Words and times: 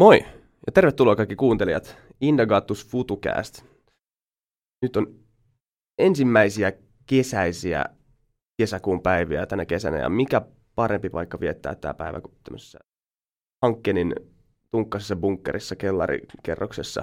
Moi 0.00 0.24
ja 0.66 0.72
tervetuloa 0.74 1.16
kaikki 1.16 1.36
kuuntelijat 1.36 1.98
Indagatus 2.20 2.86
Futucast. 2.86 3.64
Nyt 4.82 4.96
on 4.96 5.14
ensimmäisiä 5.98 6.72
kesäisiä 7.06 7.84
kesäkuun 8.56 9.02
päiviä 9.02 9.46
tänä 9.46 9.66
kesänä 9.66 9.98
ja 9.98 10.08
mikä 10.08 10.42
parempi 10.74 11.10
paikka 11.10 11.40
viettää 11.40 11.74
tämä 11.74 11.94
päivä 11.94 12.20
kuin 12.20 12.34
tämmöisessä 12.44 12.78
Hankkenin 13.62 14.14
tunkkaisessa 14.70 15.16
bunkkerissa 15.16 15.76
kellarikerroksessa. 15.76 17.02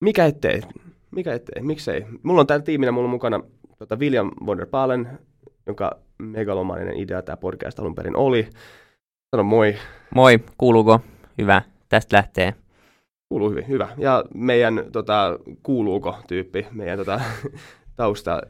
Mikä 0.00 0.24
ettei? 0.24 0.62
Mikä 1.10 1.34
ettei? 1.34 1.62
Miksei? 1.62 2.06
Mulla 2.22 2.40
on 2.40 2.46
täällä 2.46 2.64
tiiminä 2.64 2.92
mulla 2.92 3.06
on 3.06 3.10
mukana 3.10 3.40
tota 3.78 3.96
William 3.96 4.30
von 4.46 4.58
der 4.58 4.66
Palen, 4.66 5.18
jonka 5.66 5.98
megalomaninen 6.18 6.96
idea 6.96 7.22
tämä 7.22 7.36
podcast 7.36 7.78
alun 7.78 7.94
perin 7.94 8.16
oli. 8.16 8.48
Sano 9.30 9.42
moi. 9.42 9.76
Moi, 10.14 10.38
kuuluuko? 10.58 11.00
Hyvä, 11.38 11.62
tästä 11.88 12.16
lähtee. 12.16 12.54
Kuuluu 13.28 13.50
hyvin, 13.50 13.68
hyvä. 13.68 13.88
Ja 13.98 14.24
meidän 14.34 14.84
tota, 14.92 15.38
kuuluuko 15.62 16.18
tyyppi, 16.28 16.66
meidän 16.72 16.98
tota, 16.98 17.20
tausta 17.96 18.42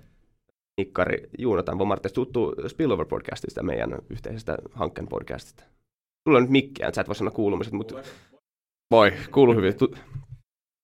nikkari 0.81 1.29
Juunatan 1.39 1.79
Vomartes 1.79 2.13
tuttu 2.13 2.55
Spillover 2.69 3.07
podcastista, 3.07 3.63
meidän 3.63 3.99
yhteisestä 4.11 4.57
hankkeen 4.73 5.09
podcastista. 5.09 5.65
Sulla 6.29 6.39
on 6.39 6.43
nyt 6.43 6.51
mikkiä, 6.51 6.91
sä 6.93 7.01
et 7.01 7.09
voi 7.09 7.15
sanoa 7.15 7.31
kuulumiset, 7.31 7.73
mutta 7.73 8.03
voi, 8.91 9.13
kuuluu 9.31 9.55
hyvin. 9.55 9.75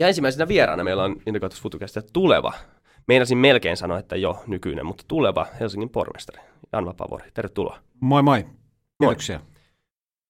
Ja 0.01 0.09
ensimmäisenä 0.09 0.49
vieraana 0.49 0.85
meillä 0.85 1.05
on 1.05 1.17
Indikatus 1.27 1.63
Futucastista 1.63 2.11
tuleva, 2.13 2.53
meinasin 3.09 3.39
melkein 3.39 3.77
sanoa, 3.77 3.99
että 3.99 4.17
jo 4.17 4.45
nykyinen, 4.47 4.87
mutta 4.87 5.05
tuleva 5.09 5.47
Helsingin 5.61 5.91
pormestari, 5.91 6.41
Jan 6.73 6.87
Vapavori. 6.87 7.31
Tervetuloa. 7.35 7.79
Moi 8.01 8.23
moi. 8.23 8.47
Kiitoksia. 9.03 9.39
Moi. 9.39 9.49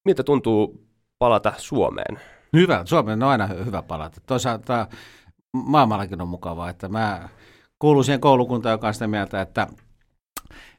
Miltä 0.05 0.23
tuntuu 0.23 0.87
palata 1.23 1.53
Suomeen? 1.57 2.21
Hyvä, 2.53 2.83
Suomeen 2.85 3.23
on 3.23 3.29
aina 3.29 3.47
hyvä 3.47 3.83
palata. 3.83 4.21
Toisaalta 4.27 4.87
maailmallakin 5.53 6.21
on 6.21 6.29
mukavaa, 6.29 6.71
että 6.71 6.89
mä 6.89 7.29
kuulun 7.79 8.05
siihen 8.05 8.21
koulukuntaan, 8.21 8.73
joka 8.73 8.87
on 8.87 8.95
sitä 8.95 9.07
mieltä, 9.07 9.41
että, 9.41 9.67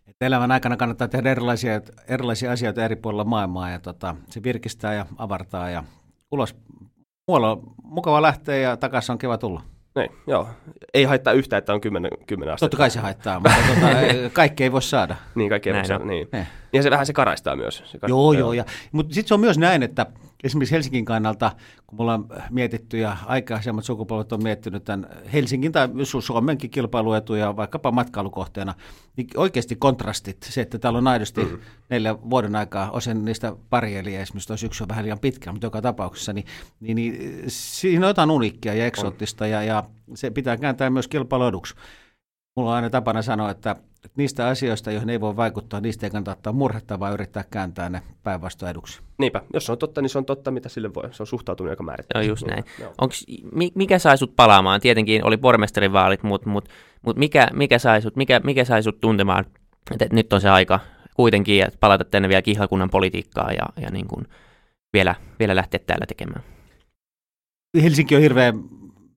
että 0.08 0.26
elämän 0.26 0.52
aikana 0.52 0.78
kannattaa 0.78 1.08
tehdä 1.08 1.32
erilaisia, 1.32 1.82
erilaisia 2.08 2.52
asioita 2.52 2.86
eri 2.86 2.96
puolilla 2.96 3.24
maailmaa 3.24 3.70
ja 3.70 3.80
tota, 3.80 4.16
se 4.30 4.44
virkistää 4.44 4.94
ja 4.94 5.06
avartaa 5.18 5.70
ja 5.70 5.84
ulos. 6.32 6.56
Muualla 7.28 7.52
on 7.52 7.62
mukava 7.84 8.22
lähteä 8.22 8.56
ja 8.56 8.78
takaisin 8.78 9.14
on 9.14 9.18
kiva 9.18 9.38
tulla. 9.38 9.62
Niin, 9.96 10.12
joo. 10.28 10.48
Ei 10.94 11.04
haittaa 11.04 11.34
yhtään, 11.34 11.58
että 11.58 11.74
on 11.74 11.82
10, 11.82 12.12
10 12.28 12.54
astetta. 12.54 12.66
Totta 12.66 12.78
kai 12.78 12.90
se 12.90 13.00
haittaa, 13.00 13.40
mutta 13.40 13.58
tuota, 13.68 13.98
kaikki 14.34 14.64
ei 14.64 14.72
voi 14.72 14.82
saada. 14.82 15.16
Niin, 15.36 15.50
kaikki 15.50 15.70
ei 15.70 15.76
voi 15.76 15.86
saada, 15.86 16.06
niin. 16.06 16.28
Ne. 16.32 16.48
Ja 16.74 16.84
se 16.84 16.92
vähän 16.92 17.06
se 17.06 17.14
karaistaa 17.14 17.56
myös. 17.56 17.78
Se 17.78 18.00
karaistaa, 18.00 18.08
joo, 18.08 18.34
joo. 18.34 18.54
Ja, 18.54 18.66
mutta 18.92 19.14
sitten 19.14 19.28
se 19.28 19.34
on 19.34 19.40
myös 19.40 19.58
näin, 19.58 19.84
että 19.84 20.06
esimerkiksi 20.44 20.76
Helsingin 20.76 21.06
kannalta, 21.06 21.52
kun 21.88 21.98
me 21.98 22.02
ollaan 22.02 22.26
mietitty 22.50 22.98
ja 22.98 23.18
aikaisemmat 23.26 23.86
sukupolvet 23.86 24.34
on 24.34 24.44
miettinyt 24.44 24.84
tämän 24.84 25.08
Helsingin 25.34 25.72
tai 25.72 25.90
Suomenkin 26.20 26.70
kilpailuetuja 26.70 27.56
vaikkapa 27.56 27.92
matkailukohteena, 27.92 28.74
niin 29.18 29.28
oikeasti 29.38 29.76
kontrastit, 29.76 30.38
se, 30.44 30.62
että 30.62 30.80
täällä 30.80 30.98
on 30.98 31.08
aidosti 31.08 31.44
mm-hmm. 31.44 31.60
neljä 31.90 32.16
vuoden 32.30 32.56
aikaa, 32.56 32.92
osin 32.92 33.26
niistä 33.26 33.56
pari 33.70 33.96
eli 33.96 34.16
esimerkiksi 34.16 34.48
tuo 34.48 34.58
syksy 34.58 34.84
on 34.84 34.90
vähän 34.90 35.04
liian 35.04 35.20
pitkä, 35.20 35.52
mutta 35.52 35.68
joka 35.68 35.82
tapauksessa, 35.82 36.34
niin, 36.34 36.46
niin, 36.80 36.96
niin 36.96 37.44
siinä 37.48 38.06
on 38.06 38.10
jotain 38.10 38.32
uniikkia 38.32 38.74
ja 38.74 38.86
eksoottista 38.86 39.48
ja, 39.48 39.64
ja 39.64 39.84
se 40.14 40.32
pitää 40.32 40.58
kääntää 40.58 40.90
myös 40.90 41.08
kilpailueduksi. 41.08 41.76
Mulla 42.56 42.70
on 42.70 42.76
aina 42.76 42.90
tapana 42.90 43.22
sanoa, 43.22 43.52
että 43.52 43.76
että 44.06 44.14
niistä 44.18 44.48
asioista, 44.48 44.92
joihin 44.92 45.10
ei 45.10 45.22
voi 45.22 45.36
vaikuttaa, 45.36 45.82
niistä 45.82 46.06
ei 46.06 46.10
kannata 46.10 46.32
ottaa 46.32 46.54
murhetta, 46.54 47.00
vaan 47.00 47.14
yrittää 47.14 47.44
kääntää 47.52 47.90
ne 47.90 48.02
päinvastoin 48.24 48.70
eduksi. 48.70 49.02
Niinpä, 49.18 49.42
jos 49.54 49.66
se 49.66 49.72
on 49.72 49.78
totta, 49.78 50.02
niin 50.02 50.10
se 50.10 50.18
on 50.18 50.26
totta, 50.26 50.52
mitä 50.52 50.70
sille 50.70 50.94
voi. 50.94 51.14
Se 51.14 51.24
on 51.24 51.28
suhtautunut, 51.28 51.72
joka 51.72 51.84
määrittää. 51.84 52.22
Joo, 52.22 52.30
just 52.30 52.46
näin. 52.48 52.64
Onks, 53.02 53.26
mikä 53.76 54.00
sai 54.00 54.18
sut 54.18 54.36
palaamaan? 54.36 54.82
Tietenkin 54.82 55.26
oli 55.26 55.38
pormestarivaalit, 55.38 56.24
mutta 56.24 56.50
mut, 56.50 56.70
mut 57.02 57.18
mikä, 57.18 57.48
mikä, 57.54 57.80
sai 57.80 58.02
sut, 58.02 58.16
mikä, 58.16 58.42
mikä 58.44 58.66
sai 58.66 58.84
sut 58.84 59.02
tuntemaan, 59.02 59.46
että 59.92 60.08
nyt 60.12 60.34
on 60.34 60.42
se 60.42 60.50
aika 60.50 60.80
kuitenkin 61.14 61.64
että 61.64 61.78
palata 61.80 62.04
tänne 62.04 62.30
vielä 62.30 62.42
kihlakunnan 62.42 62.90
politiikkaa 62.90 63.52
ja, 63.52 63.66
ja 63.82 63.92
niin 63.92 64.08
kuin 64.08 64.28
vielä, 64.94 65.16
vielä 65.40 65.56
lähteä 65.56 65.80
täällä 65.88 66.06
tekemään? 66.06 66.44
Helsinki 67.84 68.16
on 68.16 68.22
hirveän 68.22 68.64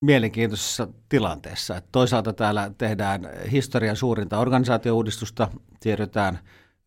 mielenkiintoisessa 0.01 0.89
tilanteessa. 1.09 1.77
Että 1.77 1.89
toisaalta 1.93 2.33
täällä 2.33 2.71
tehdään 2.79 3.29
historian 3.53 3.97
suurinta 3.97 4.39
organisaatiouudistusta, 4.39 5.49
siirrytään 5.83 6.39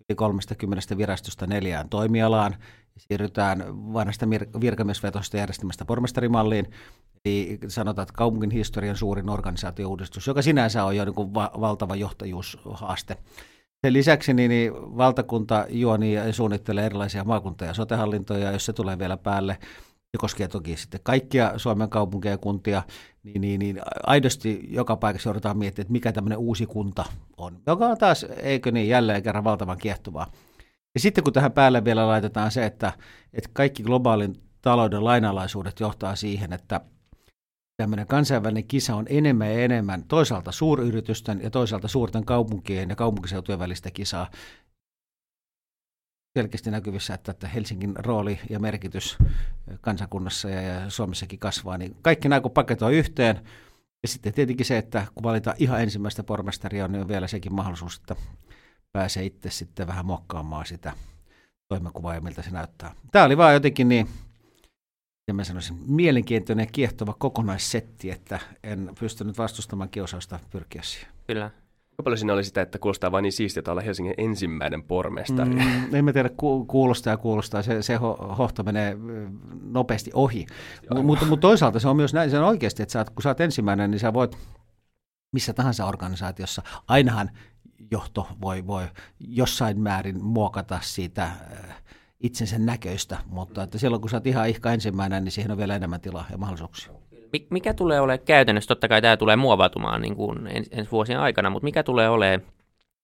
yli 0.10 0.16
30 0.16 0.98
virastosta 0.98 1.48
neljään 1.48 1.90
toimialaan, 1.90 2.56
siirrytään 2.98 3.64
vanhasta 3.94 4.30
virkamiesvetosta 4.62 5.38
järjestämästä 5.38 5.86
pormestarimalliin, 5.86 6.72
eli 7.26 7.60
sanotaan, 7.68 8.04
että 8.04 8.18
kaupungin 8.18 8.52
historian 8.52 8.96
suurin 8.96 9.30
organisaatiouudistus, 9.30 10.28
joka 10.28 10.42
sinänsä 10.42 10.84
on 10.84 10.96
jo 10.96 11.06
niin 11.06 11.16
kuin 11.16 11.34
va- 11.34 11.52
valtava 11.60 11.96
johtajuushaaste. 11.96 13.18
Sen 13.86 13.94
lisäksi 13.94 14.34
niin, 14.34 14.50
niin 14.50 14.74
valtakunta 14.74 15.66
juoni 15.70 16.14
ja 16.14 16.34
suunnittelee 16.34 16.86
erilaisia 16.86 17.24
maakunta- 17.24 17.66
ja 17.66 17.74
sotehallintoja, 17.74 18.52
jos 18.52 18.66
se 18.66 18.74
tulee 18.74 19.00
vielä 19.00 19.18
päälle– 19.18 19.58
ja 20.14 20.20
koskee 20.20 20.48
toki 20.48 20.78
sitten 20.78 21.00
kaikkia 21.04 21.54
Suomen 21.58 21.90
kaupunkeja 21.90 22.34
ja 22.34 22.38
kuntia, 22.38 22.84
niin, 23.24 23.42
niin, 23.42 23.60
niin 23.60 23.82
aidosti 24.04 24.68
joka 24.70 24.96
paikassa 24.96 25.30
joudutaan 25.30 25.58
miettimään, 25.58 25.84
että 25.84 25.92
mikä 25.92 26.12
tämmöinen 26.12 26.38
uusi 26.38 26.66
kunta 26.66 27.06
on, 27.38 27.62
joka 27.68 27.88
on 27.88 27.98
taas, 27.98 28.24
eikö 28.24 28.72
niin, 28.72 28.90
jälleen 28.90 29.24
kerran 29.24 29.44
valtavan 29.44 29.78
kiehtovaa. 29.78 30.32
Ja 30.94 31.00
sitten 31.00 31.24
kun 31.24 31.34
tähän 31.34 31.52
päälle 31.52 31.86
vielä 31.86 32.08
laitetaan 32.08 32.52
se, 32.52 32.66
että, 32.66 32.94
että 33.34 33.50
kaikki 33.54 33.84
globaalin 33.84 34.36
talouden 34.62 35.04
lainalaisuudet 35.04 35.80
johtaa 35.80 36.16
siihen, 36.16 36.54
että 36.54 36.82
tämmöinen 37.78 38.08
kansainvälinen 38.08 38.68
kisa 38.68 38.96
on 38.96 39.06
enemmän 39.10 39.48
ja 39.48 39.60
enemmän 39.60 40.04
toisaalta 40.04 40.52
suuryritysten 40.52 41.40
ja 41.44 41.50
toisaalta 41.50 41.88
suurten 41.88 42.26
kaupunkien 42.26 42.90
ja 42.90 42.96
kaupunkiseutujen 42.96 43.60
välistä 43.60 43.92
kisaa, 43.92 44.32
selkeästi 46.40 46.72
näkyvissä, 46.72 47.14
että, 47.14 47.32
että 47.32 47.48
Helsingin 47.48 47.94
rooli 47.96 48.40
ja 48.50 48.60
merkitys 48.60 49.18
kansakunnassa 49.82 50.50
ja, 50.50 50.62
ja 50.62 50.90
Suomessakin 50.90 51.40
kasvaa, 51.40 51.78
niin 51.78 51.96
kaikki 52.02 52.30
nämä 52.30 52.42
kun 52.42 52.52
paketoi 52.52 52.98
yhteen, 52.98 53.42
ja 54.04 54.08
sitten 54.08 54.34
tietenkin 54.34 54.66
se, 54.66 54.78
että 54.78 55.08
kun 55.16 55.24
valitaan 55.24 55.56
ihan 55.60 55.82
ensimmäistä 55.82 56.24
pormestaria, 56.24 56.88
niin 56.88 57.02
on 57.02 57.08
vielä 57.08 57.28
sekin 57.28 57.54
mahdollisuus, 57.54 57.98
että 57.98 58.16
pääsee 58.92 59.26
itse 59.26 59.50
sitten 59.50 59.88
vähän 59.88 60.06
mokkaamaan 60.06 60.66
sitä 60.66 60.94
toimenkuvaa 61.74 62.16
ja 62.16 62.22
miltä 62.22 62.42
se 62.42 62.52
näyttää. 62.52 62.96
Tämä 63.12 63.26
oli 63.26 63.38
vaan 63.38 63.54
jotenkin 63.54 63.90
niin, 63.90 64.10
ja 65.28 65.34
mä 65.34 65.44
sanoisin, 65.44 65.78
mielenkiintoinen 65.88 66.64
ja 66.64 66.72
kiehtova 66.72 67.14
kokonaissetti, 67.14 68.12
että 68.12 68.40
en 68.64 68.92
pystynyt 69.00 69.38
vastustamaan 69.38 69.90
kiusausta 69.90 70.40
pyrkiä 70.50 70.82
siihen. 70.84 71.12
Kyllä. 71.28 71.52
Kuinka 72.00 72.08
paljon 72.08 72.18
siinä 72.18 72.34
oli 72.34 72.44
sitä, 72.44 72.62
että 72.62 72.80
kuulostaa 72.80 73.12
vain 73.12 73.24
niin 73.24 73.34
siistiä, 73.34 73.62
että 73.62 73.72
olla 73.72 73.82
Helsingin 73.82 74.14
ensimmäinen 74.18 74.84
pormestari? 74.84 75.50
Mm, 75.50 75.96
en 75.96 76.06
mä 76.06 76.14
tiedä, 76.14 76.30
kuulostaa 76.68 77.14
ja 77.14 77.18
kuulostaa. 77.18 77.62
Se, 77.62 77.82
se 77.82 77.96
hohto 78.38 78.64
menee 78.64 78.98
nopeasti 79.62 80.12
ohi. 80.14 80.46
Mutta 81.04 81.26
mut 81.26 81.40
toisaalta 81.40 81.80
se 81.80 81.88
on 81.88 81.96
myös 81.96 82.14
näin, 82.14 82.32
se 82.32 82.40
on 82.40 82.46
oikeasti, 82.46 82.84
että 82.84 82.94
sä 82.94 83.06
kun 83.16 83.24
sä 83.24 83.30
oot 83.30 83.42
ensimmäinen, 83.42 83.92
niin 83.92 84.00
sä 84.00 84.14
voit 84.14 84.38
missä 85.32 85.54
tahansa 85.54 85.86
organisaatiossa, 85.86 86.62
ainahan 86.88 87.32
johto 87.92 88.28
voi, 88.42 88.68
voi 88.68 88.84
jossain 89.20 89.80
määrin 89.80 90.24
muokata 90.24 90.80
siitä 90.82 91.30
itsensä 92.20 92.60
näköistä, 92.60 93.18
mutta 93.26 93.64
että 93.64 93.78
silloin 93.78 94.02
kun 94.02 94.10
sä 94.10 94.18
oot 94.18 94.28
ihan 94.28 94.50
ihka 94.50 94.74
ensimmäinen, 94.74 95.24
niin 95.24 95.32
siihen 95.32 95.52
on 95.52 95.58
vielä 95.58 95.76
enemmän 95.76 96.02
tilaa 96.02 96.26
ja 96.32 96.38
mahdollisuuksia 96.38 96.99
mikä 97.50 97.74
tulee 97.74 98.02
olemaan 98.02 98.26
käytännössä, 98.26 98.68
totta 98.68 98.88
kai 98.88 99.02
tämä 99.02 99.18
tulee 99.18 99.36
muovautumaan 99.36 100.02
niin 100.02 100.16
kuin 100.16 100.48
ens, 100.48 100.68
ensi 100.72 100.92
vuosien 100.92 101.20
aikana, 101.20 101.50
mutta 101.50 101.64
mikä 101.64 101.84
tulee 101.84 102.10
olemaan 102.10 102.42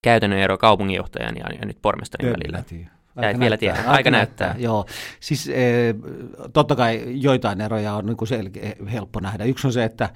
käytännön 0.02 0.40
ero 0.40 0.58
kaupunginjohtajan 0.58 1.36
ja, 1.38 1.46
ja 1.60 1.66
nyt 1.66 1.78
pormestarin 1.82 2.34
välillä? 2.34 2.64
Aika 3.16 3.22
näyttää, 3.22 3.40
vielä 3.40 3.58
tiedä. 3.58 3.76
Aika, 3.76 3.92
aika 3.92 4.12
näyttää. 4.12 4.48
näyttää. 4.48 4.64
Joo, 4.64 4.86
siis 5.20 5.50
e, 5.50 5.96
totta 6.54 6.76
kai 6.76 7.04
joitain 7.08 7.62
eroja 7.62 7.94
on 7.94 8.06
niin 8.06 8.18
kuin 8.18 8.30
sel- 8.30 8.90
helppo 8.92 9.20
nähdä. 9.20 9.44
Yksi 9.44 9.68
on 9.68 9.74
se, 9.74 9.84
että 9.84 10.10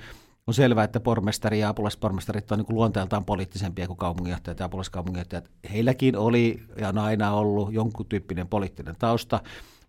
on 0.48 0.54
selvää, 0.54 0.84
että 0.84 1.00
pormestari 1.00 1.60
ja 1.60 1.70
apulaispormestarit 1.70 2.52
on 2.52 2.58
niin 2.58 2.66
kuin 2.66 2.76
luonteeltaan 2.76 3.26
poliittisempia 3.26 3.88
kuin 3.88 3.98
kaupunginjohtajat 3.98 4.60
ja 4.60 4.66
apulaiskaupunginjohtajat. 4.66 5.50
Heilläkin 5.74 6.18
oli 6.18 6.60
ja 6.78 6.90
on 6.90 6.98
aina 6.98 7.34
ollut 7.34 7.74
jonkun 7.74 8.06
tyyppinen 8.06 8.48
poliittinen 8.48 8.96
tausta. 9.00 9.40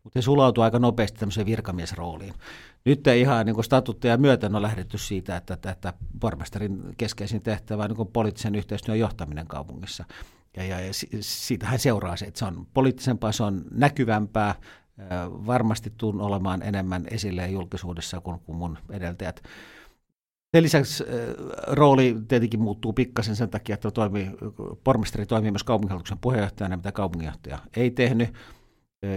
Mutta 0.04 0.18
he 0.18 0.22
sulautuu 0.22 0.64
aika 0.64 0.78
nopeasti 0.78 1.18
tämmöiseen 1.18 1.46
virkamiesrooliin. 1.46 2.34
Nyt 2.84 3.06
ei 3.06 3.20
ihan 3.20 3.46
niin 3.46 3.64
statutteja 3.64 4.16
myöten 4.16 4.56
on 4.56 4.62
lähdetty 4.62 4.98
siitä, 4.98 5.36
että, 5.36 5.54
että, 5.54 5.70
että 5.70 5.92
pormestarin 6.20 6.82
keskeisin 6.98 7.42
tehtävä 7.42 7.82
on 7.82 7.90
niin 7.90 8.08
poliittisen 8.12 8.54
yhteistyön 8.54 8.98
johtaminen 8.98 9.46
kaupungissa. 9.46 10.04
Ja, 10.56 10.64
ja, 10.64 10.80
ja 10.80 10.92
siitähän 11.20 11.78
seuraa 11.78 12.16
se, 12.16 12.24
että 12.24 12.38
se 12.38 12.44
on 12.44 12.66
poliittisempaa, 12.74 13.32
se 13.32 13.42
on 13.42 13.64
näkyvämpää, 13.70 14.54
varmasti 15.22 15.92
tuun 15.96 16.20
olemaan 16.20 16.62
enemmän 16.62 17.06
esille 17.10 17.48
julkisuudessa 17.48 18.20
kuin, 18.20 18.40
kuin 18.40 18.58
mun 18.58 18.78
edeltäjät. 18.90 19.42
Sen 20.54 20.62
lisäksi 20.62 21.04
rooli 21.66 22.16
tietenkin 22.28 22.60
muuttuu 22.60 22.92
pikkasen 22.92 23.36
sen 23.36 23.50
takia, 23.50 23.74
että 23.74 23.90
toimii, 23.90 24.30
pormestari 24.84 25.26
toimii 25.26 25.50
myös 25.50 25.64
kaupunginhallituksen 25.64 26.18
puheenjohtajana, 26.18 26.76
mitä 26.76 26.92
kaupunginjohtaja 26.92 27.58
ei 27.76 27.90
tehnyt. 27.90 28.34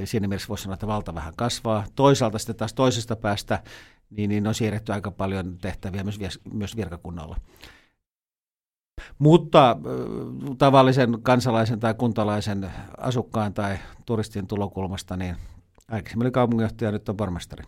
Siinä 0.05 0.27
mielessä 0.27 0.47
voisi 0.47 0.63
sanoa, 0.63 0.73
että 0.73 0.87
valta 0.87 1.15
vähän 1.15 1.33
kasvaa. 1.37 1.85
Toisaalta 1.95 2.39
sitten 2.39 2.55
taas 2.55 2.73
toisesta 2.73 3.15
päästä 3.15 3.63
niin, 4.09 4.29
niin 4.29 4.47
on 4.47 4.55
siirretty 4.55 4.91
aika 4.91 5.11
paljon 5.11 5.57
tehtäviä 5.57 6.03
myös, 6.03 6.19
myös 6.53 6.75
virkakunnalla. 6.75 7.37
Mutta 9.19 9.77
tavallisen 10.57 11.21
kansalaisen 11.21 11.79
tai 11.79 11.93
kuntalaisen 11.93 12.71
asukkaan 12.97 13.53
tai 13.53 13.77
turistin 14.05 14.47
tulokulmasta, 14.47 15.17
niin 15.17 15.35
aikaisemmin 15.91 16.25
oli 16.25 16.31
kaupunginjohtaja, 16.31 16.91
nyt 16.91 17.09
on 17.09 17.17
pormestari. 17.17 17.63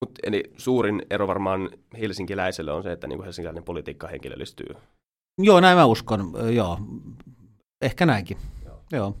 Mut, 0.00 0.18
eli 0.22 0.42
suurin 0.56 1.02
ero 1.10 1.26
varmaan 1.26 1.70
helsinkiläiselle 2.00 2.72
on 2.72 2.82
se, 2.82 2.92
että 2.92 3.06
niin 3.06 3.22
helsinkiläinen 3.22 3.64
politiikka 3.64 4.08
henkilöllistyy. 4.08 4.76
Joo, 5.38 5.60
näin 5.60 5.78
mä 5.78 5.84
uskon. 5.84 6.32
Joo, 6.54 6.78
ehkä 7.82 8.06
näinkin. 8.06 8.36
Joo. 8.64 8.82
Joo. 8.92 9.16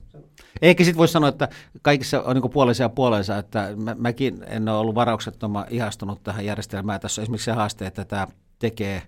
Eikä 0.62 0.84
sitten 0.84 0.98
voi 0.98 1.08
sanoa, 1.08 1.28
että 1.28 1.48
kaikissa 1.82 2.22
on 2.22 2.36
niin 2.36 2.50
puolensa 2.50 2.82
ja 2.82 2.88
puolensa, 2.88 3.38
että 3.38 3.72
mä, 3.76 3.96
mäkin 3.98 4.44
en 4.46 4.68
ole 4.68 4.78
ollut 4.78 4.94
varauksettoman 4.94 5.66
ihastunut 5.70 6.22
tähän 6.22 6.44
järjestelmään. 6.44 7.00
Tässä 7.00 7.20
on 7.20 7.22
esimerkiksi 7.22 7.44
se 7.44 7.52
haaste, 7.52 7.86
että 7.86 8.04
tämä 8.04 8.26
tekee 8.58 9.02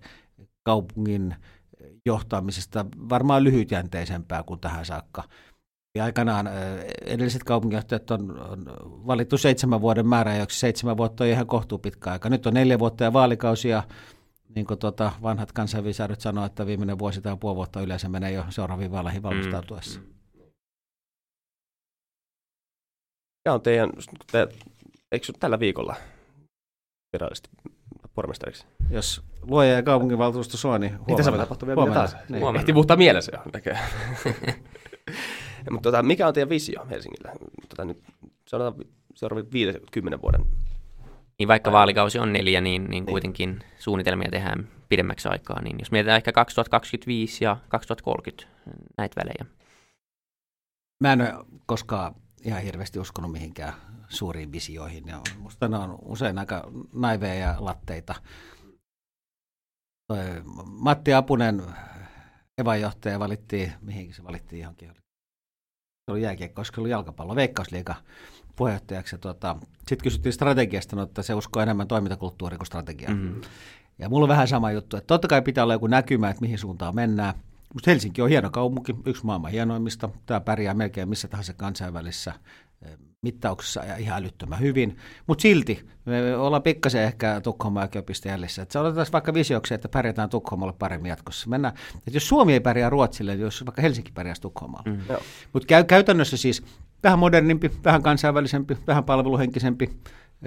kaupungin 0.62 1.34
johtamisesta 2.06 2.86
varmaan 3.08 3.44
lyhytjänteisempää 3.44 4.42
kuin 4.42 4.60
tähän 4.60 4.84
saakka. 4.84 5.22
Ja 5.96 6.04
aikanaan 6.04 6.50
edelliset 7.06 7.44
kaupunginjohtajat 7.44 8.10
on, 8.10 8.40
on 8.40 8.64
valittu 9.06 9.38
seitsemän 9.38 9.80
vuoden 9.80 10.06
määräajaksi. 10.06 10.60
Seitsemän 10.60 10.96
vuotta 10.96 11.24
on 11.24 11.30
ihan 11.30 11.46
kohtuu 11.46 11.78
pitkä 11.78 12.10
aika. 12.12 12.28
Nyt 12.28 12.46
on 12.46 12.54
neljä 12.54 12.78
vuotta 12.78 13.04
ja 13.04 13.12
vaalikausi 13.12 13.68
ja 13.68 13.82
niin 14.54 14.66
kuin 14.66 14.78
tuota, 14.78 15.12
vanhat 15.22 15.52
kansainvälisäädöt 15.52 16.20
sanoo, 16.20 16.44
että 16.44 16.66
viimeinen 16.66 16.98
vuosi 16.98 17.20
tai 17.20 17.36
puoli 17.40 17.56
vuotta 17.56 17.80
yleensä 17.80 18.08
menee 18.08 18.32
jo 18.32 18.44
seuraaviin 18.48 18.90
vaaleihin 18.90 19.22
mm. 19.22 19.28
valmistautuessa. 19.28 20.00
Mm. 20.00 20.15
Ja 23.46 23.52
on 23.52 23.60
teidän, 23.60 23.90
te, 24.32 24.48
eikö 25.12 25.26
tällä 25.40 25.60
viikolla 25.60 25.94
virallisesti 27.12 27.48
pormestariksi? 28.14 28.66
Jos 28.90 29.22
luoja 29.42 29.72
ja 29.72 29.82
kaupunginvaltuusto 29.82 30.56
suo, 30.56 30.78
niin 30.78 30.90
huomenna. 30.90 31.16
Mitä 31.16 31.22
se 31.22 31.36
tapahtuu 31.36 31.68
vielä 31.68 31.94
taas? 31.94 32.16
Niin. 32.28 32.56
Ehti 32.56 32.72
puhuttaa 32.72 32.96
mielessä 32.96 33.32
jo. 33.34 33.42
Mutta 35.70 35.90
tota, 35.90 36.02
mikä 36.02 36.28
on 36.28 36.34
teidän 36.34 36.48
visio 36.48 36.86
Helsingillä? 36.90 37.32
Tota, 37.68 37.84
nyt 37.84 38.02
sanotaan 38.48 38.84
seuraavien 39.14 39.52
50 39.52 40.22
vuoden 40.22 40.46
niin 41.38 41.48
vaikka 41.48 41.72
vaalikausi 41.72 42.18
on 42.18 42.32
neljä, 42.32 42.60
niin, 42.60 42.82
niin, 42.82 42.90
niin 42.90 43.06
kuitenkin 43.06 43.60
suunnitelmia 43.78 44.30
tehdään 44.30 44.68
pidemmäksi 44.88 45.28
aikaa. 45.28 45.62
Niin 45.62 45.76
jos 45.78 45.90
mietitään 45.90 46.16
ehkä 46.16 46.32
2025 46.32 47.44
ja 47.44 47.56
2030 47.68 48.46
näitä 48.98 49.20
välejä. 49.20 49.56
Mä 51.00 51.12
en 51.12 51.20
ole 51.20 51.44
koskaan 51.66 52.14
ihan 52.44 52.62
hirveästi 52.62 52.98
uskonut 52.98 53.32
mihinkään 53.32 53.74
suuriin 54.08 54.52
visioihin. 54.52 55.06
Ja 55.06 55.20
musta 55.38 55.68
ne 55.68 55.76
on 55.78 55.98
usein 56.02 56.38
aika 56.38 56.70
naiveja 56.94 57.34
ja 57.34 57.56
latteita. 57.58 58.14
Toi 60.08 60.42
Matti 60.66 61.14
Apunen, 61.14 61.62
evajohtaja, 62.58 63.18
valittiin, 63.18 63.72
mihin 63.80 64.14
se 64.14 64.24
valittiin 64.24 64.62
johonkin. 64.62 64.92
Se 66.06 66.12
oli 66.12 66.22
jääkiekko, 66.22 66.60
olisiko 66.60 66.80
ollut 66.80 66.90
jalkapallo, 66.90 67.36
veikkausliiga 67.36 67.94
puheenjohtajaksi. 68.56 69.18
Tuota, 69.18 69.56
Sitten 69.78 70.02
kysyttiin 70.02 70.32
strategiasta, 70.32 70.96
no, 70.96 71.02
että 71.02 71.22
se 71.22 71.34
uskoo 71.34 71.62
enemmän 71.62 71.88
toimintakulttuuriin 71.88 72.58
kuin 72.58 72.66
strategiaan. 72.66 73.16
Mm-hmm. 73.16 73.40
Ja 73.98 74.08
mulla 74.08 74.24
on 74.24 74.28
vähän 74.28 74.48
sama 74.48 74.72
juttu, 74.72 74.96
että 74.96 75.06
totta 75.06 75.28
kai 75.28 75.42
pitää 75.42 75.64
olla 75.64 75.74
joku 75.74 75.86
näkymä, 75.86 76.30
että 76.30 76.40
mihin 76.40 76.58
suuntaan 76.58 76.94
mennään. 76.94 77.34
Mutta 77.76 77.90
Helsinki 77.90 78.22
on 78.22 78.28
hieno 78.28 78.50
kaupunki, 78.50 78.94
yksi 79.06 79.26
maailman 79.26 79.50
hienoimmista. 79.50 80.08
Tämä 80.26 80.40
pärjää 80.40 80.74
melkein 80.74 81.08
missä 81.08 81.28
tahansa 81.28 81.54
kansainvälisessä 81.54 82.32
eh, 82.82 82.98
mittauksessa 83.22 83.84
ja 83.84 83.96
ihan 83.96 84.22
älyttömän 84.22 84.60
hyvin. 84.60 84.96
Mutta 85.26 85.42
silti 85.42 85.88
me 86.04 86.36
ollaan 86.36 86.62
pikkasen 86.62 87.02
ehkä 87.02 87.40
Tukholma 87.40 87.80
ja 87.80 87.88
Köpistä 87.88 88.28
jäljissä. 88.28 88.62
Et 88.62 88.70
se 88.70 88.78
otetaan 88.78 89.06
vaikka 89.12 89.34
visioksi, 89.34 89.74
että 89.74 89.88
pärjätään 89.88 90.28
Tukholmalle 90.28 90.72
paremmin 90.78 91.08
jatkossa. 91.08 91.50
Mennään, 91.50 91.74
että 91.96 92.10
jos 92.12 92.28
Suomi 92.28 92.52
ei 92.52 92.60
pärjää 92.60 92.90
Ruotsille, 92.90 93.32
niin 93.32 93.42
jos 93.42 93.64
vaikka 93.66 93.82
Helsinki 93.82 94.12
pärjäisi 94.12 94.42
Tukholmalle. 94.42 94.90
Mm. 94.90 94.98
Mutta 95.52 95.66
käy, 95.66 95.84
käytännössä 95.84 96.36
siis 96.36 96.62
vähän 97.02 97.18
modernimpi, 97.18 97.70
vähän 97.84 98.02
kansainvälisempi, 98.02 98.76
vähän 98.86 99.04
palveluhenkisempi, 99.04 99.96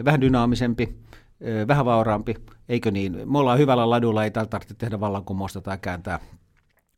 vähän 0.06 0.22
dynaamisempi, 0.22 0.98
eh, 1.42 1.68
vähän 1.68 1.86
vauraampi, 1.86 2.36
eikö 2.70 2.92
niin? 2.92 3.32
Me 3.32 3.38
ollaan 3.38 3.60
hyvällä 3.60 3.90
ladulla, 3.90 4.24
ei 4.24 4.32
tarvitse 4.32 4.76
tehdä 4.76 5.00
vallankumousta 5.00 5.62
tai 5.62 5.78
kääntää 5.82 6.20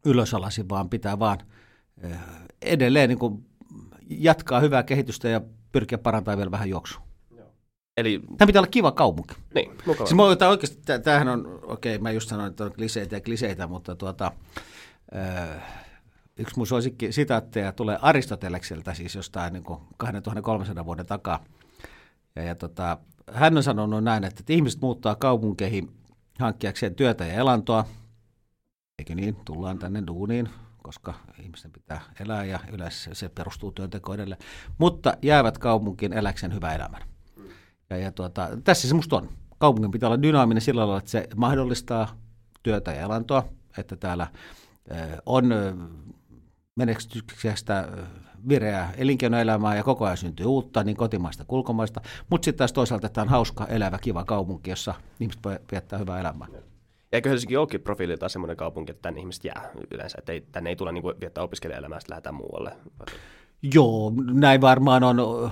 ylösalaisin, 0.06 0.70
vaan 0.70 0.90
pitää 0.90 1.20
vaan 1.20 1.38
eh, 2.02 2.18
edelleen 2.62 3.10
niin 3.10 3.20
kuin 3.20 3.46
jatkaa 4.10 4.60
hyvää 4.60 4.84
kehitystä 4.84 5.30
ja 5.30 5.42
pyrkiä 5.72 5.98
parantamaan 5.98 6.38
vielä 6.38 6.52
vähän 6.52 6.70
juoksua. 6.70 7.02
Eli... 7.98 8.22
Tämä 8.38 8.48
pitää 8.48 8.60
olla 8.60 8.72
kiva 8.72 8.92
kaupunki. 8.92 9.34
Niin, 9.56 9.72
mukava. 9.86 10.08
Siis 10.08 10.16
mä, 10.16 10.50
oikeasti, 10.50 10.82
tämähän 11.04 11.28
on, 11.28 11.60
okei, 11.64 11.96
okay, 11.96 12.04
mä 12.04 12.12
just 12.12 12.30
sanoin, 12.30 12.50
että 12.50 12.64
on 12.64 12.74
kliseitä 12.74 13.16
ja 13.16 13.22
kliseitä, 13.22 13.68
mutta 13.68 13.96
tuota, 13.96 14.32
äh, 15.16 15.64
yksi 16.38 16.58
mun 16.58 16.68
suosikki 16.68 17.12
sitaatteja 17.12 17.72
tulee 17.72 17.98
Aristotelekselta, 18.02 18.94
siis 18.94 19.16
jostain 19.16 19.54
niin 19.54 19.64
2300 19.98 20.86
vuoden 20.86 21.06
takaa. 21.06 21.46
Ja, 22.36 22.44
ja 22.44 22.56
tota, 22.56 22.98
hän 23.32 23.58
on 23.58 23.64
sanonut 23.64 24.04
näin, 24.04 24.24
että, 24.24 24.40
että 24.40 24.54
ihmiset 24.54 24.82
muuttaa 24.82 25.16
kaupunkeihin 25.16 25.92
hankkiakseen 26.40 26.96
työtä 26.96 27.26
ja 27.26 27.34
elantoa– 27.34 27.86
Eikö 29.02 29.16
niin? 29.16 29.36
Tullaan 29.46 29.80
tänne 29.80 30.04
duuniin, 30.08 30.50
koska 30.84 31.14
ihmisten 31.44 31.72
pitää 31.72 32.02
elää 32.20 32.46
ja 32.46 32.60
yleensä 32.72 33.14
se 33.14 33.30
perustuu 33.30 33.72
työntekoidelle. 33.72 34.38
Mutta 34.78 35.14
jäävät 35.22 35.58
kaupunkiin 35.58 36.14
eläkseen 36.14 36.54
hyvä 36.54 36.74
elämän. 36.74 37.02
Ja, 37.90 37.98
ja 37.98 38.12
tuota, 38.12 38.50
tässä 38.64 38.88
se 38.88 38.94
musta 38.94 39.16
on. 39.16 39.30
Kaupungin 39.58 39.92
pitää 39.92 40.10
olla 40.10 40.22
dynaaminen 40.22 40.62
sillä 40.62 40.82
lailla, 40.82 40.98
että 40.98 41.12
se 41.12 41.28
mahdollistaa 41.36 42.16
työtä 42.64 42.92
ja 42.92 43.02
elantoa, 43.02 43.44
että 43.78 43.96
täällä 43.96 44.28
on 45.26 45.50
menestyksestä 46.76 47.88
vireää 48.50 48.94
elinkeinoelämää 48.98 49.76
ja 49.76 49.84
koko 49.84 50.06
ajan 50.06 50.18
syntyy 50.18 50.46
uutta, 50.46 50.84
niin 50.84 50.98
kotimaista 50.98 51.46
kuin 51.46 51.58
ulkomaista. 51.58 52.02
Mutta 52.30 52.46
sitten 52.46 52.58
taas 52.58 52.74
toisaalta 52.74 53.10
tämä 53.10 53.24
on 53.24 53.30
hauska, 53.30 53.66
elävä, 53.68 53.98
kiva 53.98 54.26
kaupunki, 54.26 54.70
jossa 54.70 54.94
ihmiset 55.20 55.44
voi 55.44 55.60
viettää 55.72 56.00
hyvää 56.00 56.20
elämää. 56.20 56.48
Eikö 57.12 57.30
Helsinki 57.30 57.58
olekin 57.58 57.82
profiililtaan 57.82 58.30
semmoinen 58.30 58.58
kaupunki, 58.58 58.92
että 58.92 59.02
tänne 59.02 59.20
ihmiset 59.20 59.46
jää 59.46 59.70
yleensä, 59.92 60.18
että 60.20 60.32
ei, 60.32 60.42
tänne 60.52 60.70
ei 60.70 60.76
tule 60.76 60.92
niin 60.92 61.04
viettää 61.04 61.44
opiskelijaelämää, 61.44 62.00
sitten 62.00 62.14
lähdetään 62.14 62.36
muualle? 62.36 62.78
Joo, 63.74 64.14
näin 64.34 64.62
varmaan 64.62 65.04
on 65.04 65.52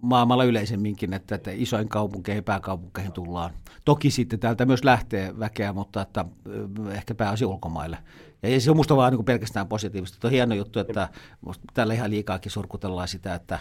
maailmalla 0.00 0.44
yleisemminkin, 0.44 1.12
että, 1.12 1.34
että 1.34 1.50
isoin 1.54 1.88
kaupunkeihin, 1.88 2.44
pääkaupunkeihin 2.44 3.12
tullaan. 3.12 3.50
Toki 3.84 4.10
sitten 4.10 4.38
täältä 4.38 4.66
myös 4.66 4.84
lähtee 4.84 5.38
väkeä, 5.38 5.72
mutta 5.72 6.02
että 6.02 6.24
ehkä 6.90 7.14
pääasi 7.14 7.44
ulkomaille. 7.44 7.98
Ja 8.42 8.60
se 8.60 8.70
on 8.70 8.76
musta 8.76 8.96
vaan 8.96 9.12
niin 9.12 9.24
pelkästään 9.24 9.68
positiivista. 9.68 10.20
Tuo 10.20 10.28
on 10.28 10.32
hieno 10.32 10.54
juttu, 10.54 10.78
että 10.78 11.08
tällä 11.74 11.94
ihan 11.94 12.10
liikaakin 12.10 12.52
surkutellaan 12.52 13.08
sitä, 13.08 13.34
että 13.34 13.58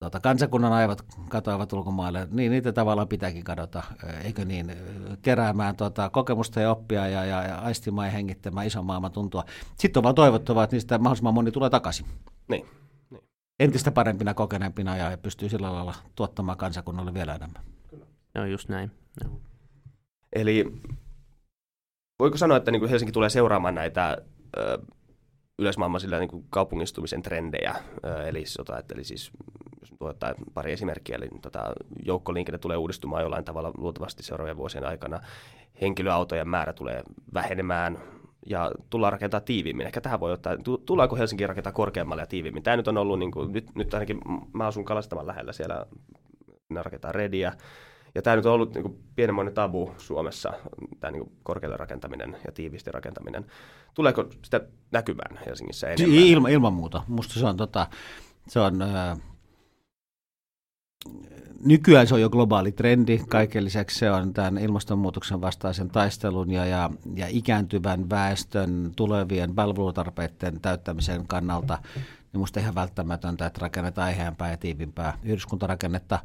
tuota, 0.00 0.20
kansakunnan 0.20 0.72
aivot 0.72 1.02
katoavat 1.28 1.72
ulkomaille, 1.72 2.28
niin 2.30 2.52
niitä 2.52 2.72
tavallaan 2.72 3.08
pitääkin 3.08 3.44
kadota, 3.44 3.82
eikö 4.24 4.44
niin, 4.44 4.72
keräämään 5.22 5.76
tuota, 5.76 6.10
kokemusta 6.10 6.60
ja 6.60 6.70
oppia 6.70 7.08
ja, 7.08 7.24
ja, 7.24 7.42
ja 7.42 7.58
aistimaan 7.58 8.06
ja 8.06 8.12
hengittämään 8.12 8.66
ison 8.66 8.86
maailman 8.86 9.12
tuntua. 9.12 9.44
Sitten 9.78 10.00
on 10.00 10.02
vaan 10.02 10.14
toivottavaa, 10.14 10.64
että 10.64 10.76
niistä 10.76 10.98
mahdollisimman 10.98 11.34
moni 11.34 11.50
tulee 11.50 11.70
takaisin. 11.70 12.06
Niin. 12.48 12.66
niin. 13.10 13.22
Entistä 13.60 13.90
parempina, 13.90 14.34
kokeneempina 14.34 14.96
ja 14.96 15.18
pystyy 15.18 15.48
sillä 15.48 15.72
lailla 15.72 15.94
tuottamaan 16.14 16.58
kansakunnalle 16.58 17.14
vielä 17.14 17.34
enemmän. 17.34 17.62
Kyllä. 17.88 18.06
Joo, 18.34 18.44
just 18.44 18.68
näin. 18.68 18.90
Joo. 19.24 19.40
Eli 20.32 20.72
voiko 22.18 22.36
sanoa, 22.36 22.56
että 22.56 22.70
niin 22.70 22.80
kuin 22.80 22.90
Helsinki 22.90 23.12
tulee 23.12 23.30
seuraamaan 23.30 23.74
näitä 23.74 24.16
ö, 24.56 24.78
yleismaailman 25.58 26.00
sillä 26.00 26.18
niin 26.18 26.30
kuin 26.30 26.46
kaupungistumisen 26.50 27.22
trendejä, 27.22 27.74
ö, 28.04 28.28
eli, 28.28 28.46
sota, 28.46 28.82
eli 28.94 29.04
siis 29.04 29.30
jos 29.80 29.90
tuottaa 29.98 30.34
pari 30.54 30.72
esimerkkiä, 30.72 31.16
eli 31.16 31.28
tota, 31.42 31.72
joukkoliikenne 32.04 32.58
tulee 32.58 32.76
uudistumaan 32.76 33.22
jollain 33.22 33.44
tavalla 33.44 33.72
luultavasti 33.76 34.22
seuraavien 34.22 34.56
vuosien 34.56 34.86
aikana. 34.86 35.20
Henkilöautojen 35.80 36.48
määrä 36.48 36.72
tulee 36.72 37.02
vähenemään, 37.34 37.98
ja 38.46 38.70
tullaan 38.90 39.12
rakentaa 39.12 39.40
tiiviimmin. 39.40 39.86
Ehkä 39.86 40.00
tähän 40.00 40.20
voi 40.20 40.32
ottaa, 40.32 40.56
tullaanko 40.86 41.16
Helsinki 41.16 41.46
rakentaa 41.46 41.72
korkeammalle 41.72 42.22
ja 42.22 42.26
tiiviimmin. 42.26 42.62
Tämä 42.62 42.76
nyt 42.76 42.88
on 42.88 42.98
ollut, 42.98 43.18
niin 43.18 43.30
kuin, 43.30 43.52
nyt, 43.52 43.74
nyt 43.74 43.94
ainakin 43.94 44.20
mä 44.52 44.66
asun 44.66 44.84
Kalastaman 44.84 45.26
lähellä, 45.26 45.52
siellä 45.52 45.86
ne 46.68 46.82
rakentaa 46.82 47.12
rediä. 47.12 47.52
Ja 48.14 48.22
tämä 48.22 48.36
nyt 48.36 48.46
on 48.46 48.52
ollut 48.52 48.74
niin 48.74 48.82
kuin, 48.82 48.98
pienenmoinen 49.16 49.54
tabu 49.54 49.94
Suomessa, 49.98 50.52
tämä 51.00 51.10
niin 51.10 51.32
korkealle 51.42 51.76
rakentaminen 51.76 52.36
ja 52.46 52.52
tiivisti 52.52 52.92
rakentaminen. 52.92 53.46
Tuleeko 53.94 54.24
sitä 54.44 54.60
näkymään 54.90 55.38
Helsingissä 55.46 55.88
enemmän? 55.88 56.18
Ilma, 56.18 56.48
ilman 56.48 56.72
muuta. 56.72 57.02
Musta 57.08 57.34
se 57.40 57.46
on, 57.46 57.56
tota, 57.56 57.86
se 58.48 58.60
on 58.60 58.82
äh, 58.82 59.18
nykyään 61.64 62.06
se 62.06 62.14
on 62.14 62.20
jo 62.20 62.30
globaali 62.30 62.72
trendi. 62.72 63.18
Kaiken 63.28 63.64
lisäksi 63.64 63.98
se 63.98 64.10
on 64.10 64.34
tämän 64.34 64.58
ilmastonmuutoksen 64.58 65.40
vastaisen 65.40 65.88
taistelun 65.88 66.50
ja, 66.50 66.66
ja, 66.66 66.90
ja 67.14 67.26
ikääntyvän 67.28 68.10
väestön 68.10 68.92
tulevien 68.96 69.54
palvelutarpeiden 69.54 70.60
täyttämisen 70.60 71.26
kannalta 71.26 71.78
niin 72.32 72.38
minusta 72.38 72.60
ihan 72.60 72.74
välttämätöntä, 72.74 73.46
että 73.46 73.60
rakennetaan 73.60 74.10
eheämpää 74.10 74.50
ja 74.50 74.56
tiivimpää 74.56 75.18
yhdyskuntarakennetta. 75.22 76.18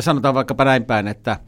Sanotaan 0.00 0.34
vaikkapa 0.34 0.64
näin 0.64 0.84
päin, 0.84 1.08
että 1.08 1.40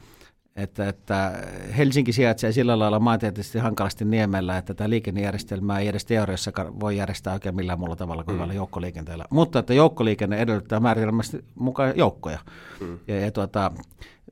että, 0.58 0.88
että 0.88 1.32
Helsinki 1.76 2.12
sijaitsee 2.12 2.52
sillä 2.52 2.78
lailla 2.78 3.00
maantieteellisesti 3.00 3.58
hankalasti 3.58 4.04
niemellä, 4.04 4.58
että 4.58 4.74
tämä 4.74 4.90
liikennejärjestelmä 4.90 5.78
ei 5.78 5.88
edes 5.88 6.04
teoriassa 6.04 6.52
voi 6.80 6.96
järjestää 6.96 7.32
oikein 7.32 7.56
millään 7.56 7.78
muulla 7.78 7.96
tavalla 7.96 8.24
kuin 8.24 8.40
mm. 8.40 8.52
joukkoliikenteellä. 8.52 9.24
Mutta 9.30 9.58
että 9.58 9.74
joukkoliikenne 9.74 10.36
edellyttää 10.36 10.80
määritelmästi 10.80 11.44
mukaan 11.54 11.92
joukkoja. 11.96 12.38
Mm. 12.80 12.98
Ja, 13.08 13.20
ja 13.20 13.30
tuota, 13.30 13.72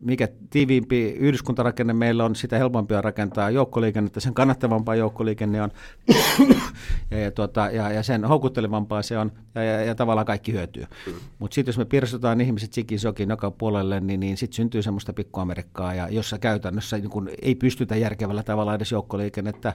mikä 0.00 0.29
tiiviimpi 0.50 1.11
yhdyskuntarakenne 1.11 1.93
meillä 1.93 2.25
on, 2.25 2.37
sitä 2.37 2.59
helpompia 2.59 3.03
rakentaa 3.03 3.50
joukkoliikennettä, 3.50 4.21
sen 4.21 4.35
kannattavampaa 4.35 4.95
joukkoliikenne 4.95 5.62
on 5.62 5.71
ja, 7.11 7.19
ja, 7.19 7.31
tuota, 7.31 7.71
ja, 7.71 7.91
ja 7.91 8.03
sen 8.03 8.25
houkuttelevampaa 8.25 9.03
se 9.03 9.19
on 9.19 9.33
ja, 9.55 9.62
ja, 9.62 9.85
ja 9.85 9.95
tavallaan 9.95 10.26
kaikki 10.26 10.53
hyötyy. 10.53 10.85
Mm. 11.07 11.12
Mutta 11.38 11.55
sitten 11.55 11.73
jos 11.73 11.79
me 11.79 11.85
pirstotaan 11.85 12.41
ihmiset 12.41 12.73
sikin 12.73 13.00
sokin 13.00 13.31
joka 13.31 13.50
puolelle, 13.50 14.00
niin, 14.00 14.21
niin 14.21 14.37
sitten 14.37 14.57
syntyy 14.57 14.83
semmoista 14.83 15.12
pikkuamerikkaa, 15.12 15.95
ja 15.95 16.09
jossa 16.09 16.38
käytännössä 16.38 16.99
niin 16.99 17.11
kun 17.11 17.31
ei 17.43 17.55
pystytä 17.55 17.97
järkevällä 17.97 18.43
tavalla 18.43 18.75
edes 18.75 18.93
joukkoliikennettä 18.93 19.75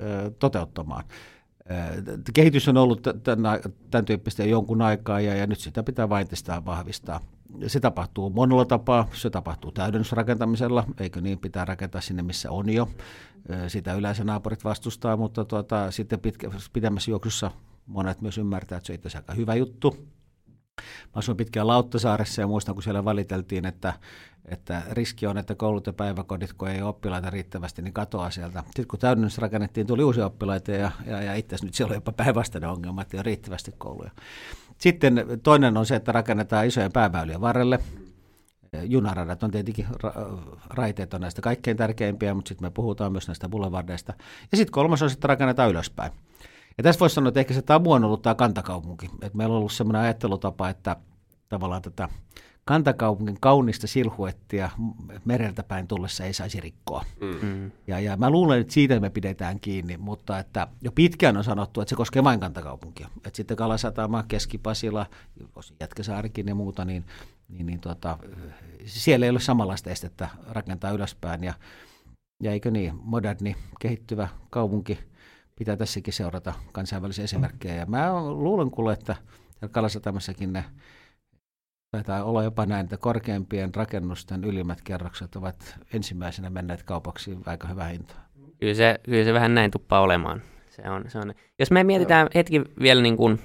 ö, 0.00 0.30
toteuttamaan. 0.38 1.04
Kehitys 2.34 2.68
on 2.68 2.76
ollut 2.76 3.02
tämän, 3.90 4.04
tyyppistä 4.06 4.44
jonkun 4.44 4.82
aikaa 4.82 5.20
ja, 5.20 5.34
ja 5.34 5.46
nyt 5.46 5.58
sitä 5.58 5.82
pitää 5.82 6.08
vain 6.08 6.26
vahvistaa 6.64 7.20
se 7.66 7.80
tapahtuu 7.80 8.30
monella 8.30 8.64
tapaa. 8.64 9.08
Se 9.12 9.30
tapahtuu 9.30 9.72
täydennysrakentamisella, 9.72 10.84
eikö 11.00 11.20
niin, 11.20 11.38
pitää 11.38 11.64
rakentaa 11.64 12.00
sinne, 12.00 12.22
missä 12.22 12.50
on 12.50 12.70
jo. 12.70 12.88
Sitä 13.68 13.94
yleensä 13.94 14.24
naapurit 14.24 14.64
vastustaa, 14.64 15.16
mutta 15.16 15.44
tuota, 15.44 15.90
sitten 15.90 16.20
pitkä, 16.20 16.50
pidemmässä 16.72 17.10
juoksussa 17.10 17.50
monet 17.86 18.20
myös 18.20 18.38
ymmärtää, 18.38 18.78
että 18.78 18.86
se 18.86 18.92
on 18.92 18.94
itse 18.94 19.18
aika 19.18 19.34
hyvä 19.34 19.54
juttu. 19.54 20.06
Mä 21.04 21.12
asuin 21.14 21.36
pitkään 21.36 21.66
Lauttasaaressa 21.66 22.40
ja 22.40 22.46
muistan, 22.46 22.74
kun 22.74 22.82
siellä 22.82 23.04
valiteltiin, 23.04 23.66
että, 23.66 23.92
että 24.44 24.82
riski 24.90 25.26
on, 25.26 25.38
että 25.38 25.54
koulut 25.54 25.86
ja 25.86 25.92
päiväkodit, 25.92 26.52
kun 26.52 26.68
ei 26.68 26.82
ole 26.82 26.88
oppilaita 26.88 27.30
riittävästi, 27.30 27.82
niin 27.82 27.94
katoaa 27.94 28.30
sieltä. 28.30 28.62
Sitten 28.66 28.86
kun 28.86 28.98
täydennys 28.98 29.38
rakennettiin, 29.38 29.86
tuli 29.86 30.04
uusia 30.04 30.26
oppilaita 30.26 30.72
ja, 30.72 30.90
ja, 31.06 31.22
ja 31.22 31.34
itse 31.34 31.54
asiassa 31.54 31.66
nyt 31.66 31.74
siellä 31.74 31.92
on 31.92 31.96
jopa 31.96 32.12
päinvastainen 32.12 32.70
ongelma, 32.70 33.02
että 33.02 33.16
ei 33.16 33.18
ole 33.18 33.22
riittävästi 33.22 33.74
kouluja. 33.78 34.10
Sitten 34.78 35.26
toinen 35.42 35.76
on 35.76 35.86
se, 35.86 35.96
että 35.96 36.12
rakennetaan 36.12 36.66
isojen 36.66 36.92
pääväylien 36.92 37.40
varrelle. 37.40 37.78
Junaradat 38.82 39.42
on 39.42 39.50
tietenkin, 39.50 39.86
raiteet 40.70 41.14
on 41.14 41.20
näistä 41.20 41.42
kaikkein 41.42 41.76
tärkeimpiä, 41.76 42.34
mutta 42.34 42.48
sitten 42.48 42.66
me 42.66 42.70
puhutaan 42.70 43.12
myös 43.12 43.28
näistä 43.28 43.48
boulevardeista. 43.48 44.14
Ja 44.52 44.56
sitten 44.56 44.72
kolmas 44.72 45.02
on, 45.02 45.10
että 45.12 45.28
rakennetaan 45.28 45.70
ylöspäin. 45.70 46.12
Ja 46.78 46.84
tässä 46.84 47.00
voisi 47.00 47.14
sanoa, 47.14 47.28
että 47.28 47.40
ehkä 47.40 47.54
se 47.54 47.62
tabu 47.62 47.92
on 47.92 48.04
ollut 48.04 48.22
tämä 48.22 48.34
kantakaupunki. 48.34 49.10
Et 49.22 49.34
meillä 49.34 49.52
on 49.52 49.58
ollut 49.58 49.72
sellainen 49.72 50.02
ajattelutapa, 50.02 50.68
että 50.68 50.96
tavallaan 51.48 51.82
tätä 51.82 52.08
kantakaupungin 52.64 53.40
kaunista 53.40 53.86
silhuettia 53.86 54.70
mereltä 55.24 55.62
päin 55.62 55.86
tullessa 55.86 56.24
ei 56.24 56.32
saisi 56.32 56.60
rikkoa. 56.60 57.04
Mm. 57.20 57.48
mm. 57.48 57.70
Ja, 57.86 58.00
ja 58.00 58.16
mä 58.16 58.30
luulen, 58.30 58.60
että 58.60 58.72
siitä 58.72 59.00
me 59.00 59.10
pidetään 59.10 59.60
kiinni, 59.60 59.96
mutta 59.96 60.38
että 60.38 60.68
jo 60.82 60.92
pitkään 60.92 61.36
on 61.36 61.44
sanottu, 61.44 61.80
että 61.80 61.90
se 61.90 61.96
koskee 61.96 62.24
vain 62.24 62.40
kantakaupunkia. 62.40 63.08
Että 63.16 63.36
sitten 63.36 63.56
Kalasatama, 63.56 64.24
Keski-Pasila, 64.28 65.06
Jätkäsaarikin 65.80 66.48
ja 66.48 66.54
muuta, 66.54 66.84
niin, 66.84 67.04
niin, 67.48 67.66
niin 67.66 67.80
tuota, 67.80 68.18
siellä 68.84 69.26
ei 69.26 69.30
ole 69.30 69.40
samanlaista 69.40 69.90
estettä 69.90 70.28
rakentaa 70.48 70.90
ylöspäin. 70.90 71.44
Ja, 71.44 71.54
ja 72.42 72.52
eikö 72.52 72.70
niin, 72.70 72.92
moderni, 73.02 73.56
kehittyvä 73.80 74.28
kaupunki 74.50 74.98
pitää 75.60 75.76
tässäkin 75.76 76.12
seurata 76.12 76.52
kansainvälisiä 76.72 77.24
esimerkkejä. 77.24 77.74
Ja 77.74 77.86
mä 77.86 78.22
luulen 78.22 78.70
kuule, 78.70 78.92
että 78.92 79.16
Kalasatamassakin 79.70 80.52
ne 80.52 80.64
Taitaa 81.90 82.24
olla 82.24 82.42
jopa 82.42 82.66
näin, 82.66 82.84
että 82.84 82.96
korkeimpien 82.96 83.74
rakennusten 83.74 84.44
ylimmät 84.44 84.82
kerrokset 84.82 85.36
ovat 85.36 85.74
ensimmäisenä 85.94 86.50
menneet 86.50 86.82
kaupaksi 86.82 87.38
aika 87.46 87.68
hyvä 87.68 87.84
hinta. 87.84 88.14
Kyllä 88.60 88.74
se, 88.74 89.00
kyllä 89.02 89.24
se 89.24 89.32
vähän 89.32 89.54
näin 89.54 89.70
tuppaa 89.70 90.00
olemaan. 90.00 90.42
Se 90.70 90.90
on, 90.90 91.04
se 91.08 91.18
on. 91.18 91.34
Jos 91.58 91.70
me 91.70 91.84
mietitään 91.84 92.28
hetki 92.34 92.62
vielä 92.80 93.02
niin 93.02 93.16
kuin 93.16 93.38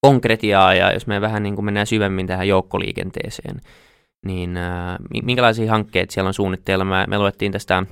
konkretiaa 0.00 0.74
ja 0.74 0.92
jos 0.92 1.06
me 1.06 1.20
vähän 1.20 1.42
niin 1.42 1.54
kuin 1.54 1.64
mennään 1.64 1.86
syvemmin 1.86 2.26
tähän 2.26 2.48
joukkoliikenteeseen, 2.48 3.60
niin 4.26 4.56
äh, 4.56 4.96
minkälaisia 5.24 5.70
hankkeita 5.70 6.12
siellä 6.12 6.28
on 6.28 6.34
suunnitteilla? 6.34 6.84
Me, 6.84 7.04
me 7.06 7.18
luettiin 7.18 7.52
tästä 7.52 7.76
äh, 7.78 7.86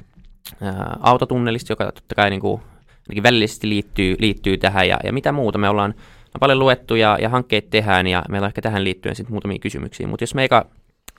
autotunnelista, 1.01 1.73
joka 1.73 1.85
totta 1.85 2.15
kai 2.15 2.31
niin 2.31 2.41
kuin, 2.41 2.63
välillisesti 3.23 3.69
liittyy, 3.69 4.17
liittyy 4.19 4.59
tähän, 4.59 4.89
ja, 4.89 4.99
ja 5.05 5.13
mitä 5.13 5.33
muuta 5.33 5.59
me 5.59 5.69
ollaan 5.69 5.95
on 6.35 6.41
paljon 6.41 6.59
luettu 6.59 6.95
ja, 6.95 7.19
ja 7.21 7.29
hankkeet 7.29 7.71
tehdään 7.71 8.07
ja 8.07 8.25
meillä 8.29 8.45
on 8.45 8.49
ehkä 8.49 8.63
tähän 8.63 8.85
liittyen 8.85 9.17
sitten 9.17 9.33
muutamia 9.33 9.59
kysymyksiä, 9.59 10.07
mutta 10.07 10.23
jos 10.23 10.35
me 10.35 10.45
eka 10.45 10.67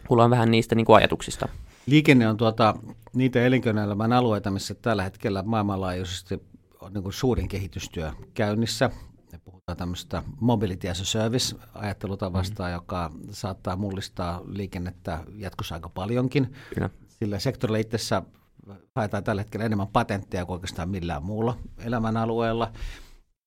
kuullaan 0.07 0.29
vähän 0.29 0.51
niistä 0.51 0.75
niin 0.75 0.85
kuin 0.85 0.95
ajatuksista. 0.95 1.49
Liikenne 1.85 2.27
on 2.27 2.37
tuota, 2.37 2.75
niitä 3.13 3.45
elinkeinoelämän 3.45 4.13
alueita, 4.13 4.51
missä 4.51 4.73
tällä 4.73 5.03
hetkellä 5.03 5.43
maailmanlaajuisesti 5.43 6.41
on 6.81 6.93
niin 6.93 7.03
kuin 7.03 7.13
suurin 7.13 7.47
kehitystyö 7.47 8.11
käynnissä. 8.33 8.89
Me 9.31 9.39
puhutaan 9.45 9.77
tämmöistä 9.77 10.23
mobility 10.39 10.89
as 10.89 11.01
a 11.01 11.05
service 11.05 11.55
ajattelutavasta, 11.73 12.63
mm. 12.63 12.71
joka 12.71 13.11
saattaa 13.29 13.75
mullistaa 13.75 14.41
liikennettä 14.47 15.19
jatkossa 15.35 15.75
aika 15.75 15.89
paljonkin. 15.89 16.53
Kyllä. 16.73 16.89
Sillä 17.07 17.39
sektorilla 17.39 17.77
itsessä 17.77 18.21
haetaan 18.95 19.23
tällä 19.23 19.41
hetkellä 19.41 19.65
enemmän 19.65 19.87
patentteja 19.87 20.45
kuin 20.45 20.53
oikeastaan 20.53 20.89
millään 20.89 21.23
muulla 21.23 21.57
elämän 21.77 22.17
alueella. 22.17 22.71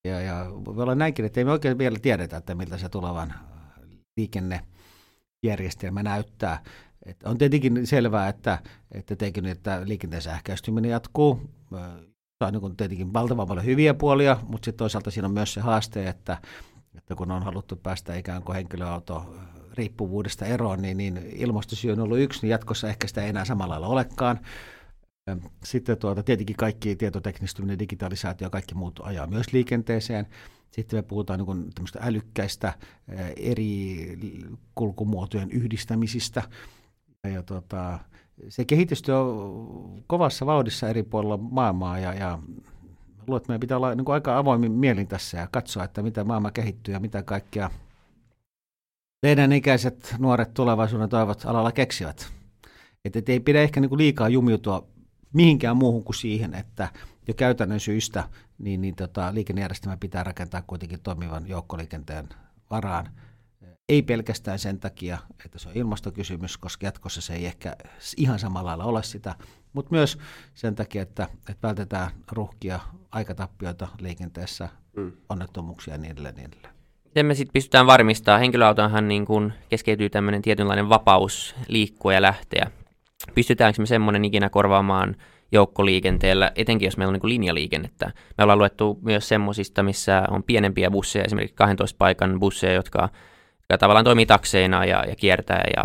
Ja, 0.09 0.21
ja 0.21 0.47
voi 0.51 0.83
olla 0.83 0.95
näinkin, 0.95 1.25
että 1.25 1.41
ei 1.41 1.45
me 1.45 1.53
oikein 1.53 1.79
vielä 1.79 1.99
tiedetä, 1.99 2.37
että 2.37 2.55
miltä 2.55 2.79
se 2.79 2.89
tulevan 2.89 3.35
liikennejärjestelmä 4.17 6.03
näyttää. 6.03 6.63
Et 7.07 7.23
on 7.23 7.39
tietenkin 7.39 7.87
selvää, 7.87 8.29
että, 8.29 8.59
että, 8.93 9.17
tekin, 9.17 9.47
että 9.47 9.83
liikenteen 9.85 10.23
sähköistyminen 10.23 10.91
jatkuu. 10.91 11.41
Se 12.39 12.47
on 12.47 12.53
niin 12.53 12.77
tietenkin 12.77 13.13
valtavan 13.13 13.49
paljon 13.49 13.67
hyviä 13.67 13.95
puolia, 13.95 14.37
mutta 14.49 14.65
sitten 14.65 14.79
toisaalta 14.79 15.11
siinä 15.11 15.29
on 15.29 15.35
myös 15.35 15.55
se 15.55 15.61
haaste, 15.61 16.09
että, 16.09 16.39
että 16.95 17.15
kun 17.15 17.31
on 17.31 17.43
haluttu 17.43 17.77
päästä 17.77 18.15
ikään 18.15 18.43
kuin 18.43 18.57
henkilöauto 18.57 19.35
riippuvuudesta 19.75 20.45
eroon, 20.45 20.83
niin, 20.83 20.97
niin 20.97 21.19
ilmastosyy 21.33 21.93
on 21.93 22.01
ollut 22.01 22.19
yksi, 22.19 22.43
niin 22.43 22.51
jatkossa 22.51 22.89
ehkä 22.89 23.07
sitä 23.07 23.23
ei 23.23 23.29
enää 23.29 23.45
samalla 23.45 23.73
lailla 23.73 23.87
olekaan. 23.87 24.41
Sitten 25.65 25.99
tuota, 25.99 26.23
tietenkin 26.23 26.57
kaikki 26.57 26.97
tietoteknistyminen, 26.97 27.79
digitalisaatio 27.79 28.47
ja 28.47 28.51
kaikki 28.51 28.75
muut 28.75 29.01
ajaa 29.03 29.27
myös 29.27 29.53
liikenteeseen. 29.53 30.27
Sitten 30.71 30.99
me 30.99 31.03
puhutaan 31.03 31.41
niin 31.41 31.89
älykkäistä 32.01 32.73
eri 33.37 33.97
kulkumuotojen 34.75 35.51
yhdistämisistä. 35.51 36.43
Ja 37.33 37.43
tuota, 37.43 37.99
se 38.49 38.65
kehitystyö 38.65 39.21
on 39.21 40.05
kovassa 40.07 40.47
vauhdissa 40.47 40.89
eri 40.89 41.03
puolilla 41.03 41.37
maailmaa 41.37 41.99
ja, 41.99 42.15
ja 42.15 42.39
luulen, 43.27 43.37
että 43.37 43.49
meidän 43.49 43.61
pitää 43.61 43.77
olla 43.77 43.95
niin 43.95 44.11
aika 44.11 44.39
avoimin 44.39 44.73
mielin 44.73 45.09
tässä 45.09 45.39
ja 45.39 45.49
katsoa, 45.53 45.85
että 45.85 46.03
mitä 46.03 46.25
maailma 46.25 46.51
kehittyy 46.51 46.95
ja 46.95 47.01
mitä 47.01 47.23
kaikkea 47.23 47.71
teidän 49.21 49.53
ikäiset 49.53 50.15
nuoret 50.19 50.55
tulevaisuuden 50.55 51.09
toivot 51.09 51.45
alalla 51.45 51.73
keksivät. 51.73 52.33
Että 53.05 53.19
et 53.19 53.29
ei 53.29 53.41
pidä 53.41 53.63
ehkä 53.63 53.81
niin 53.81 53.99
liikaa 53.99 54.29
jumiutua 54.29 54.92
mihinkään 55.33 55.77
muuhun 55.77 56.05
kuin 56.05 56.17
siihen, 56.17 56.55
että 56.55 56.89
jo 57.29 57.35
käytännön 57.35 57.81
syistä 57.81 58.29
niin, 58.59 58.81
niin 58.81 58.97
tota, 58.97 59.35
liikennejärjestelmä 59.35 59.97
pitää 59.97 60.25
rakentaa 60.25 60.63
kuitenkin 60.67 61.01
toimivan 61.01 61.49
joukkoliikenteen 61.49 62.29
varaan. 62.71 63.09
Ei 63.89 64.03
pelkästään 64.03 64.59
sen 64.59 64.81
takia, 64.81 65.19
että 65.45 65.59
se 65.59 65.69
on 65.69 65.77
ilmastokysymys, 65.77 66.59
koska 66.59 66.87
jatkossa 66.87 67.21
se 67.21 67.35
ei 67.35 67.47
ehkä 67.47 67.77
ihan 68.17 68.39
samalla 68.39 68.69
lailla 68.69 68.85
ole 68.85 69.03
sitä, 69.03 69.35
mutta 69.73 69.91
myös 69.91 70.19
sen 70.55 70.75
takia, 70.75 71.03
että, 71.03 71.29
että 71.49 71.69
vältetään 71.69 72.11
ruuhkia, 72.33 72.81
aikatappioita 73.11 73.89
liikenteessä, 74.01 74.69
mm. 74.97 75.13
onnettomuuksia 75.29 75.95
ja 75.95 75.99
niin 75.99 76.13
edelleen. 76.13 76.35
Niin 76.35 76.49
edelleen. 76.49 76.75
Miten 77.05 77.27
me 77.27 77.35
sitten 77.35 77.53
pystytään 77.53 77.87
varmistamaan, 77.87 78.41
henkilöautonhan 78.41 79.09
niin 79.09 79.27
kun 79.27 79.53
keskeytyy 79.69 80.11
tämmöinen 80.11 80.43
tietynlainen 80.43 80.89
vapaus 80.89 81.55
liikkua 81.69 82.13
ja 82.13 82.23
lähteä 82.23 82.71
pystytäänkö 83.35 83.83
me 83.83 83.87
semmoinen 83.87 84.25
ikinä 84.25 84.49
korvaamaan 84.49 85.17
joukkoliikenteellä, 85.53 86.53
etenkin 86.57 86.87
jos 86.87 86.97
meillä 86.97 87.13
on 87.13 87.21
niin 87.23 87.35
linjaliikennettä. 87.35 88.13
Me 88.39 88.45
ollaan 88.45 88.59
luettu 88.59 88.99
myös 89.03 89.29
semmoisista, 89.29 89.83
missä 89.83 90.23
on 90.31 90.43
pienempiä 90.43 90.91
busseja, 90.91 91.25
esimerkiksi 91.25 91.55
12 91.57 91.97
paikan 91.99 92.41
busseja, 92.41 92.73
jotka, 92.73 93.09
jotka 93.59 93.79
tavallaan 93.79 94.05
toimii 94.05 94.27
takseina 94.27 94.85
ja, 94.85 95.05
ja 95.09 95.17
kiertää 95.17 95.65
ja, 95.77 95.83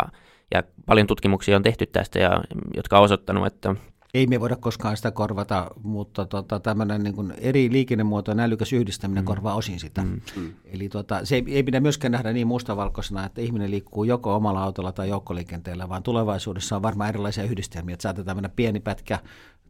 ja 0.54 0.62
paljon 0.86 1.06
tutkimuksia 1.06 1.56
on 1.56 1.62
tehty 1.62 1.86
tästä, 1.86 2.18
ja, 2.18 2.42
jotka 2.76 2.98
on 2.98 3.04
osoittanut, 3.04 3.46
että 3.46 3.74
ei 4.14 4.26
me 4.26 4.40
voida 4.40 4.56
koskaan 4.56 4.96
sitä 4.96 5.10
korvata, 5.10 5.70
mutta 5.82 6.26
tota, 6.26 6.60
tämmöinen 6.60 7.02
niin 7.02 7.34
eri 7.38 7.72
liikennemuotojen 7.72 8.40
älykäs 8.40 8.72
yhdistäminen 8.72 9.24
mm. 9.24 9.26
korvaa 9.26 9.54
osin 9.54 9.80
sitä. 9.80 10.02
Mm. 10.02 10.20
mm. 10.36 10.52
Eli 10.64 10.88
tota, 10.88 11.24
se 11.24 11.34
ei, 11.34 11.44
ei 11.48 11.62
pidä 11.62 11.80
myöskään 11.80 12.12
nähdä 12.12 12.32
niin 12.32 12.46
mustavalkoisena, 12.46 13.26
että 13.26 13.40
ihminen 13.40 13.70
liikkuu 13.70 14.04
joko 14.04 14.34
omalla 14.34 14.62
autolla 14.62 14.92
tai 14.92 15.08
joukkoliikenteellä, 15.08 15.88
vaan 15.88 16.02
tulevaisuudessa 16.02 16.76
on 16.76 16.82
varmaan 16.82 17.08
erilaisia 17.08 17.44
yhdistelmiä, 17.44 17.92
että 17.92 18.02
saatetaan 18.02 18.36
mennä 18.36 18.48
pieni 18.48 18.80
pätkä 18.80 19.18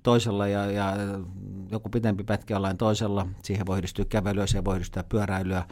toisella 0.02 0.48
ja, 0.48 0.70
ja 0.70 0.96
joku 1.70 1.88
pitempi 1.88 2.24
pätkä 2.24 2.54
jollain 2.54 2.76
toisella. 2.76 3.26
Siihen 3.42 3.66
voi 3.66 3.78
yhdistyä 3.78 4.04
kävelyä, 4.04 4.46
siihen 4.46 4.64
voi 4.64 4.74
yhdistyä 4.74 5.04
pyöräilyä. 5.04 5.64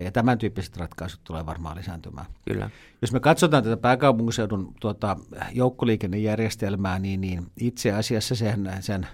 Ja 0.00 0.12
tämän 0.12 0.38
tyyppiset 0.38 0.76
ratkaisut 0.76 1.20
tulee 1.24 1.46
varmaan 1.46 1.76
lisääntymään. 1.76 2.26
Kyllä. 2.48 2.70
Jos 3.02 3.12
me 3.12 3.20
katsotaan 3.20 3.64
tätä 3.64 3.76
pääkaupunkiseudun 3.76 4.74
tuota, 4.80 5.16
joukkoliikennejärjestelmää, 5.52 6.98
niin, 6.98 7.20
niin 7.20 7.46
itse 7.60 7.92
asiassa 7.92 8.34
sen, 8.34 8.70
sen 8.80 9.06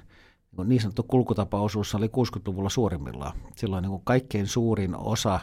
niin 0.64 0.80
sanottu 0.80 1.02
kulkutapaosuus 1.02 1.94
oli 1.94 2.06
60-luvulla 2.06 2.68
suurimmillaan. 2.68 3.38
Silloin 3.56 3.82
niin 3.82 4.00
kaikkein 4.04 4.46
suurin 4.46 4.96
osa 4.96 5.40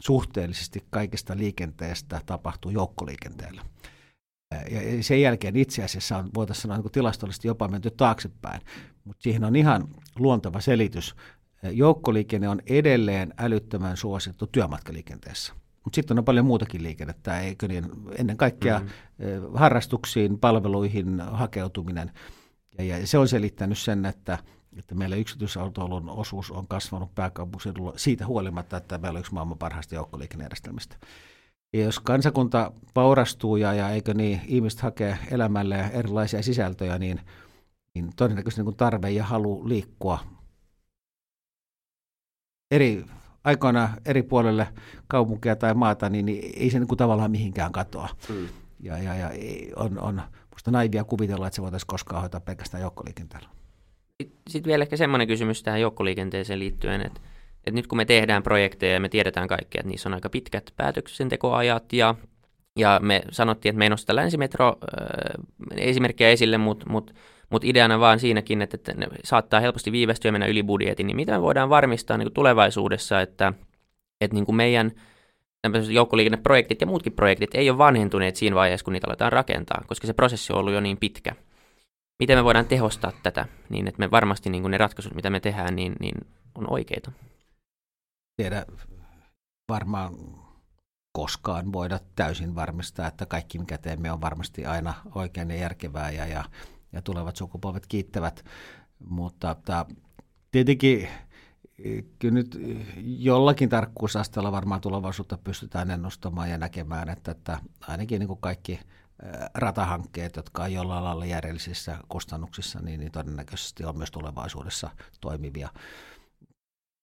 suhteellisesti 0.00 0.84
kaikesta 0.90 1.36
liikenteestä 1.36 2.20
tapahtuu 2.26 2.70
joukkoliikenteellä. 2.70 3.62
Ja 4.70 5.02
sen 5.02 5.20
jälkeen 5.20 5.56
itse 5.56 5.84
asiassa 5.84 6.18
on, 6.18 6.30
voitaisiin 6.34 6.62
sanoa 6.62 6.76
niin 6.76 6.92
tilastollisesti 6.92 7.48
jopa 7.48 7.68
menty 7.68 7.90
taaksepäin, 7.90 8.60
mutta 9.04 9.22
siihen 9.22 9.44
on 9.44 9.56
ihan 9.56 9.88
luonteva 10.18 10.60
selitys. 10.60 11.14
Joukkoliikenne 11.70 12.48
on 12.48 12.60
edelleen 12.66 13.34
älyttömän 13.38 13.96
suosittu 13.96 14.46
työmatkaliikenteessä. 14.46 15.52
Mutta 15.84 15.96
sitten 15.96 16.18
on 16.18 16.24
paljon 16.24 16.46
muutakin 16.46 16.82
liikennettä, 16.82 17.40
eikö 17.40 17.68
niin? 17.68 17.84
Ennen 18.18 18.36
kaikkea 18.36 18.78
mm-hmm. 18.78 19.50
harrastuksiin, 19.54 20.38
palveluihin 20.38 21.20
hakeutuminen. 21.20 22.10
Ja, 22.78 22.84
ja 22.84 23.06
se 23.06 23.18
on 23.18 23.28
selittänyt 23.28 23.78
sen, 23.78 24.06
että, 24.06 24.38
että 24.78 24.94
meillä 24.94 25.16
yksityisautoilun 25.16 26.10
osuus 26.10 26.50
on 26.50 26.66
kasvanut 26.66 27.14
pääkaupunkiseudulla 27.14 27.92
siitä 27.96 28.26
huolimatta, 28.26 28.76
että 28.76 28.98
meillä 28.98 29.16
on 29.16 29.20
yksi 29.20 29.34
maailman 29.34 29.58
parhaista 29.58 29.94
joukkoliikennejärjestelmistä. 29.94 30.96
Ja 31.72 31.84
jos 31.84 32.00
kansakunta 32.00 32.72
paurastuu 32.94 33.56
ja, 33.56 33.72
ja 33.72 33.90
eikö 33.90 34.14
niin, 34.14 34.40
ihmiset 34.46 34.80
hakee 34.80 35.18
elämälle 35.30 35.90
erilaisia 35.92 36.42
sisältöjä, 36.42 36.98
niin, 36.98 37.20
niin 37.94 38.10
todennäköisesti 38.16 38.62
niin 38.62 38.76
tarve 38.76 39.10
ja 39.10 39.24
halu 39.24 39.68
liikkua 39.68 40.18
eri 42.72 43.04
aikoina 43.44 43.88
eri 44.04 44.22
puolelle 44.22 44.68
kaupunkia 45.08 45.56
tai 45.56 45.74
maata, 45.74 46.08
niin, 46.08 46.26
niin 46.26 46.52
ei 46.56 46.70
se 46.70 46.78
niin 46.78 46.88
kuin 46.88 46.98
tavallaan 46.98 47.30
mihinkään 47.30 47.72
katoa. 47.72 48.08
Mm. 48.28 48.48
Ja, 48.80 48.98
ja, 48.98 49.14
ja 49.14 49.30
on, 49.76 49.98
on 49.98 50.22
musta 50.50 50.70
naivia 50.70 51.04
kuvitella, 51.04 51.46
että 51.46 51.54
se 51.54 51.62
voitaisiin 51.62 51.86
koskaan 51.86 52.20
hoitaa 52.20 52.40
pelkästään 52.40 52.80
joukkoliikenteellä. 52.80 53.48
Sitten 54.48 54.70
vielä 54.70 54.82
ehkä 54.82 54.96
semmoinen 54.96 55.28
kysymys 55.28 55.62
tähän 55.62 55.80
joukkoliikenteeseen 55.80 56.58
liittyen, 56.58 57.00
että, 57.00 57.20
että 57.56 57.70
nyt 57.70 57.86
kun 57.86 57.96
me 57.96 58.04
tehdään 58.04 58.42
projekteja 58.42 58.92
ja 58.92 59.00
me 59.00 59.08
tiedetään 59.08 59.48
kaikki, 59.48 59.78
että 59.78 59.88
niissä 59.88 60.08
on 60.08 60.14
aika 60.14 60.30
pitkät 60.30 60.72
päätöksentekoajat 60.76 61.92
ja, 61.92 62.14
ja 62.78 63.00
me 63.02 63.22
sanottiin, 63.30 63.70
että 63.70 63.78
me 63.78 63.84
ei 63.84 63.90
nosteta 63.90 64.16
länsimetro 64.16 64.68
äh, 64.68 65.44
esimerkkejä 65.76 66.30
esille, 66.30 66.58
mutta 66.58 66.86
mut 66.90 67.14
mutta 67.52 67.68
ideana 67.68 68.00
vaan 68.00 68.20
siinäkin, 68.20 68.62
että, 68.62 68.74
että 68.74 68.92
ne 68.94 69.06
saattaa 69.24 69.60
helposti 69.60 69.92
viivästyä 69.92 70.28
ja 70.28 70.32
mennä 70.32 70.46
yli 70.46 70.62
budjetin, 70.62 71.06
niin 71.06 71.16
mitä 71.16 71.32
me 71.32 71.42
voidaan 71.42 71.70
varmistaa 71.70 72.16
niin 72.16 72.26
kuin 72.26 72.34
tulevaisuudessa, 72.34 73.20
että, 73.20 73.52
että 74.20 74.34
niin 74.34 74.46
kuin 74.46 74.56
meidän 74.56 74.92
joukkoliikenneprojektit 75.90 76.80
ja 76.80 76.86
muutkin 76.86 77.12
projektit 77.12 77.54
ei 77.54 77.70
ole 77.70 77.78
vanhentuneet 77.78 78.36
siinä 78.36 78.56
vaiheessa, 78.56 78.84
kun 78.84 78.92
niitä 78.92 79.06
aletaan 79.06 79.32
rakentaa, 79.32 79.84
koska 79.86 80.06
se 80.06 80.12
prosessi 80.12 80.52
on 80.52 80.58
ollut 80.58 80.72
jo 80.72 80.80
niin 80.80 80.96
pitkä. 80.96 81.32
Miten 82.18 82.38
me 82.38 82.44
voidaan 82.44 82.66
tehostaa 82.66 83.12
tätä 83.22 83.46
niin, 83.68 83.88
että 83.88 83.98
me 83.98 84.10
varmasti 84.10 84.50
niin 84.50 84.62
kuin 84.62 84.70
ne 84.70 84.78
ratkaisut, 84.78 85.14
mitä 85.14 85.30
me 85.30 85.40
tehdään, 85.40 85.76
niin, 85.76 85.92
niin 86.00 86.14
on 86.54 86.72
oikeita? 86.72 87.12
Tiedä 88.36 88.66
varmaan 89.68 90.14
koskaan 91.12 91.72
voida 91.72 92.00
täysin 92.16 92.54
varmistaa, 92.54 93.06
että 93.06 93.26
kaikki 93.26 93.58
mikä 93.58 93.78
teemme 93.78 94.12
on 94.12 94.20
varmasti 94.20 94.66
aina 94.66 94.94
oikein 95.14 95.50
ja 95.50 95.56
järkevää 95.56 96.10
ja, 96.10 96.26
ja 96.26 96.44
ja 96.92 97.02
tulevat 97.02 97.36
sukupolvet 97.36 97.86
kiittävät. 97.86 98.44
Mutta 99.08 99.56
ta, 99.64 99.86
tietenkin 100.50 101.08
kyllä 102.18 102.34
nyt 102.34 102.58
jollakin 103.04 103.68
tarkkuusasteella 103.68 104.52
varmaan 104.52 104.80
tulevaisuutta 104.80 105.38
pystytään 105.38 105.90
ennustamaan 105.90 106.50
ja 106.50 106.58
näkemään, 106.58 107.08
että, 107.08 107.30
että 107.30 107.58
ainakin 107.80 108.18
niin 108.18 108.28
kuin 108.28 108.40
kaikki 108.40 108.80
ratahankkeet, 109.54 110.36
jotka 110.36 110.62
on 110.62 110.72
jollain 110.72 111.04
lailla 111.04 111.24
järjellisissä 111.24 111.98
kustannuksissa, 112.08 112.80
niin, 112.80 113.00
niin 113.00 113.12
todennäköisesti 113.12 113.84
on 113.84 113.96
myös 113.98 114.10
tulevaisuudessa 114.10 114.90
toimivia. 115.20 115.68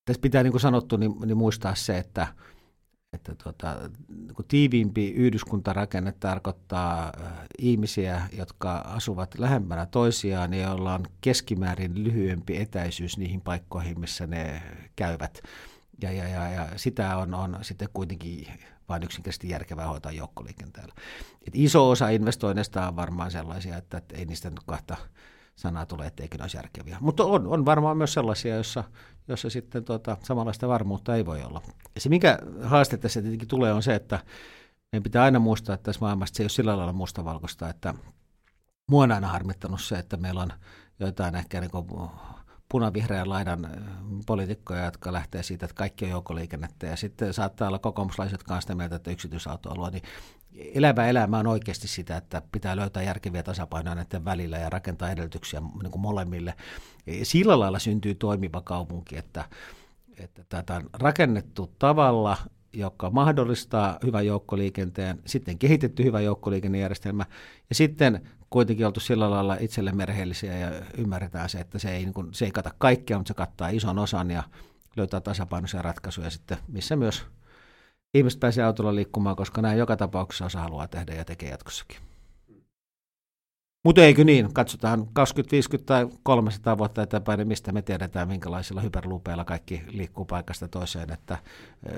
Tässä 0.06 0.21
pitää, 0.21 0.43
niin 0.43 0.52
kuin 0.52 0.62
sanottu, 0.62 0.97
niin, 0.97 1.12
niin 1.25 1.38
muistaa 1.38 1.75
se, 1.75 1.97
että 1.97 2.28
että 3.13 3.35
tuota, 3.43 3.75
kun 4.35 4.45
tiiviimpi 4.47 5.11
yhdyskuntarakenne 5.11 6.13
tarkoittaa 6.19 7.05
äh, 7.21 7.31
ihmisiä, 7.57 8.21
jotka 8.37 8.77
asuvat 8.77 9.39
lähempänä 9.39 9.85
toisiaan 9.85 10.53
ja 10.53 10.67
joilla 10.67 10.93
on 10.93 11.05
keskimäärin 11.21 12.03
lyhyempi 12.03 12.57
etäisyys 12.57 13.17
niihin 13.17 13.41
paikkoihin, 13.41 13.99
missä 13.99 14.27
ne 14.27 14.63
käyvät. 14.95 15.41
Ja, 16.01 16.11
ja, 16.11 16.27
ja, 16.27 16.49
ja 16.49 16.67
sitä 16.75 17.17
on, 17.17 17.33
on 17.33 17.57
sitten 17.61 17.89
kuitenkin 17.93 18.47
vain 18.89 19.03
yksinkertaisesti 19.03 19.49
järkevää 19.49 19.87
hoitaa 19.87 20.11
joukkoliikenteellä. 20.11 20.93
Et 21.47 21.53
iso 21.53 21.89
osa 21.89 22.09
investoinneista 22.09 22.87
on 22.87 22.95
varmaan 22.95 23.31
sellaisia, 23.31 23.77
että, 23.77 23.97
että 23.97 24.17
ei 24.17 24.25
niistä 24.25 24.49
nyt 24.49 24.59
kahta 24.65 24.97
sanaa 25.59 25.85
tule, 25.85 26.05
etteikö 26.05 26.37
ne 26.37 26.43
olisi 26.43 26.57
järkeviä. 26.57 26.97
Mutta 27.01 27.23
on, 27.23 27.47
on 27.47 27.65
varmaan 27.65 27.97
myös 27.97 28.13
sellaisia, 28.13 28.55
joissa, 28.55 28.83
jossa 29.27 29.49
sitten 29.49 29.85
tuota, 29.85 30.17
samanlaista 30.23 30.67
varmuutta 30.67 31.15
ei 31.15 31.25
voi 31.25 31.43
olla. 31.43 31.61
Ja 31.95 32.01
se, 32.01 32.09
mikä 32.09 32.39
haaste 32.63 32.97
tässä 32.97 33.21
tietenkin 33.21 33.47
tulee, 33.47 33.73
on 33.73 33.83
se, 33.83 33.95
että 33.95 34.19
meidän 34.91 35.03
pitää 35.03 35.23
aina 35.23 35.39
muistaa, 35.39 35.75
että 35.75 35.83
tässä 35.83 36.01
maailmassa 36.01 36.35
se 36.35 36.43
ei 36.43 36.45
ole 36.45 36.49
sillä 36.49 36.77
lailla 36.77 36.93
mustavalkoista, 36.93 37.69
että 37.69 37.93
mua 38.89 39.03
on 39.03 39.11
aina 39.11 39.27
harmittanut 39.27 39.81
se, 39.81 39.95
että 39.95 40.17
meillä 40.17 40.41
on 40.41 40.53
joitain 40.99 41.35
ehkä 41.35 41.61
niin 41.61 41.71
punavihreän 42.69 43.29
laidan 43.29 43.69
poliitikkoja, 44.25 44.86
jotka 44.86 45.13
lähtee 45.13 45.43
siitä, 45.43 45.65
että 45.65 45.75
kaikki 45.75 46.05
on 46.05 46.12
joukkoliikennettä 46.12 46.88
ja 46.88 46.95
sitten 46.95 47.34
saattaa 47.34 47.67
olla 47.67 47.79
kokoomuslaiset 47.79 48.43
kanssa 48.43 48.62
sitä 48.62 48.75
mieltä, 48.75 48.95
että 48.95 49.12
yksityisautoilua, 49.12 49.89
niin 49.89 50.03
elävä 50.53 51.08
elämä 51.08 51.39
on 51.39 51.47
oikeasti 51.47 51.88
sitä, 51.88 52.17
että 52.17 52.41
pitää 52.51 52.75
löytää 52.75 53.03
järkeviä 53.03 53.43
tasapainoja 53.43 53.95
näiden 53.95 54.25
välillä 54.25 54.58
ja 54.58 54.69
rakentaa 54.69 55.12
edellytyksiä 55.12 55.62
niin 55.84 55.91
kuin 55.91 56.01
molemmille. 56.01 56.53
Ja 57.08 57.25
sillä 57.25 57.60
lailla 57.60 57.79
syntyy 57.79 58.15
toimiva 58.15 58.62
kaupunki, 58.62 59.17
että, 59.17 59.45
että 60.17 60.43
tätä 60.49 60.75
on 60.75 60.89
rakennettu 60.93 61.71
tavalla, 61.79 62.38
joka 62.73 63.10
mahdollistaa 63.10 63.99
hyvän 64.05 64.25
joukkoliikenteen, 64.25 65.19
sitten 65.25 65.58
kehitetty 65.58 66.03
hyvä 66.03 66.21
joukkoliikennejärjestelmä 66.21 67.25
ja 67.69 67.75
sitten 67.75 68.21
kuitenkin 68.49 68.85
oltu 68.85 68.99
sillä 68.99 69.29
lailla 69.29 69.57
itselle 69.59 69.91
merheellisiä 69.91 70.57
ja 70.57 70.71
ymmärretään 70.97 71.49
se, 71.49 71.59
että 71.59 71.79
se 71.79 71.91
ei, 71.91 72.03
niin 72.03 72.13
kuin, 72.13 72.33
se 72.33 72.45
ei 72.45 72.51
kata 72.51 72.71
kaikkea, 72.77 73.17
mutta 73.17 73.27
se 73.27 73.33
kattaa 73.33 73.69
ison 73.69 73.99
osan 73.99 74.31
ja 74.31 74.43
löytää 74.95 75.21
tasapainoisia 75.21 75.81
ratkaisuja 75.81 76.29
sitten, 76.29 76.57
missä 76.67 76.95
myös 76.95 77.25
ihmiset 78.13 78.39
pääsee 78.39 78.63
autolla 78.63 78.95
liikkumaan, 78.95 79.35
koska 79.35 79.62
näin 79.62 79.79
joka 79.79 79.97
tapauksessa 79.97 80.45
osa 80.45 80.59
haluaa 80.59 80.88
tehdä 80.88 81.13
ja 81.13 81.25
tekee 81.25 81.49
jatkossakin. 81.49 81.97
Mutta 83.85 84.01
eikö 84.01 84.23
niin, 84.23 84.53
katsotaan 84.53 85.07
20, 85.13 85.51
50 85.51 85.88
tai 85.88 86.07
300 86.23 86.77
vuotta 86.77 87.01
eteenpäin, 87.01 87.38
niin 87.38 87.47
mistä 87.47 87.71
me 87.71 87.81
tiedetään, 87.81 88.27
minkälaisilla 88.27 88.81
hyperluupeilla 88.81 89.45
kaikki 89.45 89.83
liikkuu 89.88 90.25
paikasta 90.25 90.67
toiseen. 90.67 91.13
Että 91.13 91.38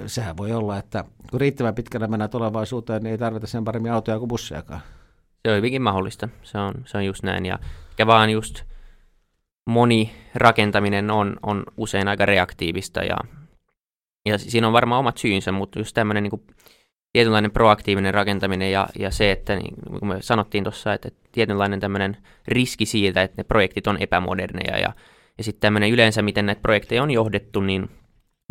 sehän 0.05 0.37
voi 0.37 0.51
olla, 0.51 0.77
että 0.77 1.03
kun 1.31 1.41
riittävän 1.41 1.75
pitkällä 1.75 2.07
mennään 2.07 2.29
tulevaisuuteen, 2.29 3.03
niin 3.03 3.11
ei 3.11 3.17
tarvita 3.17 3.47
sen 3.47 3.63
paremmin 3.63 3.91
autoja 3.91 4.19
kuin 4.19 4.29
bussiakaan. 4.29 4.81
Se 5.45 5.51
on 5.51 5.57
hyvinkin 5.57 5.81
mahdollista, 5.81 6.29
se 6.43 6.57
on, 6.57 6.73
se 6.85 6.97
on 6.97 7.05
just 7.05 7.23
näin. 7.23 7.45
Ja 7.45 7.59
vaan 8.07 8.29
just 8.29 8.63
moni 9.65 10.11
rakentaminen 10.35 11.11
on, 11.11 11.35
on 11.43 11.63
usein 11.77 12.07
aika 12.07 12.25
reaktiivista 12.25 13.03
ja 13.03 13.17
ja 14.25 14.37
siinä 14.37 14.67
on 14.67 14.73
varmaan 14.73 14.99
omat 14.99 15.17
syynsä, 15.17 15.51
mutta 15.51 15.79
just 15.79 15.93
tämmöinen 15.93 16.23
niin 16.23 16.55
tietynlainen 17.13 17.51
proaktiivinen 17.51 18.13
rakentaminen 18.13 18.71
ja, 18.71 18.87
ja 18.99 19.11
se, 19.11 19.31
että 19.31 19.55
niin 19.55 19.75
kuin 19.99 20.07
me 20.07 20.17
sanottiin 20.21 20.63
tuossa, 20.63 20.93
että 20.93 21.09
tietynlainen 21.31 21.79
tämmöinen 21.79 22.17
riski 22.47 22.85
siitä, 22.85 23.21
että 23.21 23.35
ne 23.37 23.43
projektit 23.43 23.87
on 23.87 23.97
epämoderneja 23.99 24.77
ja, 24.77 24.93
ja 25.37 25.43
sitten 25.43 25.61
tämmöinen 25.61 25.91
yleensä, 25.91 26.21
miten 26.21 26.45
näitä 26.45 26.61
projekteja 26.61 27.03
on 27.03 27.11
johdettu, 27.11 27.61
niin 27.61 27.89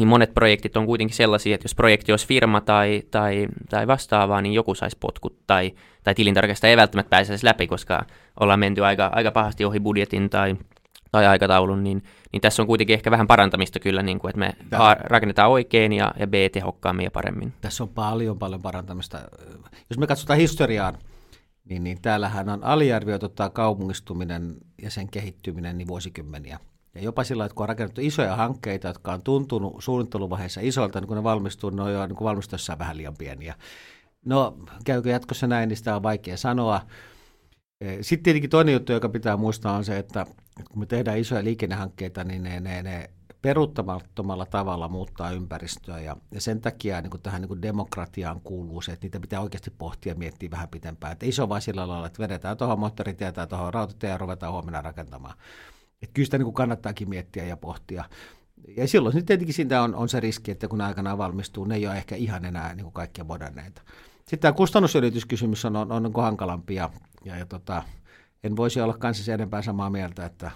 niin 0.01 0.09
monet 0.09 0.35
projektit 0.35 0.77
on 0.77 0.87
kuitenkin 0.87 1.17
sellaisia, 1.17 1.55
että 1.55 1.65
jos 1.65 1.75
projekti 1.75 2.13
olisi 2.13 2.27
firma 2.27 2.61
tai, 2.61 3.03
tai, 3.11 3.47
tai 3.71 3.87
vastaavaa, 3.87 4.43
niin 4.43 4.53
joku 4.53 4.75
saisi 4.75 4.97
potkut 5.01 5.47
tai, 5.47 5.73
tai 6.05 6.15
tilintarkastaja 6.15 6.71
ei 6.71 6.77
välttämättä 6.77 7.11
pääsisi 7.11 7.47
läpi, 7.47 7.67
koska 7.67 8.05
ollaan 8.41 8.59
menty 8.59 8.85
aika, 8.85 9.11
aika 9.15 9.31
pahasti 9.31 9.65
ohi 9.65 9.81
budjetin 9.81 10.31
tai, 10.31 10.57
tai 11.13 11.27
aikataulun, 11.27 11.85
niin, 11.85 12.03
niin 12.33 12.41
tässä 12.41 12.63
on 12.63 12.67
kuitenkin 12.67 12.95
ehkä 12.95 13.11
vähän 13.11 13.27
parantamista 13.27 13.81
kyllä, 13.81 14.03
niin 14.03 14.19
kuin, 14.19 14.29
että 14.31 14.39
me 14.39 14.53
A, 14.73 14.95
rakennetaan 14.95 15.51
oikein 15.51 15.93
ja, 15.93 16.15
ja 16.19 16.27
B 16.27 16.35
tehokkaammin 16.53 17.05
ja 17.05 17.11
paremmin. 17.11 17.53
Tässä 17.61 17.83
on 17.83 17.89
paljon 17.89 18.39
paljon 18.39 18.63
parantamista. 18.63 19.19
Jos 19.91 19.99
me 19.99 20.07
katsotaan 20.07 20.39
historiaan, 20.39 20.95
niin, 21.65 21.85
niin 21.85 22.03
täällähän 22.03 22.49
on 22.49 22.65
aliarvioitu 22.65 23.29
tämä 23.29 23.51
kaupungistuminen 23.51 24.57
ja 24.83 24.91
sen 24.91 25.09
kehittyminen 25.11 25.79
niin 25.79 25.89
vuosikymmeniä. 25.89 26.59
Ja 26.95 27.01
jopa 27.01 27.25
sillä 27.25 27.45
että 27.45 27.55
kun 27.55 27.65
on 27.65 27.69
rakennettu 27.69 28.01
isoja 28.05 28.37
hankkeita, 28.37 28.89
jotka 28.89 29.13
on 29.13 29.23
tuntunut 29.23 29.77
suunnitteluvaiheessa 29.79 30.61
isolta, 30.65 31.01
niin 31.01 31.09
kun 31.09 31.17
ne 31.17 31.23
valmistuu, 31.23 31.71
ne 31.71 31.83
on 31.83 31.93
jo 31.93 32.07
niin 32.07 32.17
valmistuessaan 32.23 32.79
vähän 32.79 32.97
liian 32.97 33.17
pieniä. 33.19 33.55
No, 34.25 34.59
käykö 34.85 35.11
jatkossa 35.11 35.47
näin, 35.47 35.69
niin 35.69 35.77
sitä 35.77 35.97
on 35.97 36.03
vaikea 36.03 36.37
sanoa. 36.37 36.81
Sitten 38.01 38.23
tietenkin 38.23 38.51
toinen 38.51 38.73
juttu, 38.73 38.93
joka 38.93 39.09
pitää 39.09 39.37
muistaa, 39.37 39.77
on 39.77 39.85
se, 39.85 39.99
että 39.99 40.27
kun 40.71 40.79
me 40.79 40.87
tehdään 40.87 41.19
isoja 41.19 41.45
liikennehankkeita, 41.45 42.25
niin 42.25 42.43
ne, 42.43 42.61
ne, 42.61 42.83
ne 42.83 43.11
peruuttamattomalla 43.43 44.47
tavalla 44.47 44.89
muuttaa 44.89 45.31
ympäristöä 45.31 46.01
ja, 46.01 46.17
ja 46.31 46.41
sen 46.41 46.61
takia 46.61 47.01
niin 47.01 47.11
kuin 47.11 47.23
tähän 47.23 47.41
niin 47.41 47.49
kuin 47.49 47.63
demokratiaan 47.63 48.41
kuuluu 48.41 48.81
se, 48.81 48.93
että 48.93 49.05
niitä 49.05 49.21
pitää 49.21 49.41
oikeasti 49.41 49.71
pohtia 49.71 50.13
ja 50.13 50.19
miettiä 50.19 50.51
vähän 50.51 50.69
pitempään. 50.69 51.13
Että 51.13 51.27
ole 51.41 51.49
vain 51.49 51.63
sillä 51.63 51.89
lailla, 51.89 52.07
että 52.07 52.23
vedetään 52.23 52.57
tuohon 52.57 52.79
moottoritietä 52.79 53.33
tai 53.33 53.47
tuohon 53.47 53.75
rautatietä 53.75 54.07
ja 54.07 54.19
ruvetaan 54.19 54.53
huomenna 54.53 54.83
rakentamaan. 54.83 55.35
Että 56.03 56.15
kyllä 56.15 56.25
sitä 56.25 56.39
niin 56.39 56.45
kuin 56.45 56.55
kannattaakin 56.55 57.09
miettiä 57.09 57.45
ja 57.45 57.57
pohtia. 57.57 58.05
Ja 58.77 58.89
silloin 58.89 59.13
sitten 59.13 59.27
tietenkin 59.27 59.55
siitä 59.55 59.83
on, 59.83 59.95
on 59.95 60.09
se 60.09 60.21
riski, 60.21 60.51
että 60.51 60.69
kun 60.69 60.81
aikanaan 60.81 61.19
valmistuu, 61.19 61.65
ne 61.65 61.75
ei 61.75 61.87
ole 61.87 61.97
ehkä 61.97 62.17
ihan 62.17 62.45
enää 62.45 62.75
niin 62.75 62.85
kuin 62.85 62.93
kaikkia 62.93 63.25
moderneita. 63.25 63.83
Sitten 64.17 64.39
tämä 64.39 64.53
kustannusyrityskysymys 64.53 65.65
on, 65.65 65.77
on, 65.77 65.93
on 65.93 66.03
niin 66.03 66.13
hankalampi 66.17 66.75
ja, 66.75 66.91
ja, 67.25 67.37
ja 67.37 67.47
tota, 67.47 67.83
en 68.45 68.57
voisi 68.57 68.81
olla 68.81 68.99
kanssa 68.99 69.33
enempää 69.33 69.63
samaa 69.63 69.91
mieltä, 69.91 70.27
että 70.27 70.51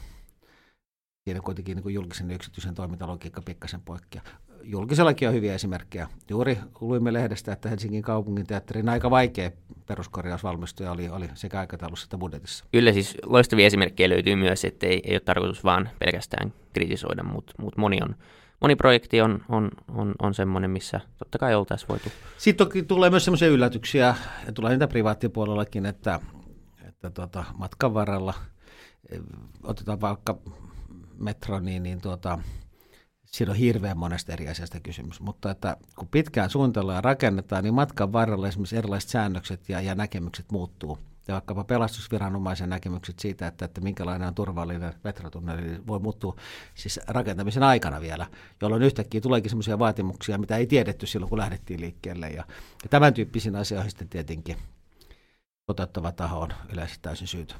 siinä 1.24 1.40
kuitenkin 1.40 1.76
niin 1.76 1.82
kuin 1.82 1.94
julkisen 1.94 2.30
ja 2.30 2.36
yksityisen 2.36 2.74
toimintalogiikka 2.74 3.42
pikkasen 3.42 3.80
poikkea. 3.80 4.22
Julkisellakin 4.66 5.28
on 5.28 5.34
hyviä 5.34 5.54
esimerkkejä. 5.54 6.08
Juuri 6.30 6.58
luimme 6.80 7.12
lehdestä, 7.12 7.52
että 7.52 7.68
Helsingin 7.68 8.02
kaupungin 8.02 8.46
teatterin 8.46 8.88
aika 8.88 9.10
vaikea 9.10 9.50
peruskorjausvalmistuja 9.86 10.92
oli, 10.92 11.08
oli 11.08 11.30
sekä 11.34 11.60
aikataulussa 11.60 12.06
että 12.06 12.18
budjetissa. 12.18 12.64
Kyllä 12.72 12.92
siis 12.92 13.16
loistavia 13.26 13.66
esimerkkejä 13.66 14.08
löytyy 14.08 14.36
myös, 14.36 14.64
että 14.64 14.86
ei, 14.86 15.00
ei 15.04 15.14
ole 15.14 15.20
tarkoitus 15.20 15.64
vaan 15.64 15.90
pelkästään 15.98 16.52
kritisoida, 16.72 17.22
mutta, 17.22 17.52
mutta 17.58 17.80
moni, 17.80 17.98
on, 18.02 18.16
moni 18.60 18.76
projekti 18.76 19.20
on, 19.20 19.44
on, 19.48 19.70
on, 19.94 20.14
on 20.22 20.34
semmoinen, 20.34 20.70
missä 20.70 21.00
totta 21.18 21.38
kai 21.38 21.54
oltaisiin 21.54 21.88
voitu. 21.88 22.08
Sitten 22.38 22.66
toki 22.66 22.82
tulee 22.82 23.10
myös 23.10 23.24
semmoisia 23.24 23.48
yllätyksiä, 23.48 24.14
ja 24.46 24.52
tulee 24.52 24.70
niitä 24.70 24.88
privaattipuolellakin, 24.88 25.86
että, 25.86 26.20
että 26.88 27.10
tuota, 27.10 27.44
matkan 27.58 27.94
varrella 27.94 28.34
eh, 29.10 29.20
otetaan 29.62 30.00
vaikka 30.00 30.38
metro, 31.18 31.60
niin, 31.60 31.82
niin 31.82 32.00
tuota, 32.00 32.38
siinä 33.34 33.52
on 33.52 33.58
hirveän 33.58 33.98
monesta 33.98 34.32
eri 34.32 34.48
asiasta 34.48 34.80
kysymys. 34.80 35.20
Mutta 35.20 35.50
että 35.50 35.76
kun 35.96 36.08
pitkään 36.08 36.50
suunnitellaan 36.50 36.96
ja 36.96 37.00
rakennetaan, 37.00 37.64
niin 37.64 37.74
matkan 37.74 38.12
varrella 38.12 38.48
esimerkiksi 38.48 38.76
erilaiset 38.76 39.10
säännökset 39.10 39.68
ja, 39.68 39.80
ja 39.80 39.94
näkemykset 39.94 40.46
muuttuu. 40.52 40.98
Ja 41.28 41.32
vaikkapa 41.34 41.64
pelastusviranomaisen 41.64 42.68
näkemykset 42.68 43.18
siitä, 43.18 43.46
että, 43.46 43.64
että 43.64 43.80
minkälainen 43.80 44.28
on 44.28 44.34
turvallinen 44.34 44.94
metrotunneli, 45.04 45.62
niin 45.62 45.86
voi 45.86 45.98
muuttua 45.98 46.36
siis 46.74 47.00
rakentamisen 47.06 47.62
aikana 47.62 48.00
vielä, 48.00 48.26
jolloin 48.62 48.82
yhtäkkiä 48.82 49.20
tuleekin 49.20 49.50
sellaisia 49.50 49.78
vaatimuksia, 49.78 50.38
mitä 50.38 50.56
ei 50.56 50.66
tiedetty 50.66 51.06
silloin, 51.06 51.30
kun 51.30 51.38
lähdettiin 51.38 51.80
liikkeelle. 51.80 52.28
Ja, 52.28 52.44
ja 52.82 52.88
tämän 52.90 53.14
tyyppisiin 53.14 53.56
asioihin 53.56 53.90
sitten 53.90 54.08
tietenkin 54.08 54.56
toteuttava 55.66 56.12
taho 56.12 56.40
on 56.40 56.52
yleensä 56.72 56.94
täysin 57.02 57.28
syytä. 57.28 57.54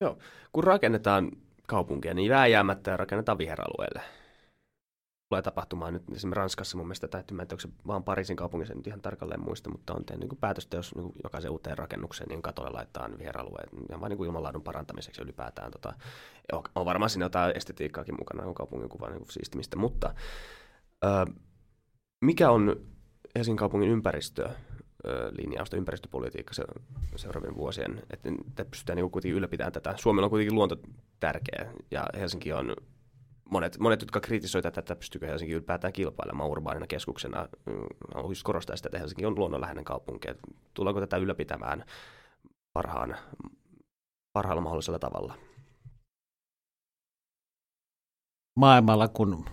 Joo, 0.00 0.18
kun 0.52 0.64
rakennetaan 0.64 1.30
kaupunkia, 1.66 2.14
niin 2.14 2.30
vääjäämättä 2.30 2.96
rakennetaan 2.96 3.38
viheralueelle. 3.38 4.19
Tulee 5.30 5.42
tapahtumaan 5.42 5.92
nyt 5.92 6.02
esimerkiksi 6.02 6.36
Ranskassa 6.36 6.76
mun 6.76 6.86
mielestä, 6.86 7.08
tai 7.08 7.20
että 7.20 7.34
onko 7.34 7.60
se 7.60 7.68
vaan 7.86 8.04
Pariisin 8.04 8.36
kaupungissa, 8.36 8.74
nyt 8.74 8.86
ihan 8.86 9.00
tarkalleen 9.00 9.44
muista, 9.44 9.70
mutta 9.70 9.94
on 9.94 10.04
tehnyt 10.04 10.30
niin 10.30 10.38
päätöstä, 10.40 10.76
jos 10.76 10.94
niin 10.94 11.12
jokaisen 11.24 11.50
uuteen 11.50 11.78
rakennukseen 11.78 12.28
niin 12.28 12.42
katolle 12.42 12.70
laittaa 12.70 13.10
viheralueet, 13.18 13.70
ihan 13.88 14.00
vain 14.00 14.10
niin 14.10 14.24
ilmanlaadun 14.24 14.62
parantamiseksi 14.62 15.22
ylipäätään. 15.22 15.70
Tota, 15.70 15.94
on 16.74 16.84
varmaan 16.84 17.10
siinä 17.10 17.24
jotain 17.24 17.56
estetiikkaakin 17.56 18.14
mukana, 18.18 18.44
on 18.44 18.54
kaupungin 18.54 18.88
kuvan 18.88 19.12
niin 19.12 19.24
siistimistä, 19.30 19.76
mutta 19.76 20.14
ö, 21.04 21.08
mikä 22.24 22.50
on 22.50 22.76
Helsingin 23.36 23.58
kaupungin 23.58 23.90
ympäristö 23.90 24.50
linjausta, 25.30 25.76
ympäristöpolitiikka 25.76 26.54
se, 26.54 26.64
seuraavien 27.16 27.56
vuosien, 27.56 28.02
että, 28.10 28.28
että 28.48 28.64
pystytään 28.64 28.96
niin 28.96 29.10
kuitenkin 29.10 29.36
ylläpitämään 29.36 29.72
tätä. 29.72 29.94
Suomella 29.96 30.26
on 30.26 30.30
kuitenkin 30.30 30.54
luonto 30.54 30.76
tärkeä 31.20 31.72
ja 31.90 32.06
Helsinki 32.14 32.52
on, 32.52 32.76
monet, 33.50 33.78
monet 33.78 34.00
jotka 34.00 34.20
kritisoivat 34.20 34.62
tätä, 34.62 34.80
että 34.80 34.96
pystyykö 34.96 35.26
Helsinki 35.26 35.52
ylipäätään 35.52 35.92
kilpailemaan 35.92 36.50
urbaanina 36.50 36.86
keskuksena, 36.86 37.48
on 38.14 38.30
just 38.30 38.42
korostaa 38.42 38.76
sitä, 38.76 38.88
että 38.88 38.98
Helsinki 38.98 39.26
on 39.26 39.38
luonnonläheinen 39.38 39.84
kaupunki. 39.84 40.28
Tullaanko 40.74 41.00
tätä 41.00 41.16
ylläpitämään 41.16 41.84
parhaan, 42.72 43.16
parhaalla 44.32 44.62
mahdollisella 44.62 44.98
tavalla? 44.98 45.34
Maailmalla, 48.56 49.08
kun 49.08 49.44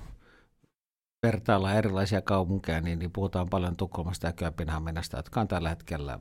vertailla 1.24 1.74
erilaisia 1.74 2.22
kaupunkeja, 2.22 2.82
niin, 2.82 3.00
niin 3.00 3.12
puhutaan 3.12 3.50
paljon 3.50 3.78
Tukholmasta 3.78 4.28
ja 4.28 4.34
Kööpenhaminasta, 4.34 5.18
jotka 5.18 5.42
on 5.42 5.48
tällä 5.48 5.70
hetkellä 5.70 6.20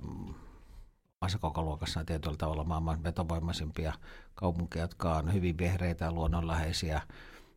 omassa 1.23 1.39
koko 1.39 1.63
luokassaan 1.63 2.07
tietyllä 2.07 2.37
tavalla 2.37 2.65
maailman 2.65 3.05
vetovoimaisimpia 3.05 3.93
kaupunkeja, 4.35 4.85
jotka 4.85 5.15
on 5.15 5.33
hyvin 5.33 5.59
vihreitä, 5.59 6.13
luonnonläheisiä, 6.13 7.03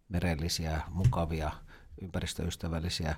merellisiä, 0.10 0.82
mukavia, 0.90 1.52
ympäristöystävällisiä. 2.02 3.16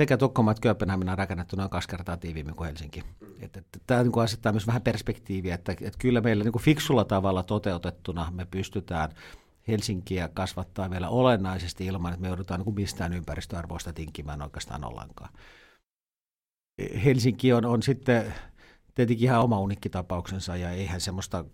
Sekä 0.00 0.16
Tukholma 0.16 0.50
että 0.50 0.60
Kööpenhamina 0.60 1.12
on 1.12 1.18
rakennettu 1.18 1.56
noin 1.56 1.70
kaksi 1.70 1.88
kertaa 1.88 2.16
tiiviimmin 2.16 2.54
kuin 2.54 2.66
Helsinki. 2.66 3.02
Että, 3.40 3.58
että, 3.58 3.78
tämä 3.86 4.02
niin 4.02 4.18
asettaa 4.18 4.52
myös 4.52 4.66
vähän 4.66 4.82
perspektiiviä, 4.82 5.54
että, 5.54 5.72
että 5.72 5.98
kyllä 5.98 6.20
meillä 6.20 6.44
niin 6.44 6.52
kuin 6.52 6.62
fiksulla 6.62 7.04
tavalla 7.04 7.42
toteutettuna 7.42 8.30
me 8.30 8.44
pystytään 8.44 9.10
Helsinkiä 9.68 10.28
kasvattaa 10.28 10.90
vielä 10.90 11.08
olennaisesti 11.08 11.86
ilman, 11.86 12.12
että 12.12 12.22
me 12.22 12.28
joudutaan 12.28 12.60
niin 12.60 12.74
mistään 12.74 13.12
ympäristöarvoista 13.12 13.92
tinkimään 13.92 14.42
oikeastaan 14.42 14.84
ollenkaan. 14.84 15.32
Helsinki 17.04 17.52
on, 17.52 17.64
on 17.64 17.82
sitten 17.82 18.34
tietenkin 18.94 19.24
ihan 19.24 19.40
oma 19.40 19.60
unikkitapauksensa 19.60 20.56
ja 20.56 20.70
eihän 20.70 21.00
semmoista 21.00 21.44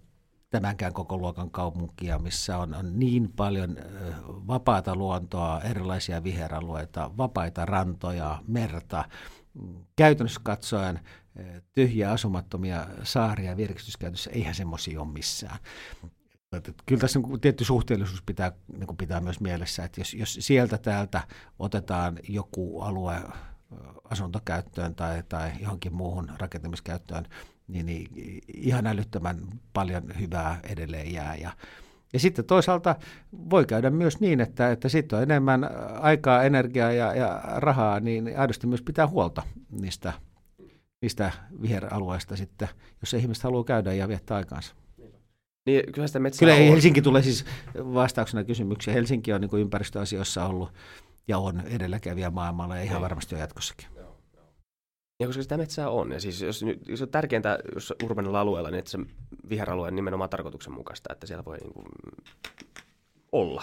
tämänkään 0.61 0.92
koko 0.92 1.16
luokan 1.16 1.51
kaupunkia, 1.51 2.19
missä 2.19 2.59
on, 2.59 2.75
on 2.75 2.99
niin 2.99 3.33
paljon 3.37 3.77
vapaata 4.27 4.97
luontoa, 4.97 5.61
erilaisia 5.61 6.25
viheralueita, 6.25 7.11
vapaita 7.16 7.64
rantoja, 7.66 8.42
merta, 8.47 9.05
käytännössä 9.97 10.40
katsoen 10.45 11.01
tyhjiä 11.73 12.11
asumattomia 12.11 12.87
saaria 13.03 13.57
virkistyskäytössä, 13.57 14.31
eihän 14.31 14.55
semmoisia 14.55 15.01
ole 15.01 15.12
missään. 15.12 15.59
Kyllä 16.87 17.01
tässä 17.01 17.19
niin 17.19 17.40
tietty 17.40 17.64
suhteellisuus 17.64 18.23
pitää, 18.23 18.53
niin 18.79 18.97
pitää 18.97 19.21
myös 19.21 19.40
mielessä, 19.40 19.85
että 19.85 20.01
jos, 20.01 20.14
jos 20.14 20.37
sieltä 20.40 20.79
täältä 20.79 21.23
otetaan 21.59 22.19
joku 22.29 22.81
alue 22.81 23.23
asuntokäyttöön 24.11 24.95
tai, 24.95 25.23
tai 25.29 25.53
johonkin 25.61 25.95
muuhun 25.95 26.33
rakentamiskäyttöön, 26.38 27.27
niin, 27.68 27.87
niin 27.87 28.09
ihan 28.55 28.87
älyttömän 28.87 29.37
paljon 29.72 30.02
hyvää 30.20 30.61
edelleen 30.62 31.12
jää. 31.12 31.37
Ja, 31.37 31.52
ja 32.12 32.20
sitten 32.20 32.44
toisaalta 32.44 32.96
voi 33.50 33.66
käydä 33.66 33.90
myös 33.90 34.20
niin, 34.20 34.40
että, 34.40 34.70
että 34.70 34.88
sitten 34.88 35.16
on 35.16 35.22
enemmän 35.22 35.70
aikaa, 36.00 36.42
energiaa 36.42 36.92
ja, 36.92 37.14
ja 37.14 37.42
rahaa, 37.57 38.00
niin 38.00 38.38
aidosti 38.38 38.66
myös 38.66 38.83
pitää 38.83 39.07
huolta 39.07 39.42
niistä, 39.81 40.12
niistä 41.02 41.33
viheralueista 41.62 42.37
sitten, 42.37 42.68
jos 43.00 43.14
ihmiset 43.14 43.44
haluaa 43.44 43.64
käydä 43.64 43.92
ja 43.92 44.09
viettää 44.09 44.37
aikaansa. 44.37 44.74
Niin, 45.66 45.92
kyllä 45.92 46.07
sitä 46.07 46.18
metsää 46.18 46.38
Kyllä 46.38 46.55
on. 46.55 46.61
Helsinki 46.61 47.02
tulee 47.02 47.22
siis 47.22 47.44
vastauksena 47.76 48.44
kysymyksiä. 48.44 48.94
Helsinki 48.94 49.33
on 49.33 49.40
niin 49.40 49.50
kuin 49.50 49.62
ympäristöasioissa 49.62 50.46
ollut 50.46 50.72
ja 51.29 51.38
on 51.38 51.61
edelläkävijä 51.61 52.31
maailmalla 52.31 52.76
ja 52.76 52.83
ihan. 52.83 52.94
Niin. 52.94 53.02
varmasti 53.02 53.35
on 53.35 53.40
jatkossakin. 53.40 53.95
Ja 55.20 55.26
koska 55.26 55.42
sitä 55.42 55.57
metsää 55.57 55.90
on, 55.90 56.12
ja 56.12 56.20
siis 56.20 56.42
jos, 56.42 56.64
jos 56.87 57.02
on 57.02 57.09
tärkeintä 57.09 57.59
jos 57.74 57.94
urbanilla 58.05 58.40
alueella, 58.40 58.70
niin 58.70 58.79
että 58.79 58.90
se 58.90 58.98
viheralue 59.48 59.88
on 59.88 59.96
nimenomaan 59.96 60.31
tarkoituksenmukaista, 60.31 61.12
että 61.12 61.26
siellä 61.26 61.44
voi 61.44 61.57
niin 61.59 61.72
kuin, 61.72 61.87
olla 63.33 63.62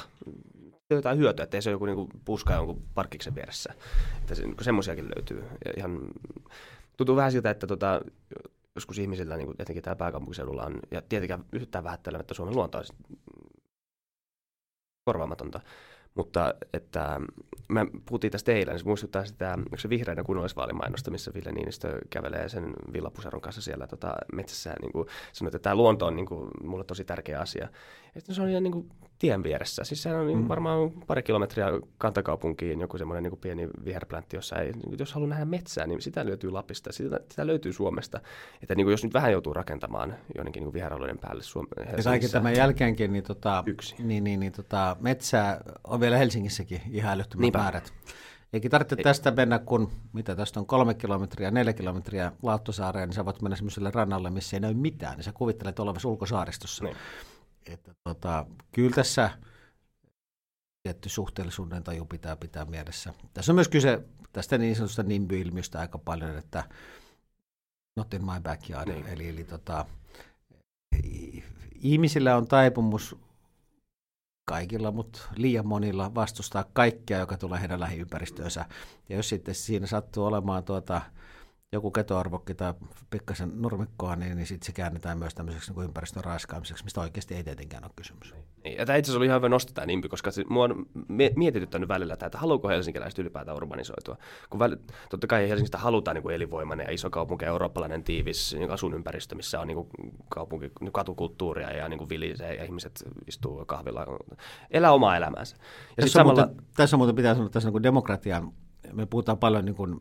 jotain 0.90 1.18
hyötyä, 1.18 1.44
että 1.44 1.58
ei 1.58 1.62
se 1.62 1.70
ole 1.70 1.76
joku 1.76 1.86
niin 1.86 1.96
kuin, 1.96 2.10
puska 2.26 2.54
jonkun 2.54 2.82
parkkiksen 2.94 3.36
vieressä. 3.36 3.74
Että 4.20 4.36
se, 4.36 4.44
niin 4.44 4.56
semmoisiakin 4.62 5.10
löytyy. 5.16 5.44
Ja 5.66 5.74
ihan, 5.78 6.00
tuntuu 6.98 7.16
vähän 7.16 7.32
siltä, 7.32 7.50
että 7.50 7.68
tota, 7.68 8.02
joskus 8.76 9.00
ihmisillä, 9.00 9.38
niin 9.38 9.46
kuin 9.46 9.56
etenkin 9.60 9.84
täällä 9.84 9.98
pääkaupunkiseudulla 9.98 10.66
on, 10.66 10.80
ja 10.92 11.02
tietenkään 11.02 11.46
yhtään 11.52 11.84
vähättelemättä 11.84 12.34
Suomen 12.34 12.56
luonto 12.56 12.78
on 12.78 12.84
korvaamatonta, 15.06 15.62
Mutta 16.16 16.54
että 16.74 17.20
mä 17.68 17.86
puhuttiin 18.06 18.32
tästä 18.32 18.52
eilen, 18.52 18.80
se 18.80 18.86
muistuttaa 18.86 19.26
sitä, 19.26 19.54
onko 19.54 19.78
se 19.78 19.90
vihreiden 19.90 20.26
kunnallisvaalimainosta, 20.26 21.12
missä 21.12 21.34
Ville 21.34 21.52
Niinistö 21.52 22.00
kävelee 22.10 22.50
sen 22.50 22.74
villapuseron 22.94 23.42
kanssa 23.42 23.62
siellä 23.62 23.88
tota, 23.88 24.16
metsässä 24.34 24.74
niin 24.82 24.92
kuin 24.92 25.08
sanoi, 25.32 25.48
että 25.50 25.60
tämä 25.60 25.76
luonto 25.76 26.06
on 26.06 26.16
niin 26.16 26.26
kuin, 26.26 26.50
mulle 26.64 26.84
tosi 26.84 27.06
tärkeä 27.06 27.40
asia. 27.40 27.68
Että 28.16 28.34
se 28.34 28.42
on 28.42 28.50
ihan 28.50 28.64
niin 28.64 28.72
kuin, 28.72 28.90
tien 29.24 29.44
vieressä. 29.44 29.84
Siis 29.84 30.04
sehän 30.04 30.20
on 30.20 30.28
niin, 30.28 30.38
mm. 30.38 30.48
varmaan 30.48 30.92
pari 31.08 31.24
kilometriä 31.24 31.68
kantakaupunkiin 31.98 32.82
joku 32.82 32.98
semmoinen 32.98 33.24
niin 33.24 33.38
pieni 33.38 33.70
viherpläntti, 33.86 34.36
jossa 34.36 34.56
ei, 34.56 34.72
niin 34.72 35.00
jos 35.00 35.14
haluaa 35.14 35.30
nähdä 35.30 35.46
metsää, 35.46 35.88
niin 35.88 36.02
sitä 36.02 36.26
löytyy 36.26 36.52
Lapista, 36.52 36.92
sitä, 36.92 37.20
sitä 37.30 37.48
löytyy 37.48 37.74
Suomesta. 37.74 38.20
Että 38.62 38.76
niin 38.76 38.86
kuin, 38.86 38.92
jos 38.92 39.04
nyt 39.04 39.14
vähän 39.14 39.32
joutuu 39.32 39.54
rakentamaan 39.54 40.16
jonnekin 40.36 40.64
niin 40.64 40.74
viheralueiden 40.74 41.18
päälle 41.18 41.44
Suomessa. 41.44 41.96
Ja 41.98 42.04
kaiken 42.04 42.32
tämän 42.32 42.56
jälkeenkin, 42.56 43.14
niin, 43.14 43.24
tota, 43.24 43.64
Yksi. 43.66 43.96
niin, 44.00 44.24
niin, 44.24 44.40
niin 44.40 44.52
tota, 44.52 44.98
metsää 45.00 45.62
on 45.84 46.00
vielä 46.00 46.18
Helsingissäkin 46.18 46.82
ihan 46.92 47.14
älyttömät 47.14 47.54
määrät. 47.54 47.94
Eikä 48.54 48.70
tarvitse 48.70 48.96
Ei. 48.98 49.04
tästä 49.04 49.32
mennä, 49.32 49.60
kun 49.60 49.92
mitä 50.14 50.36
tästä 50.36 50.60
on 50.60 50.66
kolme 50.66 50.94
kilometriä, 50.94 51.52
neljä 51.52 51.74
kilometriä 51.74 52.32
Lauttosaareen, 52.42 53.10
niin 53.10 53.16
sä 53.16 53.26
voit 53.26 53.42
mennä 53.42 53.56
semmoiselle 53.56 53.92
rannalle, 53.94 54.30
missä 54.30 54.58
ei 54.58 54.62
näy 54.62 54.74
mitään, 54.74 55.16
niin 55.16 55.24
sä 55.24 55.32
kuvittelet 55.32 55.80
olevasi 55.80 56.08
ulkosaaristossa. 56.08 56.84
Niin. 56.84 56.96
Että, 57.66 57.96
tota, 58.04 58.46
kyllä 58.72 58.96
tässä 58.96 59.30
tietty 60.84 61.10
suhteellisuuden 61.10 61.84
taju 61.84 62.06
pitää 62.06 62.36
pitää 62.36 62.66
mielessä. 62.66 63.14
Tässä 63.34 63.52
on 63.52 63.56
myös 63.56 63.68
kyse 63.68 64.04
tästä 64.34 64.58
niin 64.58 64.76
sanotusta 64.76 65.04
nimby-ilmiöstä 65.04 65.80
aika 65.80 65.98
paljon, 65.98 66.38
että 66.38 66.64
not 67.96 68.14
in 68.14 68.26
my 68.26 68.42
backyard. 68.44 68.92
Niin. 68.92 69.08
Eli, 69.08 69.30
eli 69.30 69.44
tota, 69.44 69.86
ihmisillä 71.76 72.38
on 72.38 72.48
taipumus 72.48 73.16
kaikilla, 74.46 74.92
mutta 74.92 75.20
liian 75.36 75.68
monilla 75.68 76.16
vastustaa 76.16 76.66
kaikkea, 76.74 77.20
joka 77.20 77.38
tulee 77.38 77.60
heidän 77.60 77.80
lähiympäristöönsä. 77.80 78.66
Ja 79.10 79.16
jos 79.16 79.30
sitten 79.30 79.56
siinä 79.56 79.88
sattuu 79.88 80.26
olemaan 80.26 80.64
tuota, 80.64 81.02
joku 81.74 81.92
ketoarvokki 81.92 82.56
tai 82.56 82.74
pikkasen 83.10 83.62
nurmikkoa, 83.62 84.16
niin, 84.16 84.36
niin 84.36 84.48
sitten 84.48 84.66
se 84.66 84.72
käännetään 84.72 85.18
myös 85.18 85.36
tämmöiseksi 85.36 85.74
niin 85.74 85.84
ympäristön 85.84 86.24
raiskaamiseksi, 86.24 86.84
mistä 86.84 87.02
oikeasti 87.02 87.36
ei 87.36 87.44
tietenkään 87.44 87.84
ole 87.84 87.92
kysymys. 87.96 88.34
Niin, 88.64 88.78
ja 88.78 88.86
tämä 88.86 88.98
itse 88.98 89.10
asiassa 89.10 89.20
oli 89.20 89.26
ihan 89.26 89.38
hyvä 89.38 89.50
nostaa 89.50 89.74
tämä 89.74 89.86
nimpi, 89.86 90.10
koska 90.10 90.32
se, 90.32 90.44
mua 90.50 90.64
on 90.64 90.86
mietityttänyt 91.36 91.90
välillä 91.90 92.18
tämä, 92.18 92.28
että 92.28 92.38
haluuko 92.38 92.68
helsinkiläiset 92.68 93.20
ylipäätään 93.20 93.58
urbanisoitua. 93.58 94.18
Kun 94.50 94.60
väl, 94.60 94.76
totta 95.10 95.28
kai 95.28 95.50
Helsingistä 95.50 95.78
halutaan 95.78 96.16
niin 96.16 96.24
kuin 96.24 96.36
elinvoimainen 96.36 96.86
ja 96.86 96.94
iso 96.94 97.10
kaupunki, 97.10 97.46
eurooppalainen 97.46 98.04
tiivis 98.04 98.56
niin 98.60 98.72
asuinympäristö, 98.72 99.36
missä 99.36 99.60
on 99.60 99.68
niin 99.68 99.76
kuin 99.76 99.90
kaupunki, 100.30 100.72
katukulttuuria 100.92 101.72
ja 101.72 101.90
niin 101.90 101.98
kuin 101.98 102.10
vilisee 102.10 102.56
ja 102.56 102.64
ihmiset 102.64 103.04
istuu 103.28 103.66
kahvilla, 103.66 104.06
elää 104.72 104.92
omaa 104.92 105.18
elämäänsä. 105.18 105.56
Ja 105.98 106.02
tässä, 106.02 106.14
samalla... 106.14 106.46
muuten, 106.46 106.66
tässä 106.76 106.98
muuten 106.98 107.16
pitää 107.16 107.34
sanoa, 107.34 107.46
että 107.46 107.54
tässä 107.54 107.72
niin 107.72 107.84
demokratian, 107.84 108.52
me 108.94 109.06
puhutaan 109.06 109.38
paljon 109.38 109.66
niin 109.66 109.76
kuin 109.76 110.00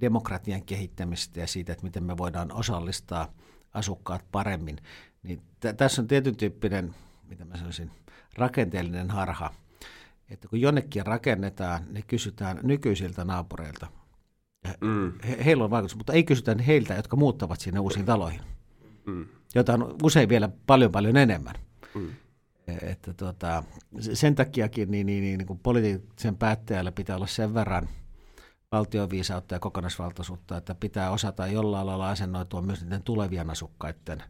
demokratian 0.00 0.62
kehittämistä 0.62 1.40
ja 1.40 1.46
siitä, 1.46 1.72
että 1.72 1.84
miten 1.84 2.04
me 2.04 2.16
voidaan 2.16 2.52
osallistaa 2.52 3.32
asukkaat 3.74 4.24
paremmin, 4.32 4.76
niin 5.22 5.40
t- 5.60 5.76
tässä 5.76 6.02
on 6.02 6.08
tietyn 6.08 6.36
tyyppinen, 6.36 6.94
mitä 7.28 7.44
mä 7.44 7.56
sanoisin, 7.56 7.90
rakenteellinen 8.34 9.10
harha, 9.10 9.54
että 10.30 10.48
kun 10.48 10.60
jonnekin 10.60 11.06
rakennetaan, 11.06 11.82
niin 11.90 12.04
kysytään 12.06 12.60
nykyisiltä 12.62 13.24
naapureilta. 13.24 13.86
Mm. 14.80 15.12
He, 15.28 15.44
heillä 15.44 15.64
on 15.64 15.70
vaikutus, 15.70 15.96
mutta 15.96 16.12
ei 16.12 16.24
kysytä 16.24 16.56
heiltä, 16.66 16.94
jotka 16.94 17.16
muuttavat 17.16 17.60
sinne 17.60 17.80
uusiin 17.80 18.06
taloihin, 18.06 18.40
mm. 19.06 19.26
joita 19.54 19.74
on 19.74 19.96
usein 20.02 20.28
vielä 20.28 20.48
paljon 20.66 20.92
paljon 20.92 21.16
enemmän. 21.16 21.54
Mm. 21.94 22.10
Että 22.82 23.12
tuota, 23.12 23.62
sen 24.00 24.34
takiakin 24.34 24.90
niin, 24.90 25.06
niin, 25.06 25.22
niin, 25.22 25.38
niin 25.38 25.58
poliittisen 25.58 26.36
päättäjällä 26.36 26.92
pitää 26.92 27.16
olla 27.16 27.26
sen 27.26 27.54
verran– 27.54 27.88
valtioviisautta 28.72 29.54
ja 29.54 29.58
kokonaisvaltaisuutta, 29.58 30.56
että 30.56 30.74
pitää 30.74 31.10
osata 31.10 31.46
jollain 31.46 31.86
lailla 31.86 32.10
asennoitua 32.10 32.62
myös 32.62 32.82
niiden 32.82 33.02
tulevien 33.02 33.50
asukkaiden 33.50 34.22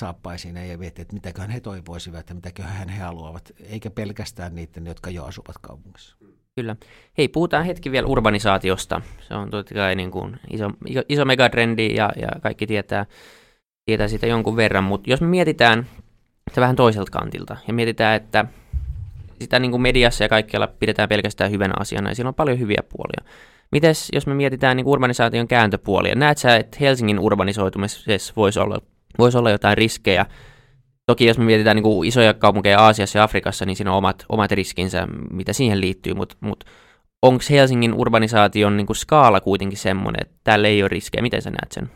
saappaisiin 0.00 0.56
ja 0.56 0.78
miettiä, 0.78 1.02
että 1.02 1.14
mitäköhän 1.14 1.50
he 1.50 1.60
toivoisivat 1.60 2.28
ja 2.28 2.34
mitäköhän 2.34 2.88
he 2.88 3.02
haluavat, 3.02 3.52
eikä 3.60 3.90
pelkästään 3.90 4.54
niiden, 4.54 4.86
jotka 4.86 5.10
jo 5.10 5.24
asuvat 5.24 5.58
kaupungissa. 5.60 6.16
Kyllä. 6.56 6.76
Hei, 7.18 7.28
puhutaan 7.28 7.64
hetki 7.64 7.92
vielä 7.92 8.06
urbanisaatiosta. 8.06 9.00
Se 9.28 9.34
on 9.34 9.50
totta 9.50 9.74
kai 9.74 9.94
niin 9.94 10.10
kuin 10.10 10.40
iso, 10.50 10.70
iso 11.08 11.24
megatrendi 11.24 11.94
ja, 11.94 12.10
ja 12.16 12.28
kaikki 12.42 12.66
tietää, 12.66 13.06
tietää 13.84 14.08
siitä 14.08 14.26
jonkun 14.26 14.56
verran, 14.56 14.84
mutta 14.84 15.10
jos 15.10 15.20
me 15.20 15.26
mietitään 15.26 15.86
sitä 16.48 16.60
vähän 16.60 16.76
toiselta 16.76 17.10
kantilta 17.10 17.56
ja 17.68 17.74
mietitään, 17.74 18.16
että 18.16 18.44
sitä 19.40 19.58
niin 19.58 19.70
kuin 19.70 19.82
mediassa 19.82 20.24
ja 20.24 20.28
kaikkialla 20.28 20.66
pidetään 20.66 21.08
pelkästään 21.08 21.50
hyvänä 21.50 21.74
asiana 21.78 22.10
ja 22.10 22.14
siinä 22.14 22.28
on 22.28 22.34
paljon 22.34 22.58
hyviä 22.58 22.82
puolia. 22.88 23.30
Mites, 23.74 24.08
jos 24.12 24.26
me 24.26 24.34
mietitään 24.34 24.76
niin 24.76 24.86
urbanisaation 24.86 25.48
kääntöpuolia, 25.48 26.14
näet 26.14 26.38
sä, 26.38 26.56
että 26.56 26.76
Helsingin 26.80 27.18
urbanisoitumisessa 27.18 28.32
voisi 28.36 28.60
olla, 28.60 28.78
voisi 29.18 29.38
olla 29.38 29.50
jotain 29.50 29.76
riskejä? 29.76 30.26
Toki 31.06 31.26
jos 31.26 31.38
me 31.38 31.44
mietitään 31.44 31.76
niin 31.76 31.82
kuin 31.82 32.08
isoja 32.08 32.34
kaupunkeja 32.34 32.80
Aasiassa 32.80 33.18
ja 33.18 33.24
Afrikassa, 33.24 33.66
niin 33.66 33.76
siinä 33.76 33.90
on 33.90 33.98
omat, 33.98 34.24
omat 34.28 34.52
riskinsä, 34.52 35.08
mitä 35.30 35.52
siihen 35.52 35.80
liittyy, 35.80 36.14
mutta 36.14 36.36
mut, 36.40 36.64
onko 37.22 37.44
Helsingin 37.50 37.94
urbanisaation 37.94 38.76
niin 38.76 38.86
kuin 38.86 38.96
skaala 38.96 39.40
kuitenkin 39.40 39.78
semmoinen, 39.78 40.22
että 40.22 40.36
täällä 40.44 40.68
ei 40.68 40.82
ole 40.82 40.88
riskejä? 40.88 41.22
Miten 41.22 41.42
sä 41.42 41.50
näet 41.50 41.72
sen? 41.72 41.90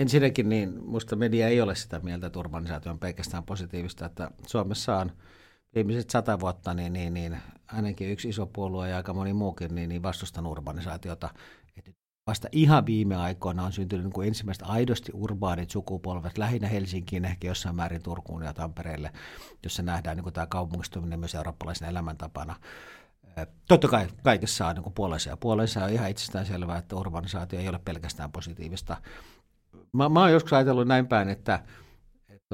Ensinnäkin 0.00 0.48
niin 0.48 0.84
minusta 0.84 1.16
media 1.16 1.48
ei 1.48 1.60
ole 1.60 1.74
sitä 1.74 2.00
mieltä, 2.02 2.26
että 2.26 2.38
urbanisaatio 2.38 2.92
on 2.92 2.98
pelkästään 2.98 3.44
positiivista, 3.44 4.06
että 4.06 4.30
Suomessa 4.46 4.96
on 4.96 5.12
viimeiset 5.74 6.10
sata 6.10 6.40
vuotta, 6.40 6.74
niin, 6.74 6.92
niin, 6.92 7.14
niin 7.14 7.36
ainakin 7.72 8.10
yksi 8.10 8.28
iso 8.28 8.46
puolue 8.46 8.88
ja 8.88 8.96
aika 8.96 9.14
moni 9.14 9.32
muukin 9.32 9.74
niin, 9.74 9.88
niin 9.88 10.02
vastustan 10.02 10.46
urbanisaatiota. 10.46 11.30
Et 11.76 11.96
vasta 12.26 12.48
ihan 12.52 12.86
viime 12.86 13.16
aikoina 13.16 13.64
on 13.64 13.72
syntynyt 13.72 14.04
niin 14.04 14.12
kuin 14.12 14.28
ensimmäiset 14.28 14.64
aidosti 14.66 15.12
urbaanit 15.14 15.70
sukupolvet, 15.70 16.38
lähinnä 16.38 16.68
Helsinkiin, 16.68 17.24
ehkä 17.24 17.48
jossain 17.48 17.76
määrin 17.76 18.02
Turkuun 18.02 18.42
ja 18.42 18.52
Tampereelle, 18.52 19.12
jossa 19.62 19.82
nähdään 19.82 20.16
niin 20.16 20.22
kuin 20.24 20.32
tämä 20.32 20.46
kaupungistuminen 20.46 21.20
myös 21.20 21.34
eurooppalaisen 21.34 21.88
elämäntapana. 21.88 22.56
Totta 23.68 23.88
kai 23.88 24.08
kaikessa 24.22 24.66
on 24.66 24.74
niin 24.74 24.92
puolensa 24.94 25.30
ja 25.30 25.36
puolensa 25.36 25.84
on 25.84 25.90
ihan 25.90 26.10
itsestään 26.10 26.46
selvää, 26.46 26.78
että 26.78 26.96
urbanisaatio 26.96 27.60
ei 27.60 27.68
ole 27.68 27.80
pelkästään 27.84 28.32
positiivista. 28.32 28.96
Mä, 29.92 30.08
mä 30.08 30.20
oon 30.20 30.32
joskus 30.32 30.52
ajatellut 30.52 30.88
näin 30.88 31.06
päin, 31.06 31.28
että 31.28 31.62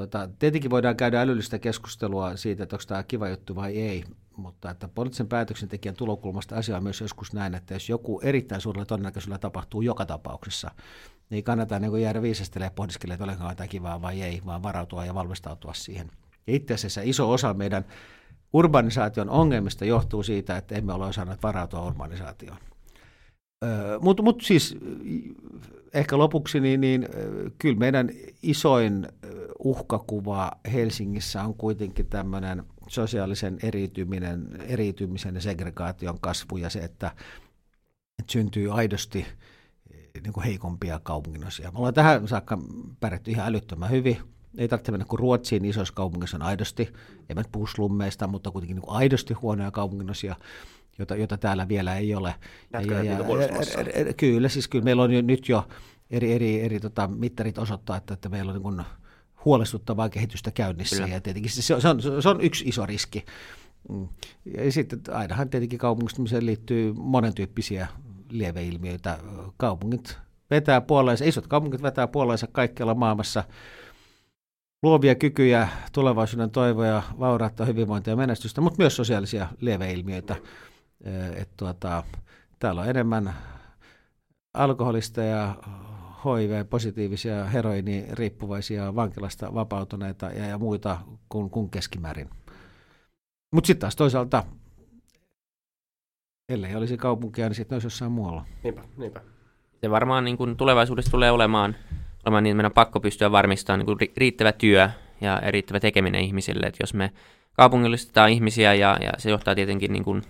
Tota, 0.01 0.29
tietenkin 0.39 0.71
voidaan 0.71 0.97
käydä 0.97 1.21
älyllistä 1.21 1.59
keskustelua 1.59 2.35
siitä, 2.35 2.63
että 2.63 2.75
onko 2.75 2.83
tämä 2.87 3.03
kiva 3.03 3.29
juttu 3.29 3.55
vai 3.55 3.77
ei, 3.77 4.03
mutta 4.35 4.69
että 4.69 4.87
poliittisen 4.87 5.27
päätöksentekijän 5.27 5.95
tulokulmasta 5.95 6.55
asia 6.55 6.77
on 6.77 6.83
myös 6.83 7.01
joskus 7.01 7.33
näin, 7.33 7.55
että 7.55 7.73
jos 7.73 7.89
joku 7.89 8.19
erittäin 8.23 8.61
suurella 8.61 8.85
todennäköisyydellä 8.85 9.39
tapahtuu 9.39 9.81
joka 9.81 10.05
tapauksessa, 10.05 10.71
niin 11.29 11.43
kannattaa 11.43 11.79
niin 11.79 12.01
jäädä 12.01 12.21
viisastelemaan 12.21 12.71
ja 12.71 12.75
pohdiskelemaan, 12.75 13.29
että 13.29 13.43
olenko 13.43 13.55
tämä 13.55 13.67
kivaa 13.67 14.01
vai 14.01 14.21
ei, 14.21 14.41
vaan 14.45 14.63
varautua 14.63 15.05
ja 15.05 15.15
valmistautua 15.15 15.73
siihen. 15.73 16.11
Ja 16.47 16.55
itse 16.55 16.73
asiassa 16.73 17.01
iso 17.03 17.31
osa 17.31 17.53
meidän 17.53 17.85
urbanisaation 18.53 19.29
ongelmista 19.29 19.85
johtuu 19.85 20.23
siitä, 20.23 20.57
että 20.57 20.75
emme 20.75 20.93
ole 20.93 21.05
osanneet 21.05 21.43
varautua 21.43 21.85
urbanisaatioon. 21.85 22.57
Mutta 24.01 24.23
mut 24.23 24.41
siis 24.41 24.77
ehkä 25.97 26.17
lopuksi, 26.17 26.59
niin, 26.59 26.81
niin 26.81 27.07
kyllä 27.59 27.77
meidän 27.77 28.09
isoin 28.43 29.07
uhkakuva 29.59 30.51
Helsingissä 30.73 31.43
on 31.43 31.53
kuitenkin 31.53 32.05
tämmöinen 32.05 32.63
sosiaalisen 32.87 33.57
eriytyminen, 33.63 34.47
eriytymisen 34.67 35.35
ja 35.35 35.41
segregaation 35.41 36.19
kasvu 36.19 36.57
ja 36.57 36.69
se, 36.69 36.79
että, 36.79 37.11
että 38.19 38.31
syntyy 38.31 38.73
aidosti 38.73 39.25
niin 40.23 40.33
kuin 40.33 40.43
heikompia 40.43 40.99
kaupunginosia. 41.03 41.71
Me 41.71 41.77
ollaan 41.77 41.93
tähän 41.93 42.27
saakka 42.27 42.57
pärjätty 42.99 43.31
ihan 43.31 43.47
älyttömän 43.47 43.91
hyvin. 43.91 44.17
Ei 44.57 44.67
tarvitse 44.67 44.91
mennä 44.91 45.05
kuin 45.05 45.19
Ruotsiin, 45.19 45.61
niin 45.61 45.69
isoissa 45.69 45.93
kaupungissa 45.93 46.37
on 46.37 46.41
aidosti, 46.41 46.93
en 47.29 47.37
puhu 47.51 47.67
slummeista, 47.67 48.27
mutta 48.27 48.51
kuitenkin 48.51 48.75
niin 48.75 48.85
kuin 48.85 48.97
aidosti 48.97 49.33
huonoja 49.33 49.71
kaupunginosia 49.71 50.35
jota, 50.99 51.15
jota 51.15 51.37
täällä 51.37 51.67
vielä 51.67 51.97
ei 51.97 52.15
ole. 52.15 52.35
Ja, 52.73 52.81
ja, 52.81 53.03
ja, 53.03 53.17
kyllä, 54.17 54.49
siis 54.49 54.67
kyllä 54.67 54.83
meillä 54.83 55.03
on 55.03 55.11
jo, 55.11 55.21
nyt 55.21 55.49
jo 55.49 55.67
eri, 56.09 56.33
eri, 56.33 56.61
eri 56.61 56.79
tota, 56.79 57.07
mittarit 57.07 57.57
osoittaa, 57.57 57.97
että, 57.97 58.13
että 58.13 58.29
meillä 58.29 58.51
on 58.51 58.77
niin 58.77 58.85
huolestuttavaa 59.45 60.09
kehitystä 60.09 60.51
käynnissä 60.51 60.95
kyllä. 60.95 61.07
ja 61.07 61.21
tietenkin 61.21 61.51
se, 61.51 61.61
se, 61.61 61.89
on, 61.89 62.21
se 62.21 62.29
on 62.29 62.41
yksi 62.41 62.65
iso 62.67 62.85
riski. 62.85 63.25
Mm. 63.89 64.07
Ja 64.57 64.71
sitten 64.71 65.01
ainahan 65.11 65.49
tietenkin 65.49 65.79
kaupungistumiseen 65.79 66.45
liittyy 66.45 66.93
monentyyppisiä 66.93 67.87
lieveilmiöitä. 68.29 69.19
Kaupungit 69.57 70.17
vetää 70.51 70.81
puoleensa, 70.81 71.25
isot 71.25 71.47
kaupungit 71.47 71.81
vetää 71.81 72.07
puoleensa 72.07 72.47
kaikkialla 72.51 72.95
maailmassa 72.95 73.43
luovia 74.83 75.15
kykyjä, 75.15 75.67
tulevaisuuden 75.91 76.51
toivoja, 76.51 77.03
vaurautta, 77.19 77.65
hyvinvointia 77.65 78.11
ja 78.11 78.17
menestystä, 78.17 78.61
mutta 78.61 78.77
myös 78.81 78.95
sosiaalisia 78.95 79.47
lieveilmiöitä. 79.61 80.35
Et 81.35 81.49
tuota, 81.57 82.03
täällä 82.59 82.81
on 82.81 82.89
enemmän 82.89 83.33
alkoholista 84.53 85.21
ja 85.21 85.55
HIV-positiivisia, 86.25 87.45
heroini 87.45 88.05
riippuvaisia 88.11 88.95
vankilasta 88.95 89.53
vapautuneita 89.53 90.25
ja, 90.25 90.45
ja 90.45 90.57
muita 90.57 90.97
kuin, 91.29 91.49
kuin 91.49 91.69
keskimäärin. 91.69 92.29
Mutta 93.51 93.67
sitten 93.67 93.81
taas 93.81 93.95
toisaalta, 93.95 94.43
ellei 96.49 96.75
olisi 96.75 96.97
kaupunkia, 96.97 97.47
niin 97.47 97.55
sitten 97.55 97.75
olisi 97.75 97.85
jossain 97.85 98.11
muualla. 98.11 98.45
Niinpä, 98.63 98.81
niinpä. 98.97 99.21
Se 99.81 99.89
varmaan 99.89 100.23
niin 100.23 100.37
kuin 100.37 100.57
tulevaisuudessa 100.57 101.11
tulee 101.11 101.31
olemaan, 101.31 101.75
olemaan 102.25 102.43
niin, 102.43 102.51
että 102.51 102.57
meidän 102.57 102.69
on 102.69 102.73
pakko 102.73 102.99
pystyä 102.99 103.31
varmistamaan 103.31 103.79
niin 103.79 103.97
kuin 103.97 104.11
riittävä 104.17 104.51
työ 104.51 104.89
ja 105.21 105.41
riittävä 105.47 105.79
tekeminen 105.79 106.21
ihmisille. 106.21 106.67
Että 106.67 106.83
jos 106.83 106.93
me 106.93 107.11
kaupungillistetaan 107.53 108.29
ihmisiä 108.29 108.73
ja, 108.73 108.97
ja 109.01 109.11
se 109.17 109.29
johtaa 109.29 109.55
tietenkin 109.55 109.93
niin 109.93 110.03
kuin 110.03 110.21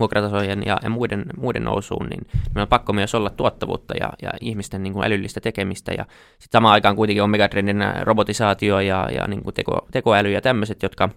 vuokratasojen 0.00 0.62
ja, 0.66 0.78
ja 0.82 0.90
muiden, 0.90 1.24
muiden 1.36 1.64
nousuun, 1.64 2.06
niin 2.06 2.26
meillä 2.32 2.62
on 2.62 2.68
pakko 2.68 2.92
myös 2.92 3.14
olla 3.14 3.30
tuottavuutta 3.30 3.94
ja, 4.00 4.12
ja 4.22 4.30
ihmisten 4.40 4.82
niin 4.82 4.92
kuin 4.92 5.04
älyllistä 5.04 5.40
tekemistä. 5.40 5.92
Ja 5.92 6.04
sitten 6.38 6.58
samaan 6.58 6.72
aikaan 6.72 6.96
kuitenkin 6.96 7.22
on 7.22 7.30
megatrendin 7.30 7.84
robotisaatio 8.00 8.80
ja, 8.80 9.08
ja 9.14 9.26
niin 9.26 9.42
kuin 9.42 9.54
teko, 9.54 9.88
tekoäly 9.90 10.30
ja 10.30 10.40
tämmöiset, 10.40 10.82
jotka 10.82 11.08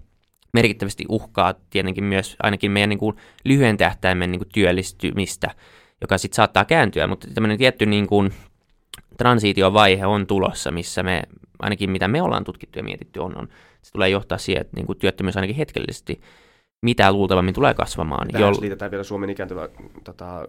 merkittävästi 0.54 1.06
uhkaa 1.10 1.54
tietenkin 1.70 2.04
myös 2.04 2.36
ainakin 2.44 2.72
meidän 2.72 2.90
niin 2.90 3.00
kuin 3.00 3.16
lyhyen 3.46 3.78
tähtäimen 3.78 4.32
niin 4.32 4.40
kuin 4.40 4.50
työllistymistä, 4.54 5.52
joka 6.02 6.18
sitten 6.18 6.36
saattaa 6.36 6.66
kääntyä, 6.66 7.08
mutta 7.08 7.28
tämmöinen 7.34 7.58
tietty 7.58 7.86
niin 7.86 8.08
kuin 8.08 8.34
transitiovaihe 9.18 10.06
on 10.06 10.28
tulossa, 10.28 10.72
missä 10.72 11.04
me, 11.04 11.24
ainakin 11.60 11.90
mitä 11.90 12.08
me 12.08 12.22
ollaan 12.22 12.44
tutkittu 12.44 12.80
ja 12.80 12.84
mietitty 12.84 13.20
on, 13.20 13.38
on 13.38 13.48
se 13.82 13.92
tulee 13.92 14.10
johtaa 14.10 14.38
siihen, 14.38 14.62
että 14.62 14.76
niin 14.76 14.86
kuin 14.86 15.00
työttömyys 15.00 15.36
ainakin 15.36 15.56
hetkellisesti 15.56 16.22
mitä 16.82 17.12
luultavammin 17.12 17.54
tulee 17.54 17.74
kasvamaan. 17.74 18.28
Tähän 18.28 18.48
jol... 18.48 18.62
liitetään 18.62 18.92
vielä 18.92 19.04
Suomen 19.04 19.30
ikääntyvä 19.30 19.70
tota, 20.04 20.46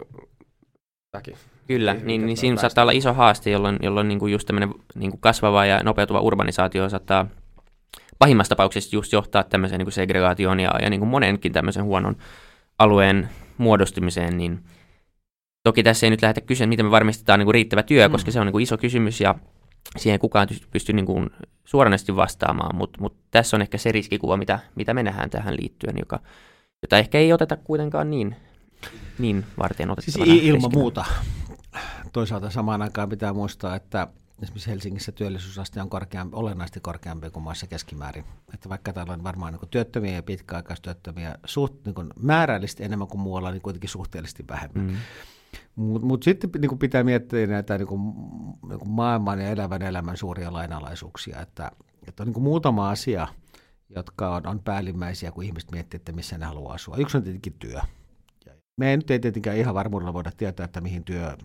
väki. 1.13 1.33
Kyllä, 1.67 1.93
niin, 1.93 2.25
niin 2.25 2.37
siinä 2.37 2.57
saattaa 2.57 2.81
olla 2.81 2.91
iso 2.91 3.13
haaste, 3.13 3.49
jolloin, 3.49 3.77
jolloin 3.81 4.07
niin 4.07 4.19
kuin 4.19 4.31
just 4.31 4.47
tämmöinen 4.47 4.73
niin 4.95 5.11
kuin 5.11 5.21
kasvava 5.21 5.65
ja 5.65 5.83
nopeutuva 5.83 6.19
urbanisaatio 6.19 6.89
saattaa 6.89 7.27
pahimmassa 8.19 8.49
tapauksessa 8.49 8.95
just 8.95 9.13
johtaa 9.13 9.43
tämmöiseen 9.43 9.79
niin 9.79 9.85
kuin 9.85 9.93
segregaatioon 9.93 10.59
ja, 10.59 10.71
ja 10.81 10.89
niin 10.89 10.99
kuin 10.99 11.09
monenkin 11.09 11.51
tämmöisen 11.51 11.83
huonon 11.83 12.15
alueen 12.79 13.29
muodostumiseen, 13.57 14.37
niin 14.37 14.59
toki 15.63 15.83
tässä 15.83 16.05
ei 16.05 16.09
nyt 16.09 16.21
lähdetä 16.21 16.41
kysyä, 16.41 16.67
miten 16.67 16.85
me 16.85 16.91
varmistetaan 16.91 17.39
niin 17.39 17.45
kuin 17.45 17.53
riittävä 17.53 17.83
työ, 17.83 18.07
mm. 18.07 18.11
koska 18.11 18.31
se 18.31 18.39
on 18.39 18.45
niin 18.45 18.51
kuin 18.51 18.63
iso 18.63 18.77
kysymys 18.77 19.21
ja 19.21 19.35
siihen 19.97 20.19
kukaan 20.19 20.47
pysty 20.71 20.93
niin 20.93 21.05
kuin 21.05 21.29
suoranaisesti 21.67 22.15
vastaamaan, 22.15 22.75
mutta 22.75 23.01
mut 23.01 23.17
tässä 23.31 23.57
on 23.57 23.61
ehkä 23.61 23.77
se 23.77 23.91
riskikuva, 23.91 24.37
mitä, 24.37 24.59
mitä 24.75 24.93
me 24.93 25.03
nähdään 25.03 25.29
tähän 25.29 25.57
liittyen, 25.57 25.95
joka, 25.99 26.19
jota 26.81 26.97
ehkä 26.97 27.17
ei 27.17 27.33
oteta 27.33 27.57
kuitenkaan 27.57 28.09
niin, 28.09 28.35
niin 29.19 29.45
varten 29.59 29.89
otettavana 29.91 30.31
siis 30.31 30.43
ilman 30.43 30.61
riskinä. 30.61 30.81
muuta. 30.81 31.05
Toisaalta 32.13 32.49
samaan 32.49 32.81
aikaan 32.81 33.09
pitää 33.09 33.33
muistaa, 33.33 33.75
että 33.75 34.07
esimerkiksi 34.43 34.69
Helsingissä 34.69 35.11
työllisyysaste 35.11 35.81
on 35.81 35.89
korkeampi, 35.89 36.35
olennaisesti 36.35 36.79
korkeampi 36.79 37.29
kuin 37.29 37.43
maassa 37.43 37.67
keskimäärin. 37.67 38.25
Että 38.53 38.69
vaikka 38.69 38.93
täällä 38.93 39.13
on 39.13 39.23
varmaan 39.23 39.53
niin 39.53 39.69
työttömiä 39.69 40.13
ja 40.13 40.23
pitkäaikaistyöttömiä 40.23 41.37
suht, 41.45 41.73
niin 41.85 41.95
määrällisesti 42.21 42.83
enemmän 42.83 43.07
kuin 43.07 43.21
muualla, 43.21 43.51
niin 43.51 43.61
kuitenkin 43.61 43.89
suhteellisesti 43.89 44.45
vähemmän. 44.49 44.85
Mm. 44.85 44.97
Mutta 45.77 46.07
mut 46.07 46.23
sitten 46.23 46.49
niin 46.59 46.79
pitää 46.79 47.03
miettiä 47.03 47.47
näitä 47.47 47.77
niin 47.77 47.87
kuin, 47.87 48.01
niin 48.69 48.89
maailman 48.89 49.39
ja 49.39 49.49
elävän 49.49 49.81
elämän 49.81 50.17
suuria 50.17 50.53
lainalaisuuksia, 50.53 51.41
että, 51.41 51.71
että 52.07 52.23
on 52.23 52.27
niin 52.27 52.33
kuin 52.33 52.43
muutama 52.43 52.89
asia, 52.89 53.27
jotka 53.95 54.35
on, 54.35 54.47
on 54.47 54.59
päällimmäisiä, 54.59 55.31
kun 55.31 55.43
ihmiset 55.43 55.71
miettii, 55.71 55.97
että 55.97 56.11
missä 56.11 56.37
ne 56.37 56.45
haluaa 56.45 56.73
asua. 56.73 56.97
Yksi 56.97 57.17
on 57.17 57.23
tietenkin 57.23 57.55
työ. 57.59 57.79
Me 58.77 58.89
ei 58.89 58.97
nyt 58.97 59.11
ei 59.11 59.19
tietenkään 59.19 59.57
ihan 59.57 59.75
varmuudella 59.75 60.13
voida 60.13 60.31
tietää, 60.37 60.63
että 60.63 60.81
mihin 60.81 61.03
työ 61.03 61.37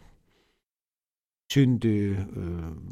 syntyy 1.52 2.16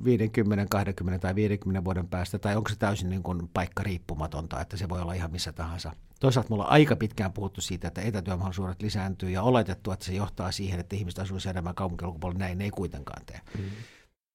50, 0.04 0.66
20 0.70 1.18
tai 1.18 1.34
50 1.34 1.84
vuoden 1.84 2.08
päästä, 2.08 2.38
tai 2.38 2.56
onko 2.56 2.68
se 2.68 2.76
täysin 2.78 3.10
niin 3.10 3.22
kuin 3.22 3.48
paikka 3.54 3.82
riippumatonta, 3.82 4.60
että 4.60 4.76
se 4.76 4.88
voi 4.88 5.00
olla 5.00 5.12
ihan 5.12 5.30
missä 5.30 5.52
tahansa. 5.52 5.92
Toisaalta 6.20 6.50
mulla 6.50 6.64
on 6.64 6.70
aika 6.70 6.96
pitkään 6.96 7.32
puhuttu 7.32 7.60
siitä, 7.60 7.88
että 7.88 8.00
etätyömahdollisuudet 8.00 8.82
lisääntyy 8.82 9.30
ja 9.30 9.42
oletettu, 9.42 9.92
että 9.92 10.04
se 10.04 10.14
johtaa 10.14 10.52
siihen, 10.52 10.80
että 10.80 10.96
ihmiset 10.96 11.18
asuisivat 11.18 11.54
enemmän 11.54 11.74
kaupunkiulkopuolella. 11.74 12.38
Näin 12.38 12.60
ei 12.60 12.70
kuitenkaan 12.70 13.26
tee. 13.26 13.40
Mm. 13.58 13.64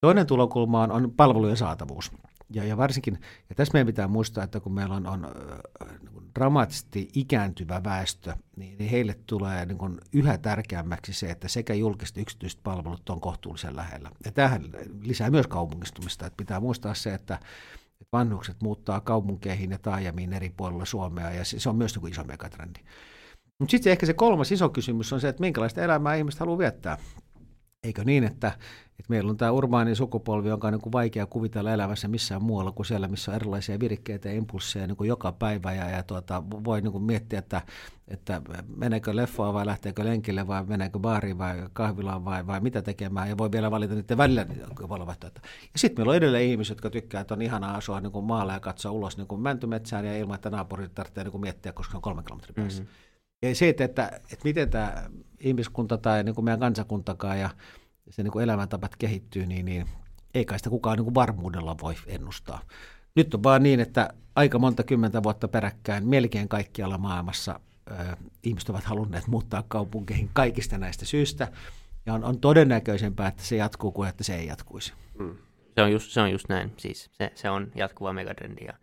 Toinen 0.02 0.28
tulokulma 0.28 0.84
on, 0.84 0.92
on 0.92 1.12
palvelujen 1.18 1.58
saatavuus. 1.58 2.12
Ja, 2.54 2.64
ja 2.64 2.78
varsinkin, 2.78 3.20
ja 3.50 3.56
tässä 3.56 3.74
meidän 3.74 3.88
pitää 3.88 4.08
muistaa, 4.08 4.44
että 4.44 4.60
kun 4.60 4.74
meillä 4.74 4.96
on, 4.96 5.08
on 5.08 5.28
dramaattisesti 6.36 7.10
ikääntyvä 7.14 7.84
väestö, 7.84 8.34
niin, 8.56 8.90
heille 8.90 9.16
tulee 9.26 9.66
niin 9.66 9.78
kuin 9.78 9.98
yhä 10.14 10.38
tärkeämmäksi 10.38 11.14
se, 11.14 11.32
että 11.32 11.48
sekä 11.48 11.74
julkiset 11.74 12.18
yksityiset 12.18 12.60
palvelut 12.64 13.10
on 13.10 13.22
kohtuullisen 13.22 13.76
lähellä. 13.76 14.12
Ja 14.26 14.32
tämähän 14.32 14.70
lisää 15.02 15.30
myös 15.30 15.48
kaupungistumista, 15.48 16.26
että 16.26 16.38
pitää 16.38 16.60
muistaa 16.60 16.94
se, 16.94 17.14
että 17.14 17.40
vanhukset 18.12 18.62
muuttaa 18.62 19.02
kaupunkeihin 19.02 19.72
ja 19.72 19.80
taajamiin 19.80 20.34
eri 20.34 20.50
puolilla 20.58 20.86
Suomea, 20.86 21.32
ja 21.32 21.46
se 21.46 21.70
on 21.70 21.76
myös 21.76 21.94
niin 21.94 22.02
kuin 22.02 22.12
iso 22.12 22.24
megatrendi. 22.24 22.80
Mutta 23.60 23.72
sitten 23.72 23.92
ehkä 23.92 24.06
se 24.06 24.14
kolmas 24.14 24.52
iso 24.52 24.70
kysymys 24.70 25.14
on 25.14 25.22
se, 25.22 25.30
että 25.30 25.42
minkälaista 25.42 25.82
elämää 25.82 26.16
ihmiset 26.16 26.40
haluaa 26.40 26.58
viettää. 26.58 26.98
Eikö 27.86 28.04
niin, 28.04 28.24
että, 28.24 28.48
että 29.00 29.10
meillä 29.10 29.30
on 29.30 29.38
tämä 29.38 29.52
urbaani 29.52 29.96
sukupolvi, 29.96 30.50
jonka 30.50 30.68
on 30.68 30.74
niin 30.74 30.82
kuin 30.82 30.94
vaikea 30.94 31.26
kuvitella 31.26 31.72
elämässä 31.72 32.08
missään 32.08 32.44
muualla 32.44 32.72
kuin 32.72 32.86
siellä, 32.86 33.08
missä 33.08 33.32
on 33.32 33.36
erilaisia 33.36 33.80
virikkeitä 33.80 34.30
ja 34.30 34.36
impulsseja 34.36 34.88
niin 34.88 34.98
kuin 34.98 35.08
joka 35.08 35.32
päivä. 35.32 35.74
Ja, 35.74 35.90
ja 35.90 36.04
tuota, 36.04 36.44
voi 36.50 36.82
niin 36.82 36.92
kuin 36.92 37.04
miettiä, 37.04 37.40
että, 37.40 37.62
että 38.08 38.42
meneekö 38.76 39.16
leffoa 39.16 39.54
vai 39.54 39.66
lähteekö 39.66 40.06
lenkille 40.06 40.48
vai 40.48 40.66
meneekö 40.66 41.00
baariin 41.00 41.38
vai 41.38 41.70
kahvilaan 41.74 42.26
vai, 42.26 42.48
vai 42.48 42.60
mitä 42.60 42.82
tekemään. 42.82 43.30
Ja 43.30 43.38
voi 43.38 43.52
vielä 43.52 43.72
valita 43.72 43.94
niiden 43.96 44.18
välillä 44.18 44.46
vaihtoehto. 44.90 45.42
Ja 45.74 45.80
sitten 45.80 46.02
meillä 46.02 46.12
on 46.12 46.18
edelleen 46.18 46.46
ihmisiä, 46.46 46.72
jotka 46.72 46.90
tykkää, 46.90 47.22
että 47.22 47.34
on 47.34 47.42
ihanaa 47.42 47.76
asua 47.76 48.02
niin 48.02 48.12
kuin 48.12 48.26
maalla 48.26 48.54
ja 48.54 48.60
katsoa 48.60 48.92
ulos 48.92 49.18
niin 49.18 49.28
kuin 49.28 49.42
mäntymetsään 49.42 50.06
ja 50.06 50.18
ilman, 50.18 50.36
että 50.36 50.50
naapuri 50.50 50.90
tarvitsee 50.90 51.24
niin 51.24 51.32
kuin 51.32 51.42
miettiä, 51.42 51.74
koska 51.74 51.98
on 51.98 52.02
kolme 52.02 52.24
kilometrin 52.24 52.56
päässä. 52.56 52.84
Mm-hmm. 52.84 53.15
Ja 53.50 53.56
se, 53.56 53.70
että, 53.70 53.84
että, 53.84 54.12
että 54.16 54.44
miten 54.44 54.70
tämä 54.70 55.10
ihmiskunta 55.40 55.98
tai 55.98 56.24
niin 56.24 56.36
kuin 56.36 56.46
meidän 56.46 56.60
kansakuntakaan 56.60 57.40
ja 57.40 57.50
se 58.10 58.24
niin 58.24 58.32
kuin 58.32 58.44
elämäntapat 58.44 58.96
kehittyy, 58.96 59.46
niin, 59.46 59.66
niin 59.66 59.86
ei 60.34 60.46
kai 60.46 60.60
sitä 60.60 60.70
kukaan 60.70 60.98
niin 60.98 61.04
kuin 61.04 61.16
varmuudella 61.16 61.76
voi 61.82 61.96
ennustaa. 62.08 62.62
Nyt 63.16 63.34
on 63.34 63.44
vaan 63.44 63.64
niin, 63.64 63.80
että 63.80 64.10
aika 64.36 64.60
monta 64.60 64.84
kymmentä 64.84 65.24
vuotta 65.24 65.48
peräkkäin 65.48 66.08
melkein 66.08 66.48
kaikkialla 66.48 66.98
maailmassa 66.98 67.60
ö, 67.92 68.16
ihmiset 68.44 68.70
ovat 68.70 68.84
halunneet 68.84 69.28
muuttaa 69.28 69.64
kaupunkeihin 69.68 70.30
kaikista 70.34 70.78
näistä 70.78 71.06
syistä. 71.06 71.48
Ja 72.06 72.14
on, 72.14 72.24
on 72.24 72.40
todennäköisempää, 72.40 73.28
että 73.28 73.44
se 73.44 73.56
jatkuu 73.56 73.92
kuin 73.92 74.10
että 74.10 74.24
se 74.24 74.36
ei 74.36 74.48
jatkuisi. 74.48 74.94
Mm. 75.20 75.36
Se, 75.76 75.82
on 75.82 75.92
just, 75.92 76.12
se 76.12 76.22
on 76.22 76.32
just 76.32 76.50
näin. 76.50 76.74
Siis 76.78 77.10
se, 77.12 77.32
se 77.36 77.50
on 77.50 77.72
jatkuva 77.76 78.14
megatrendi. 78.14 78.66
Ja 78.66 78.74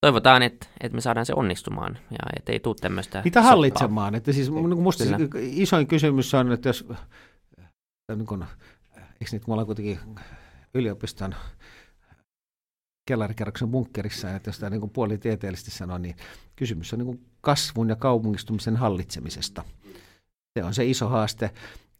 toivotaan, 0.00 0.42
että, 0.42 0.66
että 0.80 0.94
me 0.94 1.00
saadaan 1.00 1.26
se 1.26 1.32
onnistumaan 1.36 1.98
ja 2.10 2.18
että 2.36 2.52
ei 2.52 2.60
tule 2.60 2.76
tämmöistä 2.80 3.22
Mitä 3.24 3.42
hallitsemaan? 3.42 4.14
Että 4.14 4.32
siis 4.32 4.50
musta 4.76 5.04
isoin 5.40 5.86
kysymys 5.86 6.34
on, 6.34 6.52
että 6.52 6.68
jos 6.68 6.88
niin 8.16 8.26
kuin, 8.26 8.44
eikö 8.96 9.30
niitä, 9.32 9.44
mulla 9.46 9.62
on 9.62 9.66
kuitenkin 9.66 9.98
yliopiston 10.74 11.34
kellarikerroksen 13.08 13.70
bunkkerissa, 13.70 14.30
että 14.30 14.48
jos 14.48 14.58
tämä 14.58 14.70
niin 14.70 14.90
puolitieteellisesti 14.90 15.70
sanoo, 15.70 15.98
niin 15.98 16.16
kysymys 16.56 16.92
on 16.92 16.98
niin 16.98 17.06
kuin 17.06 17.26
kasvun 17.40 17.88
ja 17.88 17.96
kaupungistumisen 17.96 18.76
hallitsemisesta. 18.76 19.64
Se 20.58 20.64
on 20.64 20.74
se 20.74 20.84
iso 20.84 21.08
haaste, 21.08 21.50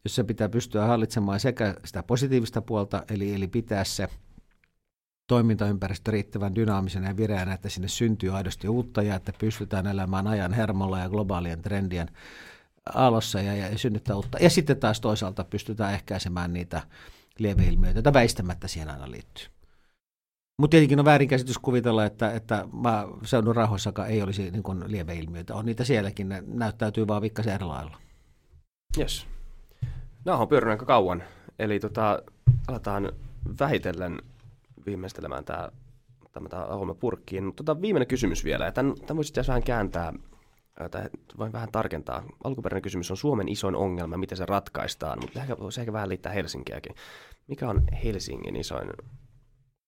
jos 0.05 0.15
se 0.15 0.25
pitää 0.25 0.49
pystyä 0.49 0.85
hallitsemaan 0.85 1.41
sekä 1.41 1.75
sitä 1.85 2.03
positiivista 2.03 2.63
puolta, 2.63 3.05
eli, 3.11 3.35
eli 3.35 3.49
pitää 3.49 3.85
se 3.85 4.09
toimintaympäristö 5.31 6.11
riittävän 6.11 6.55
dynaamisena 6.55 7.09
ja 7.09 7.17
vireänä, 7.17 7.53
että 7.53 7.69
sinne 7.69 7.89
syntyy 7.89 8.37
aidosti 8.37 8.69
uutta 8.69 9.03
ja 9.03 9.15
että 9.15 9.33
pystytään 9.39 9.87
elämään 9.87 10.27
ajan 10.27 10.53
hermolla 10.53 10.99
ja 10.99 11.09
globaalien 11.09 11.63
trendien 11.63 12.09
alossa 12.95 13.41
ja, 13.41 13.55
ja 13.55 13.79
synnyttää 13.79 14.17
uutta. 14.17 14.39
Ja 14.41 14.51
sitten 14.51 14.77
taas 14.77 15.01
toisaalta 15.01 15.45
pystytään 15.45 15.95
ehkäisemään 15.95 16.53
niitä 16.53 16.83
lieveilmiöitä, 17.39 17.99
joita 17.99 18.13
väistämättä 18.13 18.69
siihen 18.69 18.91
aina 18.91 19.11
liittyy. 19.11 19.47
Mutta 20.59 20.71
tietenkin 20.71 20.99
on 20.99 21.05
väärinkäsitys 21.05 21.59
kuvitella, 21.59 22.05
että, 22.05 22.31
että 22.31 22.69
seudun 23.25 23.57
rahoissakaan 23.57 24.09
ei 24.09 24.23
olisi 24.23 24.51
niin 24.51 24.63
kuin 24.63 24.85
lieveilmiöitä. 24.87 25.55
On 25.55 25.67
niitä 25.67 25.85
sielläkin, 25.85 26.29
ne 26.29 26.43
näyttäytyy 26.47 27.07
vaan 27.07 27.23
vikkasen 27.23 27.55
eri 27.55 27.65
lailla. 27.65 27.97
Yes. 28.99 29.27
No 30.25 30.41
on 30.41 30.49
pyörinyt 30.49 30.73
aika 30.73 30.87
kauan. 30.87 31.23
Eli 31.59 31.81
tota, 31.81 32.23
aletaan 32.69 33.13
vähitellen 33.61 34.19
viimeistelemään 34.87 35.45
tämä 35.45 35.69
tämä 36.33 36.67
homma 36.67 36.95
purkkiin. 36.95 37.45
Mutta 37.45 37.65
tota, 37.65 37.83
viimeinen 37.83 38.07
kysymys 38.07 38.45
vielä. 38.45 38.65
Ja 38.65 38.73
tämän, 38.73 38.95
tämän 38.95 39.17
voisi 39.17 39.33
vähän 39.49 39.63
kääntää 39.63 40.13
tai 40.91 41.03
voin 41.39 41.53
vähän 41.53 41.73
tarkentaa. 41.73 42.23
Alkuperäinen 42.45 42.83
kysymys 42.83 43.11
on 43.11 43.17
Suomen 43.17 43.49
isoin 43.49 43.77
ongelma, 43.77 44.17
miten 44.17 44.39
se 44.39 44.47
ratkaistaan, 44.47 45.19
mutta 45.21 45.41
ehkä, 45.41 45.59
voisi 45.59 45.81
ehkä 45.81 45.93
vähän 45.93 46.09
liittää 46.09 46.33
Helsinkiäkin. 46.33 46.95
Mikä 47.47 47.69
on 47.69 47.83
Helsingin 48.05 48.57
isoin 48.57 48.91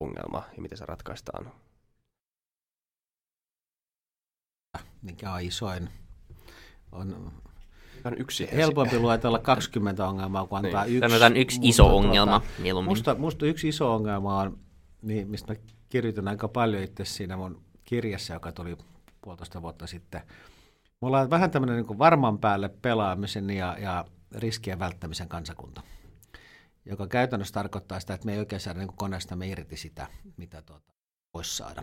ongelma 0.01 0.43
ja 0.57 0.62
miten 0.62 0.78
se 0.78 0.86
ratkaistaan? 0.86 1.53
Mikä 5.03 5.32
on 5.32 5.40
isoin? 5.40 5.88
On 6.93 7.32
on 8.05 8.14
yksi 8.18 8.49
helpompi 8.53 8.99
luetella 8.99 9.38
20 9.38 10.09
ongelmaa 10.09 10.47
kuin 10.47 10.66
antaa 10.66 10.84
niin. 10.84 10.97
yksi. 10.97 11.09
Sanotaan 11.09 11.36
yksi 11.36 11.61
iso 11.62 11.82
tuota, 11.82 11.97
ongelma 11.97 12.43
mieluummin. 12.59 12.90
Musta, 12.90 13.14
musta 13.14 13.47
yksi 13.47 13.68
iso 13.68 13.95
ongelma 13.95 14.40
on, 14.40 14.59
niin, 15.03 15.28
mistä 15.28 15.53
mä 15.53 15.61
kirjoitin 15.88 16.28
aika 16.28 16.48
paljon 16.48 16.82
itse 16.82 17.05
siinä 17.05 17.36
mun 17.36 17.62
kirjassa, 17.84 18.32
joka 18.32 18.53
tuli 18.53 18.76
puolitoista 19.20 19.62
vuotta 19.62 19.86
sitten– 19.86 20.20
Me 21.03 21.07
ollaan 21.07 21.30
vähän 21.30 21.50
tämmöinen 21.50 21.76
niin 21.76 21.98
varman 21.98 22.38
päälle 22.38 22.68
pelaamisen 22.68 23.50
ja, 23.50 23.76
ja 23.80 24.05
riskien 24.34 24.78
välttämisen 24.78 25.28
kansakunta, 25.28 25.82
joka 26.84 27.07
käytännössä 27.07 27.55
tarkoittaa 27.55 28.00
sitä, 28.00 28.14
että 28.14 28.26
me 28.26 28.32
ei 28.32 28.38
oikein 28.38 28.61
saada 28.61 28.78
niin 28.78 28.96
koneestamme 28.96 29.46
irti 29.46 29.76
sitä, 29.76 30.09
mitä 30.36 30.62
tuota, 30.62 30.92
voisi 31.34 31.57
saada. 31.57 31.82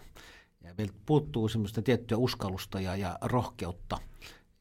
Ja 0.63 0.73
meiltä 0.77 0.93
puuttuu 1.05 1.47
semmoista 1.47 1.81
tiettyä 1.81 2.17
uskallusta 2.17 2.81
ja, 2.81 2.95
ja 2.95 3.17
rohkeutta. 3.21 3.97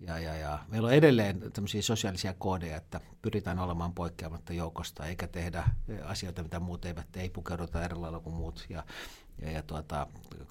Ja, 0.01 0.19
ja, 0.19 0.35
ja. 0.35 0.59
Meillä 0.69 0.87
on 0.87 0.95
edelleen 0.95 1.53
tämmöisiä 1.53 1.83
sosiaalisia 1.83 2.35
koodeja, 2.39 2.77
että 2.77 3.01
pyritään 3.23 3.59
olemaan 3.59 3.95
poikkeamatta 3.95 4.53
joukosta, 4.53 5.07
eikä 5.07 5.27
tehdä 5.27 5.65
asioita, 6.05 6.43
mitä 6.43 6.61
muut 6.61 6.85
eivät 6.85 7.07
tee, 7.13 7.23
ei 7.23 7.31
pukeuduta 7.31 7.85
eri 7.85 7.97
lailla 7.97 8.21
kuin 8.21 8.37
muut. 8.37 8.67
Ja, 8.69 8.85
ja, 9.43 9.51
ja 9.51 9.63
tuota, 9.63 10.07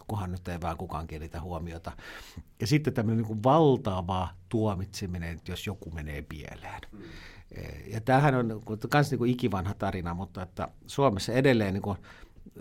kunhan 0.08 0.32
nyt 0.32 0.48
ei 0.48 0.62
vaan 0.62 0.78
kukaan 0.78 1.08
kiinnitä 1.08 1.41
huomiota. 1.41 1.91
Ja 2.60 2.68
sitten 2.68 2.93
tämmöinen 2.93 3.26
niin 3.26 3.43
valtava 3.43 4.30
tuomitseminen, 4.50 5.41
jos 5.48 5.68
joku 5.68 5.91
menee 5.91 6.22
pieleen. 6.22 6.82
Mm. 6.91 7.00
Ja 7.88 8.02
tämähän 8.02 8.36
on 8.36 8.62
myös 8.93 9.12
niin 9.12 9.26
ikivanha 9.26 9.74
tarina, 9.74 10.14
mutta 10.14 10.41
että 10.41 10.68
Suomessa 10.88 11.34
edelleen 11.34 11.74
niin 11.74 11.82
kuin 11.82 11.98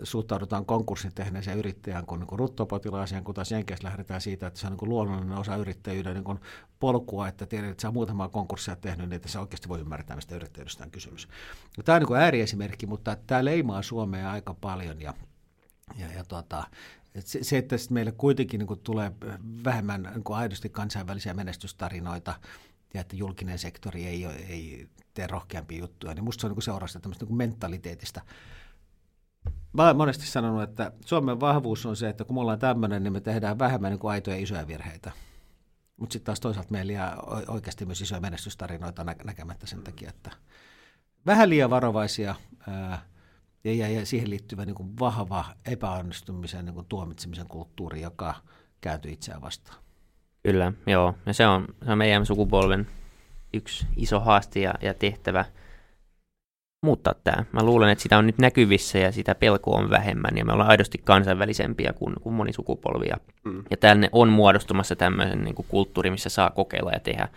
suhtaudutaan 0.03 0.65
konkurssin 0.65 1.13
tehneeseen 1.15 1.57
yrittäjään 1.57 2.05
kuin, 2.05 2.19
niin 2.19 2.27
kuin 2.27 2.39
ruttopotilaaseen, 2.39 3.23
kun 3.23 3.35
taas 3.35 3.51
Jenkeissä 3.51 3.87
lähdetään 3.87 4.21
siitä, 4.21 4.47
että 4.47 4.59
se 4.59 4.67
on 4.67 4.71
niin 4.71 4.77
kuin 4.77 4.89
luonnollinen 4.89 5.37
osa 5.37 5.55
yrittäjyyden 5.55 6.13
niin 6.13 6.23
kuin 6.23 6.39
polkua, 6.79 7.27
että 7.27 7.45
tiedät, 7.45 7.69
että 7.69 7.81
sä 7.81 7.91
muutamaa 7.91 8.29
konkurssia 8.29 8.75
tehnyt, 8.75 9.09
niin 9.09 9.15
että 9.15 9.29
sä 9.29 9.39
oikeasti 9.39 9.69
voi 9.69 9.79
ymmärtää, 9.79 10.15
mistä 10.15 10.35
yrittäjyydestä 10.35 10.83
on 10.83 10.91
kysymys. 10.91 11.27
Ja 11.77 11.83
tämä 11.83 11.95
on 11.95 12.01
niin 12.01 12.07
kuin 12.07 12.19
ääriesimerkki, 12.19 12.85
mutta 12.85 13.17
tämä 13.27 13.45
leimaa 13.45 13.81
Suomea 13.81 14.31
aika 14.31 14.53
paljon 14.53 15.01
ja, 15.01 15.13
ja, 15.97 16.07
ja 16.13 16.23
tuota, 16.23 16.63
se, 17.19 17.57
että 17.57 17.75
meille 17.89 18.11
kuitenkin 18.11 18.59
niin 18.59 18.79
tulee 18.83 19.11
vähemmän 19.63 20.03
niin 20.03 20.23
aidosti 20.29 20.69
kansainvälisiä 20.69 21.33
menestystarinoita, 21.33 22.33
ja 22.93 23.01
että 23.01 23.15
julkinen 23.15 23.59
sektori 23.59 24.05
ei, 24.05 24.25
ei 24.25 24.87
tee 25.13 25.27
rohkeampia 25.27 25.79
juttuja, 25.79 26.13
niin 26.13 26.23
musta 26.23 26.41
se 26.41 26.47
on 26.47 26.53
niin 26.53 26.61
seurausta 26.61 26.99
tämmöistä 26.99 27.25
niin 27.25 27.37
mentaliteetista. 27.37 28.21
Mä 29.73 29.83
olen 29.83 29.97
monesti 29.97 30.27
sanonut, 30.27 30.63
että 30.63 30.91
Suomen 31.05 31.39
vahvuus 31.39 31.85
on 31.85 31.95
se, 31.95 32.09
että 32.09 32.23
kun 32.23 32.35
me 32.35 32.39
ollaan 32.39 32.59
tämmöinen, 32.59 33.03
niin 33.03 33.13
me 33.13 33.21
tehdään 33.21 33.59
vähemmän 33.59 33.91
niin 33.91 33.99
kuin 33.99 34.11
aitoja 34.11 34.37
isoja 34.37 34.67
virheitä. 34.67 35.11
Mutta 35.97 36.13
sitten 36.13 36.25
taas 36.25 36.39
toisaalta 36.39 36.71
meillä 36.71 36.93
jää 36.93 37.17
oikeasti 37.47 37.85
myös 37.85 38.01
isoja 38.01 38.21
menestystarinoita 38.21 39.03
nä- 39.03 39.15
näkemättä 39.23 39.67
sen 39.67 39.83
takia, 39.83 40.09
että 40.09 40.31
vähän 41.25 41.49
liian 41.49 41.69
varovaisia 41.69 42.35
ää, 42.67 43.01
ja, 43.63 43.73
ja, 43.73 43.89
ja 43.89 44.05
siihen 44.05 44.29
liittyvä 44.29 44.65
niin 44.65 44.75
kuin 44.75 44.99
vahva 44.99 45.45
epäonnistumisen 45.65 46.65
niin 46.65 46.73
kuin 46.73 46.85
tuomitsemisen 46.89 47.47
kulttuuri, 47.47 48.01
joka 48.01 48.35
kääntyy 48.81 49.11
itseään 49.11 49.41
vastaan. 49.41 49.77
Kyllä, 50.43 50.73
joo. 50.87 51.13
Ja 51.25 51.33
se 51.33 51.47
on, 51.47 51.67
se 51.85 51.91
on 51.91 51.97
meidän 51.97 52.25
sukupolven 52.25 52.87
yksi 53.53 53.87
iso 53.95 54.19
haaste 54.19 54.59
ja, 54.59 54.73
ja 54.81 54.93
tehtävä 54.93 55.45
muuttaa 56.81 57.13
tämä. 57.23 57.45
Mä 57.51 57.63
luulen, 57.63 57.89
että 57.89 58.01
sitä 58.01 58.17
on 58.17 58.25
nyt 58.25 58.37
näkyvissä 58.37 58.99
ja 58.99 59.11
sitä 59.11 59.35
pelkoa 59.35 59.77
on 59.77 59.89
vähemmän 59.89 60.37
ja 60.37 60.45
me 60.45 60.53
ollaan 60.53 60.69
aidosti 60.69 60.97
kansainvälisempiä 61.03 61.93
kuin, 61.93 62.15
kuin 62.21 62.35
moni 62.35 62.53
sukupolvi. 62.53 63.05
Mm. 63.43 63.63
Ja 63.71 63.77
tänne 63.77 64.09
on 64.11 64.29
muodostumassa 64.29 64.95
tämmöisen 64.95 65.43
niin 65.43 65.55
kuin 65.55 65.65
kulttuuri, 65.69 66.11
missä 66.11 66.29
saa 66.29 66.49
kokeilla 66.49 66.91
ja 66.91 66.99
tehdä. 66.99 67.27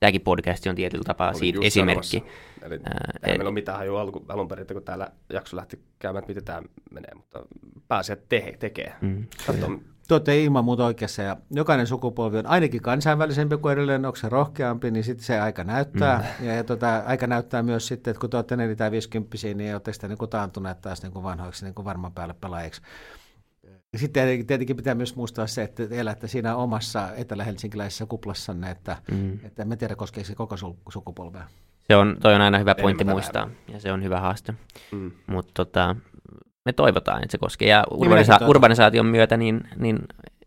Tämäkin 0.00 0.20
podcast 0.20 0.66
on 0.66 0.74
tietyllä 0.74 1.04
tapaa 1.04 1.28
Olin 1.28 1.38
siitä 1.38 1.58
esimerkki. 1.62 2.24
Eli 2.62 2.80
Ää, 2.84 3.12
meillä 3.26 3.48
on 3.48 3.54
mitään 3.54 3.78
hajua 3.78 4.00
alun, 4.00 4.24
alun 4.28 4.48
perin, 4.48 4.66
kun 4.66 4.82
täällä 4.82 5.08
jakso 5.32 5.56
lähti 5.56 5.80
käymään, 5.98 6.18
että 6.18 6.30
miten 6.30 6.44
tämä 6.44 6.62
menee, 6.90 7.10
mutta 7.14 7.46
pääsee 7.88 8.16
te- 8.28 8.56
tekee. 8.58 8.92
Mm. 9.00 9.26
Katso, 9.46 9.66
te 10.08 10.14
olette 10.14 10.42
ilman 10.42 10.64
muuta 10.64 10.84
oikeassa 10.84 11.22
ja 11.22 11.36
jokainen 11.50 11.86
sukupolvi 11.86 12.38
on 12.38 12.46
ainakin 12.46 12.82
kansainvälisempi 12.82 13.56
kuin 13.56 13.72
edelleen, 13.72 14.04
onko 14.04 14.16
se 14.16 14.28
rohkeampi, 14.28 14.90
niin 14.90 15.04
sitten 15.04 15.26
se 15.26 15.40
aika 15.40 15.64
näyttää. 15.64 16.24
Mm. 16.40 16.46
Ja, 16.46 16.54
ja 16.54 16.64
tota, 16.64 17.02
aika 17.06 17.26
näyttää 17.26 17.62
myös 17.62 17.86
sitten, 17.86 18.10
että 18.10 18.20
kun 18.20 18.30
te 18.30 18.36
olette 18.36 18.56
4 18.56 18.76
tai 18.76 18.90
50 18.90 19.36
niin 19.54 19.72
olette 19.72 19.92
sitten 19.92 20.10
niin 20.10 20.30
taantuneet 20.30 20.80
taas 20.80 21.02
niin 21.02 21.12
kuin 21.12 21.22
vanhoiksi 21.22 21.64
niin 21.64 21.74
kuin 21.74 21.84
varman 21.84 22.12
päälle 22.12 22.34
pelaajiksi. 22.40 22.82
Ja 23.92 23.98
sitten 23.98 24.46
tietenkin 24.46 24.76
pitää 24.76 24.94
myös 24.94 25.16
muistaa 25.16 25.46
se, 25.46 25.62
että 25.62 25.82
elätte 25.90 26.28
siinä 26.28 26.56
omassa 26.56 27.08
etelä-helsinkiläisessä 27.16 28.06
kuplassanne, 28.06 28.70
että, 28.70 28.96
mm. 29.10 29.38
että 29.44 29.64
me 29.64 29.76
tiedä 29.76 29.96
koskeeko 29.96 30.26
se 30.26 30.34
koko 30.34 30.56
sukupolvea. 30.92 31.48
Se 31.86 31.96
on, 31.96 32.16
toi 32.22 32.34
on 32.34 32.40
aina 32.40 32.58
hyvä 32.58 32.74
pointti 32.74 33.04
muistaa, 33.04 33.50
ja 33.72 33.80
se 33.80 33.92
on 33.92 34.02
hyvä 34.02 34.20
haaste. 34.20 34.54
Mm. 34.92 35.10
Mutta 35.26 35.50
tota, 35.54 35.96
me 36.64 36.72
toivotaan, 36.72 37.22
että 37.22 37.32
se 37.32 37.38
koskee. 37.38 37.68
Ja 37.68 37.84
niin 37.90 38.10
urbanisa- 38.10 38.48
urbanisaation 38.48 39.06
myötä 39.06 39.36
niin, 39.36 39.60
niin 39.76 39.98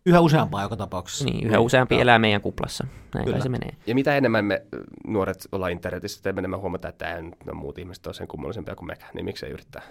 Yhä 0.06 0.20
useampaa 0.20 0.62
joka 0.62 0.76
tapauksessa. 0.76 1.24
Niin, 1.24 1.46
yhä 1.46 1.60
useampi 1.60 1.94
no. 1.94 2.00
elää 2.00 2.18
meidän 2.18 2.40
kuplassa. 2.40 2.86
Näin 3.14 3.24
Kyllä. 3.24 3.40
se 3.40 3.48
menee. 3.48 3.76
Ja 3.86 3.94
mitä 3.94 4.16
enemmän 4.16 4.44
me 4.44 4.62
nuoret 5.06 5.48
ollaan 5.52 5.72
internetissä, 5.72 6.16
sitä 6.16 6.30
enemmän 6.30 6.60
huomataan, 6.60 6.90
että 6.90 7.16
ei 7.16 7.22
no, 7.22 7.54
muut 7.54 7.78
ihmiset 7.78 8.06
ole 8.06 8.14
sen 8.14 8.28
kummallisempia 8.28 8.76
kuin 8.76 8.86
mekään, 8.86 9.10
niin 9.14 9.24
miksei 9.24 9.50
yrittää. 9.50 9.82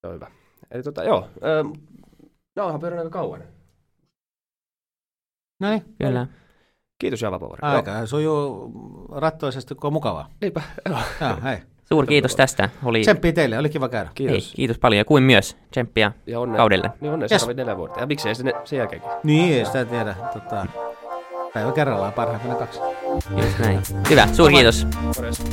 Se 0.00 0.06
on 0.06 0.14
hyvä. 0.14 0.30
Eli 0.70 0.82
tota, 0.82 1.04
joo, 1.04 1.28
ähm, 1.44 1.72
no 2.56 2.64
onhan 2.64 2.80
pyörinyt 2.80 3.04
aika 3.04 3.18
kauan. 3.18 3.42
No 5.60 5.70
niin. 5.70 5.82
Kyllä. 5.98 6.26
Kiitos 6.98 7.22
Java 7.22 7.38
Power. 7.38 7.58
Aika 7.62 8.06
sujuu 8.06 8.72
rattoisesti, 9.12 9.74
kun 9.74 9.88
on 9.88 9.92
mukavaa. 9.92 10.30
Niinpä, 10.40 10.62
joo. 10.88 10.98
joo 11.20 11.36
hei. 11.42 11.58
Suuri 11.84 12.06
kiitos 12.06 12.36
tästä. 12.36 12.68
Oli... 12.84 13.00
Tsemppiä 13.00 13.32
teille, 13.32 13.58
oli 13.58 13.68
kiva 13.68 13.88
käydä. 13.88 14.10
Kiitos. 14.14 14.46
Hei, 14.46 14.56
kiitos 14.56 14.78
paljon 14.78 14.98
ja 14.98 15.04
kuin 15.04 15.22
myös 15.22 15.56
tsemppiä 15.70 16.12
ja 16.26 16.40
onne, 16.40 16.56
kaudelle. 16.56 16.90
Niin 17.00 17.12
onnea 17.12 17.28
yes. 17.32 17.46
neljä 17.46 17.76
vuotta. 17.76 18.00
Ja 18.00 18.06
miksei 18.06 18.34
sen, 18.34 18.52
sen 18.64 18.76
jälkeenkin? 18.78 19.10
Niin, 19.22 19.54
ei 19.54 19.64
sitä 19.64 19.84
tiedä. 19.84 20.14
Tota, 20.32 20.66
päivä 21.54 21.72
kerrallaan 21.72 22.12
parhaimmillaan 22.12 22.58
kaksi. 22.58 22.80
Just 23.36 23.58
näin. 23.58 23.80
Hyvä, 24.10 24.28
suuri 24.32 24.54
kiitos. 24.54 24.86
Morjens. 25.16 25.44